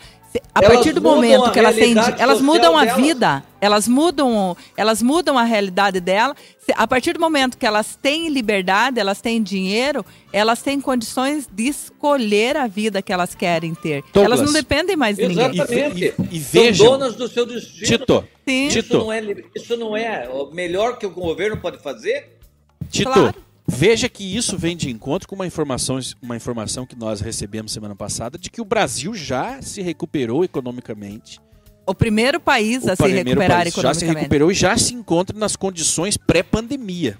A 0.54 0.60
Elas 0.60 0.74
partir 0.74 0.92
do 0.92 1.00
momento 1.00 1.50
que 1.52 1.58
elas 1.58 1.74
têm, 1.76 1.94
elas 2.18 2.40
mudam 2.40 2.76
a 2.76 2.84
delas. 2.84 3.00
vida, 3.00 3.44
elas 3.60 3.86
mudam, 3.88 4.56
elas 4.76 5.00
mudam 5.02 5.38
a 5.38 5.44
realidade 5.44 6.00
dela. 6.00 6.34
A 6.74 6.86
partir 6.86 7.12
do 7.12 7.20
momento 7.20 7.56
que 7.58 7.64
elas 7.66 7.96
têm 8.00 8.28
liberdade, 8.28 8.98
elas 8.98 9.20
têm 9.20 9.40
dinheiro, 9.42 10.04
elas 10.32 10.60
têm 10.62 10.80
condições 10.80 11.48
de 11.52 11.68
escolher 11.68 12.56
a 12.56 12.66
vida 12.66 13.00
que 13.02 13.12
elas 13.12 13.34
querem 13.34 13.74
ter. 13.74 14.02
Douglas. 14.12 14.24
Elas 14.38 14.40
não 14.46 14.52
dependem 14.52 14.96
mais 14.96 15.16
de 15.16 15.26
ninguém. 15.28 15.50
Exatamente. 15.54 16.04
E- 16.04 16.14
e- 16.34 16.36
e 16.38 16.40
São 16.40 16.62
vejam- 16.62 16.86
donas 16.92 17.14
do 17.14 17.28
seu 17.28 17.46
destino. 17.46 17.86
Tito, 17.86 18.24
Sim. 18.46 18.66
Isso 18.66 18.82
Tito. 18.82 18.98
não, 18.98 19.12
é, 19.12 19.24
isso 19.56 19.76
não 19.76 19.96
é 19.96 20.28
o 20.28 20.50
melhor 20.52 20.98
que 20.98 21.06
o 21.06 21.10
governo 21.10 21.56
pode 21.58 21.78
fazer? 21.82 22.38
Tito, 22.90 23.10
Claro. 23.10 23.34
Veja 23.66 24.08
que 24.08 24.24
isso 24.36 24.56
vem 24.58 24.76
de 24.76 24.90
encontro 24.90 25.28
com 25.28 25.34
uma 25.34 25.46
informação, 25.46 25.98
uma 26.22 26.36
informação 26.36 26.86
que 26.86 26.96
nós 26.96 27.20
recebemos 27.20 27.72
semana 27.72 27.94
passada 27.96 28.38
de 28.38 28.50
que 28.50 28.60
o 28.60 28.64
Brasil 28.64 29.14
já 29.14 29.60
se 29.62 29.82
recuperou 29.82 30.44
economicamente. 30.44 31.40
O 31.86 31.94
primeiro 31.94 32.40
país 32.40 32.86
a 32.88 32.94
o 32.94 32.96
se 32.96 33.02
primeiro 33.02 33.28
recuperar 33.30 33.62
país 33.62 33.74
já 33.74 33.80
se 33.80 33.80
economicamente. 33.80 34.18
recuperou 34.18 34.50
e 34.50 34.54
já 34.54 34.76
se 34.76 34.94
encontra 34.94 35.38
nas 35.38 35.54
condições 35.56 36.16
pré-pandemia. 36.16 37.18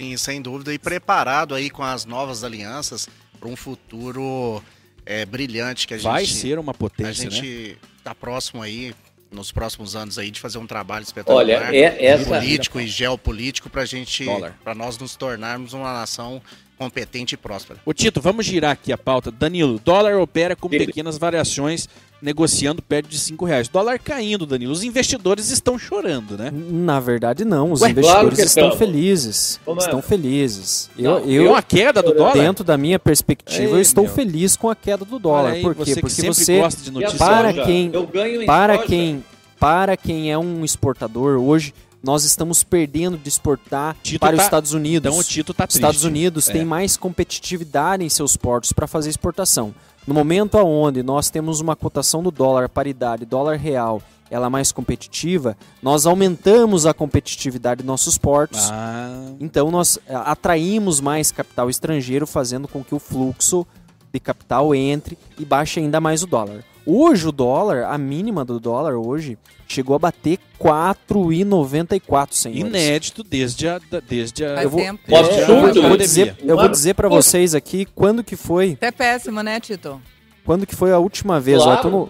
Sim, 0.00 0.16
sem 0.16 0.40
dúvida. 0.40 0.72
E 0.72 0.78
preparado 0.78 1.54
aí 1.54 1.68
com 1.68 1.82
as 1.82 2.04
novas 2.04 2.42
alianças 2.44 3.08
para 3.38 3.48
um 3.48 3.56
futuro 3.56 4.62
é, 5.04 5.26
brilhante 5.26 5.86
que 5.86 5.94
a 5.94 5.98
Vai 5.98 6.24
gente, 6.24 6.38
ser 6.38 6.58
uma 6.58 6.70
a 6.70 6.74
potência, 6.74 7.24
né? 7.24 7.30
gente 7.30 7.78
tá 8.02 8.14
próximo 8.14 8.62
aí, 8.62 8.94
nos 9.30 9.52
próximos 9.52 9.94
anos 9.94 10.18
aí, 10.18 10.30
de 10.30 10.40
fazer 10.40 10.58
um 10.58 10.66
trabalho 10.66 11.02
espetacular. 11.02 11.38
Olha, 11.44 11.76
é, 11.76 12.04
essa, 12.04 12.24
político 12.28 12.80
e 12.80 12.86
geopolítico 12.86 13.70
para 13.70 13.84
gente, 13.84 14.26
para 14.64 14.74
nós 14.74 14.98
nos 14.98 15.14
tornarmos 15.14 15.72
uma 15.72 15.92
nação 15.92 16.42
competente 16.76 17.34
e 17.34 17.38
próspera. 17.38 17.78
Ô 17.84 17.92
Tito, 17.92 18.20
vamos 18.20 18.46
girar 18.46 18.72
aqui 18.72 18.92
a 18.92 18.98
pauta. 18.98 19.30
Danilo, 19.30 19.78
dólar 19.78 20.16
opera 20.18 20.56
com 20.56 20.68
Ele- 20.72 20.86
pequenas 20.86 21.18
variações, 21.18 21.88
negociando 22.22 22.82
perto 22.82 23.08
de 23.08 23.18
5 23.18 23.44
reais. 23.44 23.68
Dólar 23.68 23.98
caindo, 23.98 24.44
Danilo. 24.46 24.72
Os 24.72 24.82
investidores 24.82 25.50
estão 25.50 25.78
chorando, 25.78 26.36
né? 26.36 26.50
Na 26.52 27.00
verdade, 27.00 27.44
não. 27.44 27.72
Os 27.72 27.80
Ué, 27.80 27.90
investidores 27.90 28.34
claro 28.34 28.46
estão 28.48 28.68
estamos. 28.68 28.78
felizes. 28.78 29.60
Estão 29.78 30.02
felizes. 30.02 30.90
Eu, 30.98 31.10
Não, 31.12 31.18
eu, 31.20 31.50
uma 31.50 31.62
queda 31.62 32.02
do 32.02 32.12
dólar? 32.14 32.34
dentro 32.34 32.62
da 32.64 32.76
minha 32.76 32.98
perspectiva, 32.98 33.70
eu 33.72 33.76
Ei, 33.76 33.82
estou 33.82 34.04
meu. 34.04 34.12
feliz 34.12 34.56
com 34.56 34.68
a 34.68 34.76
queda 34.76 35.04
do 35.04 35.18
dólar. 35.18 35.52
aí, 35.52 35.62
Por 35.62 35.74
quê? 35.74 35.84
você 35.84 35.94
que 35.94 36.00
Porque 36.02 36.22
você, 36.34 36.58
gosta 36.60 36.82
de 36.82 36.90
a 36.90 36.92
notícias. 36.92 37.18
Para 37.18 37.52
quem- 37.52 37.90
Eu 37.92 38.06
ganho 38.06 38.42
em 38.42 38.46
para 38.46 38.78
quem, 38.78 39.24
para 39.58 39.96
quem 39.96 40.30
é 40.30 40.38
um 40.38 40.64
exportador, 40.64 41.38
hoje 41.40 41.72
nós 42.02 42.24
estamos 42.24 42.62
perdendo 42.64 43.18
de 43.18 43.28
exportar 43.28 43.96
Tito 44.02 44.20
para 44.20 44.30
tá- 44.36 44.38
os 44.38 44.44
Estados 44.44 44.72
Unidos. 44.72 45.06
Então 45.08 45.18
o 45.20 45.24
Tito 45.24 45.52
tá 45.52 45.64
Os 45.64 45.68
triste. 45.68 45.76
Estados 45.84 46.04
Unidos 46.04 46.48
É. 46.48 46.52
têm 46.52 46.64
mais 46.64 46.96
competitividade 46.96 48.04
em 48.04 48.08
seus 48.08 48.36
portos 48.36 48.72
para 48.72 48.86
fazer 48.86 49.10
exportação. 49.10 49.74
No 50.06 50.14
momento 50.14 50.56
onde 50.58 51.02
nós 51.02 51.28
temos 51.30 51.60
uma 51.60 51.76
cotação 51.76 52.22
do 52.22 52.30
dólar, 52.30 52.68
paridade, 52.68 53.24
dólar 53.26 53.56
real, 53.58 54.02
ela 54.30 54.48
mais 54.48 54.72
competitiva, 54.72 55.56
nós 55.82 56.06
aumentamos 56.06 56.86
a 56.86 56.94
competitividade 56.94 57.82
de 57.82 57.86
nossos 57.86 58.16
portos. 58.16 58.70
Ah, 58.70 59.32
Então 59.40 59.70
nós 59.70 59.98
eh, 60.06 60.14
atraímos 60.14 61.00
mais 61.00 61.30
capital 61.30 61.68
estrangeiro, 61.68 62.26
fazendo 62.26 62.66
com 62.66 62.82
que 62.82 62.94
o 62.94 62.98
fluxo 62.98 63.66
de 64.12 64.18
capital 64.18 64.74
entre 64.74 65.18
e 65.38 65.44
baixe 65.44 65.80
ainda 65.80 66.00
mais 66.00 66.22
o 66.22 66.26
dólar. 66.26 66.64
Hoje 66.86 67.28
o 67.28 67.32
dólar, 67.32 67.84
a 67.84 67.96
mínima 67.98 68.44
do 68.44 68.58
dólar 68.58 68.94
hoje, 68.96 69.36
chegou 69.68 69.94
a 69.94 69.98
bater 69.98 70.38
4,94, 70.58 72.34
senhores. 72.34 72.62
inédito 72.66 73.22
desde 73.22 73.68
a. 73.68 73.80
Desde 74.08 74.44
a 74.44 74.54
Faz 74.54 74.64
Eu 74.64 74.70
vou- 74.70 74.80
tempo. 74.80 75.00
É, 75.08 75.18
absurdo. 75.18 75.78
eu 75.80 75.88
vou 75.88 75.96
dizer, 75.96 76.36
eu 76.42 76.56
vou 76.56 76.68
dizer 76.68 76.94
para 76.94 77.08
vocês 77.08 77.54
aqui 77.54 77.86
quando 77.94 78.24
que 78.24 78.36
foi, 78.36 78.76
É 78.80 78.90
péssimo, 78.90 79.42
né, 79.42 79.60
Tito? 79.60 80.00
quando 80.44 80.66
que 80.66 80.74
foi 80.74 80.92
a 80.92 80.98
última 80.98 81.38
vez. 81.38 81.60
Ó, 81.60 81.64
Claro. 81.64 81.78
eu 81.78 81.82
tô 81.82 81.90
no- 81.90 82.08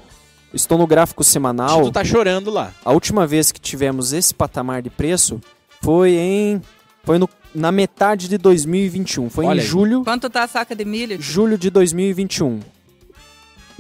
estou 0.55 0.79
no 0.79 0.87
gráfico 0.87 1.23
semanal. 1.25 1.79
Tito 1.81 1.93
tá 1.93 2.05
chorando 2.05 2.51
lá. 2.51 2.73
A 2.85 2.93
última 2.93 3.27
vez 3.27 3.51
que 3.53 3.61
tivemos 3.61 4.13
esse 4.13 4.33
patamar 4.35 4.83
de 4.83 4.91
preço 4.91 5.41
foi 5.83 6.13
em 6.15 6.63
foi 7.03 7.19
no- 7.19 7.29
na 7.55 7.73
metade 7.73 8.29
de 8.29 8.37
2021, 8.39 9.31
foi 9.31 9.47
Olha 9.47 9.57
em 9.59 9.61
aí. 9.61 9.67
julho, 9.67 10.05
Quanto 10.05 10.29
tá 10.31 10.45
a 10.45 10.47
saca 10.49 10.77
de 10.77 10.85
milho? 10.85 11.17
Tito? 11.17 11.23
julho 11.23 11.57
de 11.59 11.71
2021. 11.71 12.61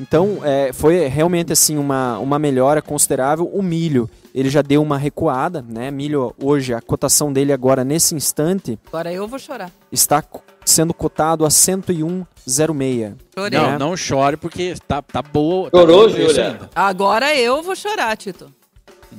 Então, 0.00 0.40
é, 0.42 0.72
foi 0.72 1.06
realmente 1.08 1.52
assim 1.52 1.76
uma, 1.76 2.18
uma 2.18 2.38
melhora 2.38 2.80
considerável. 2.80 3.44
O 3.52 3.62
milho, 3.62 4.08
ele 4.34 4.48
já 4.48 4.62
deu 4.62 4.80
uma 4.82 4.96
recuada, 4.96 5.62
né? 5.68 5.90
Milho 5.90 6.34
hoje, 6.42 6.72
a 6.72 6.80
cotação 6.80 7.30
dele 7.30 7.52
agora 7.52 7.84
nesse 7.84 8.14
instante 8.14 8.78
Agora 8.86 9.12
eu 9.12 9.28
vou 9.28 9.38
chorar. 9.38 9.70
está 9.92 10.24
sendo 10.64 10.94
cotado 10.94 11.44
a 11.44 11.48
101,06. 11.48 13.14
Chorei. 13.34 13.58
Não, 13.58 13.70
né? 13.72 13.78
não 13.78 13.96
chore 13.96 14.36
porque 14.38 14.74
tá, 14.88 15.02
tá 15.02 15.20
boa. 15.20 15.70
Tá 15.70 15.78
Chorou, 15.78 16.10
preço 16.10 16.28
Júlia? 16.28 16.70
Agora 16.74 17.36
eu 17.36 17.62
vou 17.62 17.76
chorar, 17.76 18.16
Tito. 18.16 18.50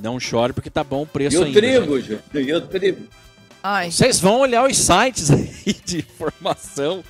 Não 0.02 0.20
chore 0.20 0.54
porque 0.54 0.70
tá 0.70 0.84
bom 0.84 1.04
o 1.04 1.08
preço 1.08 1.36
E 1.36 1.40
o 1.40 1.44
ainda. 1.44 1.60
trigo, 1.60 2.00
gente. 2.00 2.22
Ju? 2.34 2.40
E 2.40 2.54
o 2.54 2.62
trigo? 2.62 3.04
Ai. 3.62 3.92
Vocês 3.92 4.20
vão 4.20 4.40
olhar 4.40 4.66
os 4.68 4.78
sites 4.78 5.30
aí 5.32 5.76
de 5.86 6.00
informação. 6.00 7.04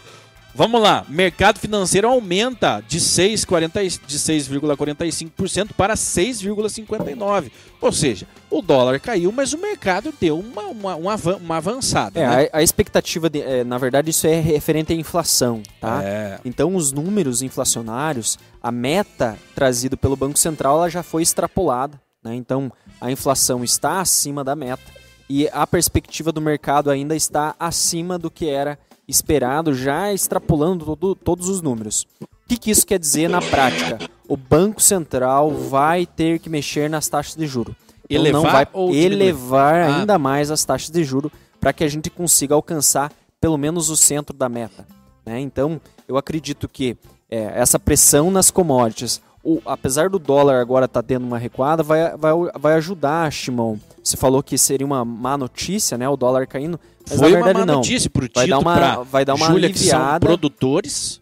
Vamos 0.54 0.82
lá, 0.82 1.06
mercado 1.08 1.60
financeiro 1.60 2.08
aumenta 2.08 2.84
de 2.86 3.00
6,40 3.00 4.02
de 4.06 4.20
6,45% 4.20 5.70
para 5.76 5.94
6,59%. 5.94 7.52
Ou 7.80 7.92
seja, 7.92 8.28
o 8.50 8.62
dólar 8.62 9.00
caiu, 9.00 9.32
mas 9.32 9.54
o 9.54 9.58
mercado 9.58 10.14
deu 10.20 10.38
uma, 10.38 10.64
uma, 10.64 10.96
uma 10.96 11.58
avançada. 11.58 12.20
É, 12.20 12.28
né? 12.28 12.50
a, 12.52 12.58
a 12.58 12.64
expectativa, 12.64 13.30
de, 13.30 13.42
é, 13.42 13.64
na 13.64 13.78
verdade, 13.78 14.10
isso 14.10 14.28
é 14.28 14.40
referente 14.40 14.92
à 14.92 14.96
inflação, 14.96 15.64
tá? 15.80 16.02
É. 16.04 16.40
Então, 16.44 16.76
os 16.76 16.92
números 16.92 17.42
inflacionários, 17.42 18.38
a 18.62 18.72
meta 18.72 19.38
trazida 19.56 19.96
pelo 19.96 20.16
Banco 20.16 20.38
Central, 20.38 20.78
ela 20.78 20.90
já 20.90 21.02
foi 21.02 21.24
extrapolada. 21.24 22.00
Né? 22.24 22.36
Então, 22.36 22.72
a 23.00 23.10
inflação 23.10 23.64
está 23.64 24.02
acima 24.02 24.44
da 24.44 24.56
meta 24.56 25.02
e 25.30 25.48
a 25.54 25.66
perspectiva 25.66 26.32
do 26.32 26.42
mercado 26.42 26.92
ainda 26.92 27.16
está 27.16 27.56
acima 27.58 28.20
do 28.20 28.30
que 28.30 28.50
era 28.50 28.78
esperado, 29.12 29.74
já 29.74 30.12
extrapolando 30.14 30.86
todo- 30.86 31.16
todos 31.16 31.48
os 31.50 31.62
números. 31.62 32.06
O 32.22 32.28
que, 32.48 32.58
que 32.58 32.72
isso 32.72 32.86
quer 32.86 33.00
dizer 33.00 33.30
na 33.30 33.42
prática? 33.42 34.00
O 34.28 34.36
Banco 34.36 34.82
Central 34.82 35.52
vai 35.52 36.06
ter 36.06 36.40
que 36.40 36.50
mexer 36.50 36.90
nas 36.90 37.08
taxas 37.08 37.36
de 37.36 37.46
juro. 37.48 37.76
Então, 38.10 38.32
não 38.32 38.42
vai 38.44 38.68
ou 38.74 38.92
diminuir? 38.92 39.14
elevar 39.14 39.76
Ah. 39.90 39.98
ainda 40.00 40.18
mais 40.20 40.52
as 40.52 40.66
taxas 40.66 40.90
de 40.90 41.04
juro 41.04 41.32
para 41.60 41.72
que 41.72 41.84
a 41.84 41.88
gente 41.88 42.10
consiga 42.10 42.54
alcançar 42.56 43.12
pelo 43.40 43.58
menos 43.58 43.90
o 43.90 43.96
centro 43.96 44.36
da 44.36 44.50
meta. 44.50 44.86
né? 45.26 45.40
Então, 45.40 45.80
eu 46.08 46.18
acredito 46.18 46.68
que 46.68 46.98
é, 47.30 47.52
essa 47.56 47.80
pressão 47.80 48.30
nas 48.32 48.50
commodities, 48.52 49.22
o- 49.44 49.62
apesar 49.66 50.10
do 50.10 50.20
dólar 50.20 50.60
agora 50.62 50.86
estar 50.86 51.02
tendo 51.04 51.26
uma 51.26 51.38
recuada, 51.38 51.82
vai, 51.84 52.16
vai, 52.18 52.32
vai 52.60 52.74
ajudar, 52.76 53.32
Shimon. 53.32 53.78
Você 54.04 54.18
falou 54.18 54.42
que 54.44 54.58
seria 54.58 54.86
uma 54.86 55.04
má 55.06 55.38
notícia, 55.38 55.98
né? 55.98 56.08
O 56.10 56.16
dólar 56.18 56.48
caindo, 56.48 56.80
mas 57.10 57.20
Foi 57.20 57.30
na 57.30 57.36
verdade 57.36 57.58
uma 57.60 57.66
má 57.66 57.66
não. 57.66 57.76
notícia 57.80 58.10
pro 58.10 58.22
Vai 58.34 58.46
Tito, 58.46 58.50
dar 58.50 58.60
uma- 58.60 58.76
pra 58.76 58.96
vai 59.04 59.26
dar 59.26 59.36
uma 59.36 59.48
Júlia, 59.48 59.70
que 59.72 59.80
são 59.80 60.00
aliviada. 60.00 60.26
produtores, 60.26 61.22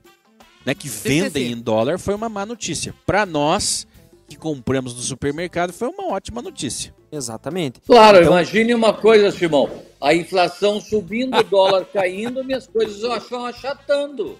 né, 0.65 0.74
que 0.74 0.88
vendem 0.89 1.47
sim. 1.47 1.53
em 1.53 1.61
dólar, 1.61 1.97
foi 1.99 2.13
uma 2.15 2.30
má 2.30 2.45
notícia. 2.45 2.93
Para 3.05 3.26
nós 3.26 3.88
que 4.28 4.36
compramos 4.38 4.93
no 4.93 5.01
supermercado, 5.01 5.74
foi 5.74 5.88
uma 5.88 6.13
ótima 6.13 6.41
notícia. 6.41 6.93
Exatamente. 7.12 7.80
Claro, 7.86 8.20
Então- 8.20 8.32
imagine 8.34 8.74
uma 8.74 8.93
coisa, 8.93 9.32
Simão. 9.32 9.70
A 10.01 10.14
inflação 10.14 10.80
subindo, 10.80 11.38
o 11.38 11.43
dólar 11.43 11.84
caindo, 11.91 12.41
minhas 12.43 12.66
coisas 12.68 13.03
estão 13.22 13.45
achatando. 13.45 14.38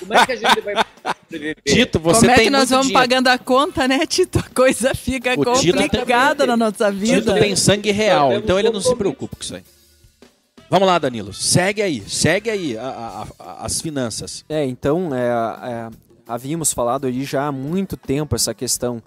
Como 0.00 0.12
é 0.14 0.26
que 0.26 0.32
a 0.32 0.36
gente 0.36 0.60
vai 0.62 0.74
sobreviver? 1.30 1.56
Tito, 1.64 2.00
você 2.00 2.20
Como 2.22 2.30
é 2.32 2.34
tem 2.34 2.44
que 2.46 2.50
nós 2.50 2.70
vamos 2.70 2.86
dinheiro. 2.88 3.08
pagando 3.08 3.28
a 3.28 3.38
conta, 3.38 3.86
né, 3.86 4.04
Tito? 4.04 4.40
A 4.40 4.54
coisa 4.54 4.92
fica 4.92 5.34
O 5.38 5.44
Tito 5.54 5.78
tem- 5.78 5.88
complicada 5.88 6.44
na 6.44 6.56
nossa 6.56 6.86
Tito 6.90 6.98
vida. 6.98 7.34
tem 7.38 7.54
sangue 7.54 7.92
real, 7.92 8.32
então 8.32 8.58
ele 8.58 8.70
não 8.70 8.80
se 8.80 8.94
preocupa 8.96 9.36
com 9.36 9.42
isso 9.42 9.54
aí. 9.54 9.62
Vamos 10.68 10.88
lá, 10.88 10.98
Danilo. 10.98 11.32
Segue 11.32 11.82
aí, 11.82 12.02
segue 12.08 12.50
aí 12.50 12.76
a- 12.78 12.82
a- 12.82 13.26
a- 13.44 13.66
as 13.66 13.80
finanças. 13.80 14.44
É, 14.48 14.64
então, 14.64 15.10
é, 15.14 15.68
é, 15.70 15.90
havíamos 16.26 16.72
falado 16.72 17.06
aí 17.06 17.24
já 17.24 17.46
há 17.46 17.52
muito 17.52 17.96
tempo 17.96 18.34
essa 18.34 18.52
questão 18.54 19.00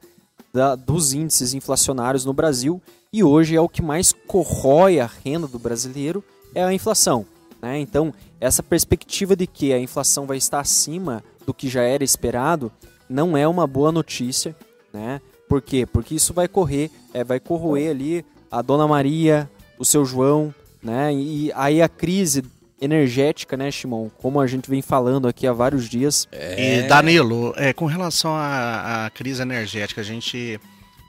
da- 0.54 0.76
dos 0.76 1.14
índices 1.14 1.54
inflacionários 1.54 2.24
no 2.24 2.32
Brasil 2.34 2.80
e 3.12 3.24
hoje 3.24 3.56
é 3.56 3.62
o 3.62 3.68
que 3.68 3.82
mais 3.82 4.14
corrói 4.28 5.00
a 5.00 5.10
renda 5.26 5.48
do 5.48 5.58
brasileiro 5.58 6.24
é 6.54 6.64
a 6.64 6.72
inflação. 6.74 7.26
Né? 7.62 7.80
Então, 7.80 8.14
essa 8.40 8.62
perspectiva 8.62 9.36
de 9.36 9.48
que 9.48 9.74
a 9.74 9.80
inflação 9.80 10.28
vai 10.28 10.38
estar 10.38 10.60
acima 10.60 11.24
do 11.46 11.54
que 11.54 11.68
já 11.68 11.82
era 11.82 12.04
esperado 12.04 12.72
não 13.10 13.36
é 13.36 13.48
uma 13.48 13.66
boa 13.66 13.92
notícia. 13.92 14.56
Né? 14.94 15.20
Por 15.50 15.62
quê? 15.62 15.86
Porque 15.86 16.16
isso 16.16 16.34
vai 16.34 16.48
correr, 16.48 16.92
é, 17.14 17.24
vai 17.24 17.40
corroer 17.40 17.90
ali 17.90 18.26
a 18.52 18.62
Dona 18.62 18.88
Maria, 18.88 19.50
o 19.80 19.86
seu 19.86 20.06
João, 20.06 20.54
né? 20.82 21.12
E 21.14 21.52
aí 21.56 21.82
a 21.82 21.90
crise 21.90 22.44
energética, 22.82 23.56
né, 23.56 23.72
Shimon? 23.72 24.10
Como 24.10 24.40
a 24.40 24.48
gente 24.48 24.70
vem 24.70 24.82
falando 24.82 25.28
aqui 25.28 25.48
há 25.48 25.54
vários 25.54 25.88
dias. 25.90 26.28
É. 26.32 26.80
E 26.84 26.88
Danilo, 26.88 27.54
é, 27.56 27.74
com 27.74 27.86
relação 27.86 28.34
à, 28.36 29.06
à 29.06 29.10
crise 29.10 29.42
energética, 29.42 30.02
a 30.02 30.04
gente 30.04 30.60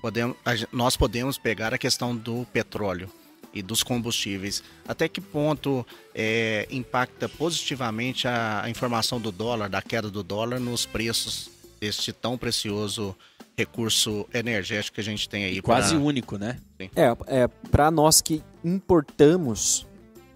podemos, 0.00 0.36
a 0.44 0.52
nós 0.72 0.96
podemos 0.96 1.38
pegar 1.38 1.74
a 1.74 1.78
questão 1.78 2.14
do 2.14 2.46
petróleo 2.52 3.08
e 3.52 3.62
dos 3.62 3.82
combustíveis. 3.82 4.62
Até 4.86 5.08
que 5.08 5.20
ponto 5.20 5.86
é, 6.14 6.66
impacta 6.70 7.28
positivamente 7.28 8.26
a, 8.26 8.62
a 8.64 8.70
informação 8.70 9.20
do 9.20 9.30
dólar, 9.30 9.68
da 9.68 9.80
queda 9.80 10.10
do 10.10 10.22
dólar 10.22 10.58
nos 10.58 10.84
preços 10.86 11.50
deste 11.80 12.12
tão 12.12 12.36
precioso 12.36 13.16
recurso 13.56 14.26
energético 14.34 14.96
que 14.96 15.00
a 15.00 15.04
gente 15.04 15.28
tem 15.28 15.44
aí? 15.44 15.62
Quase 15.62 15.94
pra- 15.94 16.02
único, 16.04 16.36
né? 16.36 16.58
É, 16.96 17.16
é 17.44 17.48
para 17.70 17.90
nós 17.90 18.20
que 18.20 18.42
importamos 18.64 19.86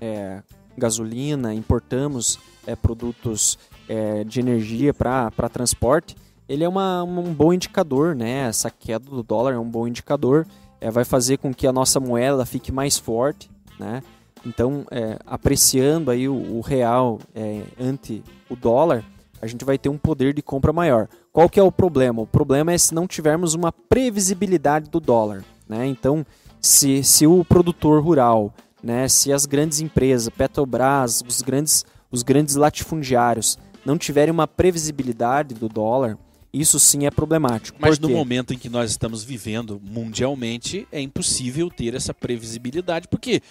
é, 0.00 0.40
gasolina, 0.78 1.52
importamos 1.52 2.38
é, 2.66 2.76
produtos 2.76 3.58
é, 3.88 4.24
de 4.24 4.40
energia 4.40 4.94
para 4.94 5.48
transporte, 5.50 6.16
ele 6.48 6.64
é 6.64 6.68
uma, 6.68 7.02
um 7.02 7.34
bom 7.34 7.52
indicador, 7.52 8.14
né? 8.14 8.48
Essa 8.48 8.70
queda 8.70 9.10
do 9.10 9.22
dólar 9.22 9.52
é 9.52 9.58
um 9.58 9.68
bom 9.68 9.86
indicador, 9.86 10.46
é, 10.80 10.90
vai 10.90 11.04
fazer 11.04 11.36
com 11.36 11.52
que 11.52 11.66
a 11.66 11.72
nossa 11.72 12.00
moeda 12.00 12.46
fique 12.46 12.72
mais 12.72 12.98
forte, 12.98 13.50
né? 13.78 14.02
Então, 14.46 14.86
é, 14.90 15.18
apreciando 15.26 16.10
aí 16.10 16.28
o, 16.28 16.34
o 16.34 16.60
real 16.60 17.18
é, 17.34 17.64
ante 17.78 18.22
o 18.48 18.56
dólar, 18.56 19.04
a 19.42 19.46
gente 19.46 19.64
vai 19.64 19.76
ter 19.76 19.88
um 19.88 19.98
poder 19.98 20.32
de 20.32 20.42
compra 20.42 20.72
maior. 20.72 21.08
Qual 21.32 21.48
que 21.48 21.60
é 21.60 21.62
o 21.62 21.70
problema? 21.70 22.22
O 22.22 22.26
problema 22.26 22.72
é 22.72 22.78
se 22.78 22.94
não 22.94 23.06
tivermos 23.06 23.54
uma 23.54 23.70
previsibilidade 23.70 24.88
do 24.88 25.00
dólar, 25.00 25.44
né? 25.68 25.86
Então, 25.86 26.24
se, 26.60 27.04
se 27.04 27.26
o 27.26 27.44
produtor 27.44 28.02
rural, 28.02 28.52
né, 28.82 29.08
se 29.08 29.32
as 29.32 29.46
grandes 29.46 29.80
empresas, 29.80 30.28
Petrobras, 30.28 31.22
os 31.26 31.42
grandes, 31.42 31.84
os 32.10 32.22
grandes 32.22 32.54
latifundiários 32.54 33.58
não 33.84 33.96
tiverem 33.98 34.32
uma 34.32 34.46
previsibilidade 34.46 35.54
do 35.54 35.68
dólar, 35.68 36.16
isso 36.52 36.78
sim 36.78 37.06
é 37.06 37.10
problemático. 37.10 37.78
Mas 37.80 37.98
no 37.98 38.08
momento 38.08 38.54
em 38.54 38.58
que 38.58 38.68
nós 38.68 38.90
estamos 38.90 39.22
vivendo 39.22 39.80
mundialmente, 39.84 40.86
é 40.90 41.00
impossível 41.00 41.70
ter 41.70 41.94
essa 41.94 42.14
previsibilidade, 42.14 43.08
porque 43.08 43.42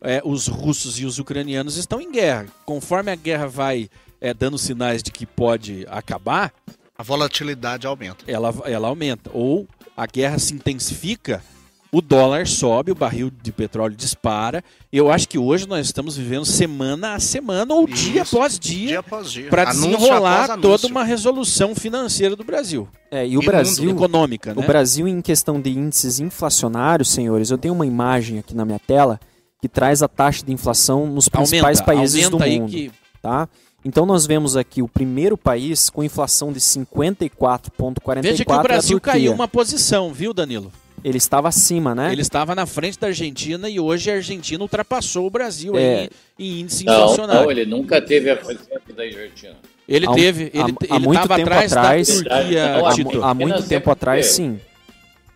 é, 0.00 0.22
os 0.24 0.46
russos 0.46 0.98
e 0.98 1.04
os 1.04 1.18
ucranianos 1.18 1.76
estão 1.76 2.00
em 2.00 2.10
guerra. 2.10 2.46
Conforme 2.64 3.10
a 3.10 3.16
guerra 3.16 3.46
vai 3.46 3.88
é, 4.20 4.32
dando 4.32 4.56
sinais 4.58 5.02
de 5.02 5.10
que 5.10 5.26
pode 5.26 5.86
acabar, 5.88 6.52
A 6.98 7.02
volatilidade 7.02 7.86
aumenta. 7.86 8.24
ela, 8.26 8.54
ela 8.64 8.88
aumenta. 8.88 9.30
Ou 9.34 9.66
a 9.96 10.06
guerra 10.06 10.38
se 10.38 10.54
intensifica, 10.54 11.42
o 11.96 12.02
dólar 12.02 12.46
sobe, 12.46 12.92
o 12.92 12.94
barril 12.94 13.30
de 13.42 13.50
petróleo 13.50 13.96
dispara. 13.96 14.62
Eu 14.92 15.10
acho 15.10 15.26
que 15.26 15.38
hoje 15.38 15.66
nós 15.66 15.86
estamos 15.86 16.14
vivendo 16.14 16.44
semana 16.44 17.14
a 17.14 17.18
semana 17.18 17.72
ou 17.72 17.86
dia 17.86 18.20
Isso. 18.20 18.36
após 18.36 18.58
dia. 18.58 18.88
Dia 18.88 18.98
após 18.98 19.32
dia. 19.32 19.48
Para 19.48 19.70
Anúncio 19.70 19.96
desenrolar 19.96 20.44
após 20.44 20.60
toda 20.60 20.86
uma 20.88 21.02
resolução 21.02 21.74
financeira 21.74 22.36
do 22.36 22.44
Brasil. 22.44 22.86
É, 23.10 23.26
e 23.26 23.38
o 23.38 23.42
E 23.42 23.46
Brasil, 23.46 23.88
Econômica, 23.92 24.54
né? 24.54 24.62
O 24.62 24.66
Brasil, 24.66 25.08
em 25.08 25.22
questão 25.22 25.58
de 25.58 25.70
índices 25.70 26.20
inflacionários, 26.20 27.08
senhores, 27.08 27.50
eu 27.50 27.56
tenho 27.56 27.72
uma 27.72 27.86
imagem 27.86 28.40
aqui 28.40 28.54
na 28.54 28.66
minha 28.66 28.78
tela 28.78 29.18
que 29.58 29.66
traz 29.66 30.02
a 30.02 30.08
taxa 30.08 30.44
de 30.44 30.52
inflação 30.52 31.06
nos 31.06 31.30
principais 31.30 31.80
aumenta, 31.80 31.84
países 31.84 32.26
aumenta 32.26 32.36
do 32.36 32.42
aí 32.42 32.60
mundo. 32.60 32.70
que 32.72 32.92
Tá? 33.22 33.48
Então 33.82 34.04
nós 34.04 34.26
vemos 34.26 34.54
aqui 34.54 34.82
o 34.82 34.88
primeiro 34.88 35.38
país 35.38 35.88
com 35.88 36.04
inflação 36.04 36.52
de 36.52 36.60
54,44 36.60 38.20
Veja 38.20 38.44
que 38.44 38.52
o 38.52 38.62
Brasil 38.62 39.00
caiu 39.00 39.32
uma 39.32 39.48
posição, 39.48 40.12
viu, 40.12 40.34
Danilo? 40.34 40.70
Ele 41.04 41.18
estava 41.18 41.48
acima, 41.48 41.94
né? 41.94 42.10
Ele 42.12 42.22
estava 42.22 42.54
na 42.54 42.66
frente 42.66 42.98
da 42.98 43.06
Argentina 43.08 43.68
e 43.68 43.78
hoje 43.78 44.10
a 44.10 44.14
Argentina 44.14 44.60
ultrapassou 44.62 45.26
o 45.26 45.30
Brasil 45.30 45.76
É. 45.76 46.00
aí 46.02 46.10
em 46.38 46.60
índice 46.60 46.84
Não, 46.84 46.94
inflacionário. 46.94 47.42
não, 47.44 47.50
ele 47.50 47.64
nunca 47.66 48.00
teve 48.02 48.30
a 48.30 48.36
frente 48.36 48.60
da 48.96 49.02
Argentina. 49.04 49.54
Ele 49.88 50.06
Há 50.06 50.10
um- 50.10 50.14
teve, 50.14 50.44
há- 50.44 50.46
ele 50.46 50.60
há 50.90 50.96
ele 50.96 51.04
muito 51.06 51.20
estava 51.22 51.36
tempo 51.36 51.48
atrás, 51.50 51.72
atrás- 51.72 52.08
da 52.08 52.14
Turquia, 52.40 52.64
há, 53.22 53.30
há 53.30 53.34
muito 53.34 53.62
tempo 53.68 53.90
atrás, 53.90 54.26
sim. 54.26 54.60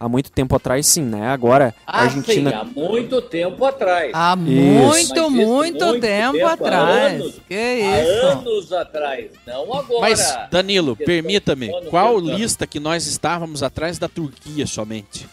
Há 0.03 0.09
muito 0.09 0.31
tempo 0.33 0.57
atrás, 0.57 0.87
sim, 0.87 1.03
né? 1.03 1.29
Agora, 1.29 1.75
a 1.87 1.99
Ah, 1.99 2.03
Argentina 2.05 2.51
sim, 2.51 2.57
há 2.57 2.65
muito 2.65 3.21
tempo 3.21 3.65
atrás. 3.67 4.11
Há 4.15 4.35
muito, 4.35 5.31
muito, 5.31 5.31
muito 5.31 5.79
tempo, 5.79 6.01
tempo, 6.01 6.47
há 6.47 6.53
atrás. 6.55 7.21
anos. 7.21 7.35
que 7.47 7.55
Há 7.55 8.03
isso? 8.03 8.27
anos 8.39 8.73
atrás, 8.73 9.27
não 9.47 9.75
agora. 9.75 10.01
Mas, 10.01 10.39
Danilo, 10.51 10.97
permita-me, 10.97 11.69
qual 11.91 12.19
lista 12.19 12.67
que 12.67 12.81
nós 12.81 13.07
estávamos 13.07 13.63
atrás 13.63 13.99
da 13.99 14.09
Turquia 14.09 14.67
somente? 14.67 15.29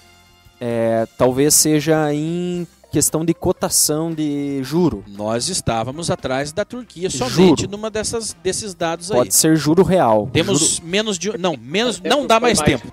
É, 0.59 1.07
talvez 1.17 1.53
seja 1.53 2.13
em 2.13 2.67
questão 2.91 3.23
de 3.25 3.33
cotação 3.33 4.13
de 4.13 4.61
juro. 4.63 5.03
Nós 5.07 5.49
estávamos 5.49 6.09
atrás 6.09 6.51
da 6.51 6.63
Turquia 6.65 7.09
somente 7.09 7.61
Juro. 7.61 7.67
numa 7.71 7.89
dessas 7.91 8.33
desses 8.41 8.73
dados 8.73 9.11
aí. 9.11 9.17
Pode 9.17 9.35
ser 9.35 9.55
juro 9.57 9.83
real. 9.83 10.29
Temos 10.31 10.59
Juro- 10.77 10.87
menos 10.87 11.19
de 11.19 11.37
não, 11.37 11.55
menos 11.57 11.99
não 12.01 12.25
dá 12.25 12.35
foi 12.39 12.47
mais 12.49 12.59
tempo. 12.61 12.87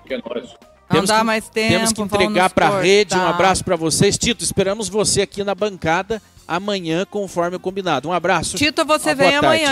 Não 0.87 0.97
Temos 0.97 1.09
dá 1.09 1.17
que- 1.19 1.23
mais 1.23 1.49
tempo. 1.49 1.69
Temos 1.73 1.93
que 1.93 2.01
entregar 2.01 2.49
para 2.51 2.67
a 2.67 2.81
rede. 2.81 3.15
Um 3.15 3.25
abraço 3.25 3.63
para 3.63 3.75
vocês. 3.75 4.17
Tito, 4.17 4.43
esperamos 4.43 4.87
você 4.89 5.21
aqui 5.23 5.43
na 5.43 5.55
bancada 5.55 6.21
amanhã, 6.47 7.07
conforme 7.09 7.57
combinado. 7.57 8.07
Um 8.07 8.13
abraço. 8.13 8.55
Tito, 8.55 8.85
você 8.85 9.15
vem 9.15 9.35
amanhã. 9.35 9.63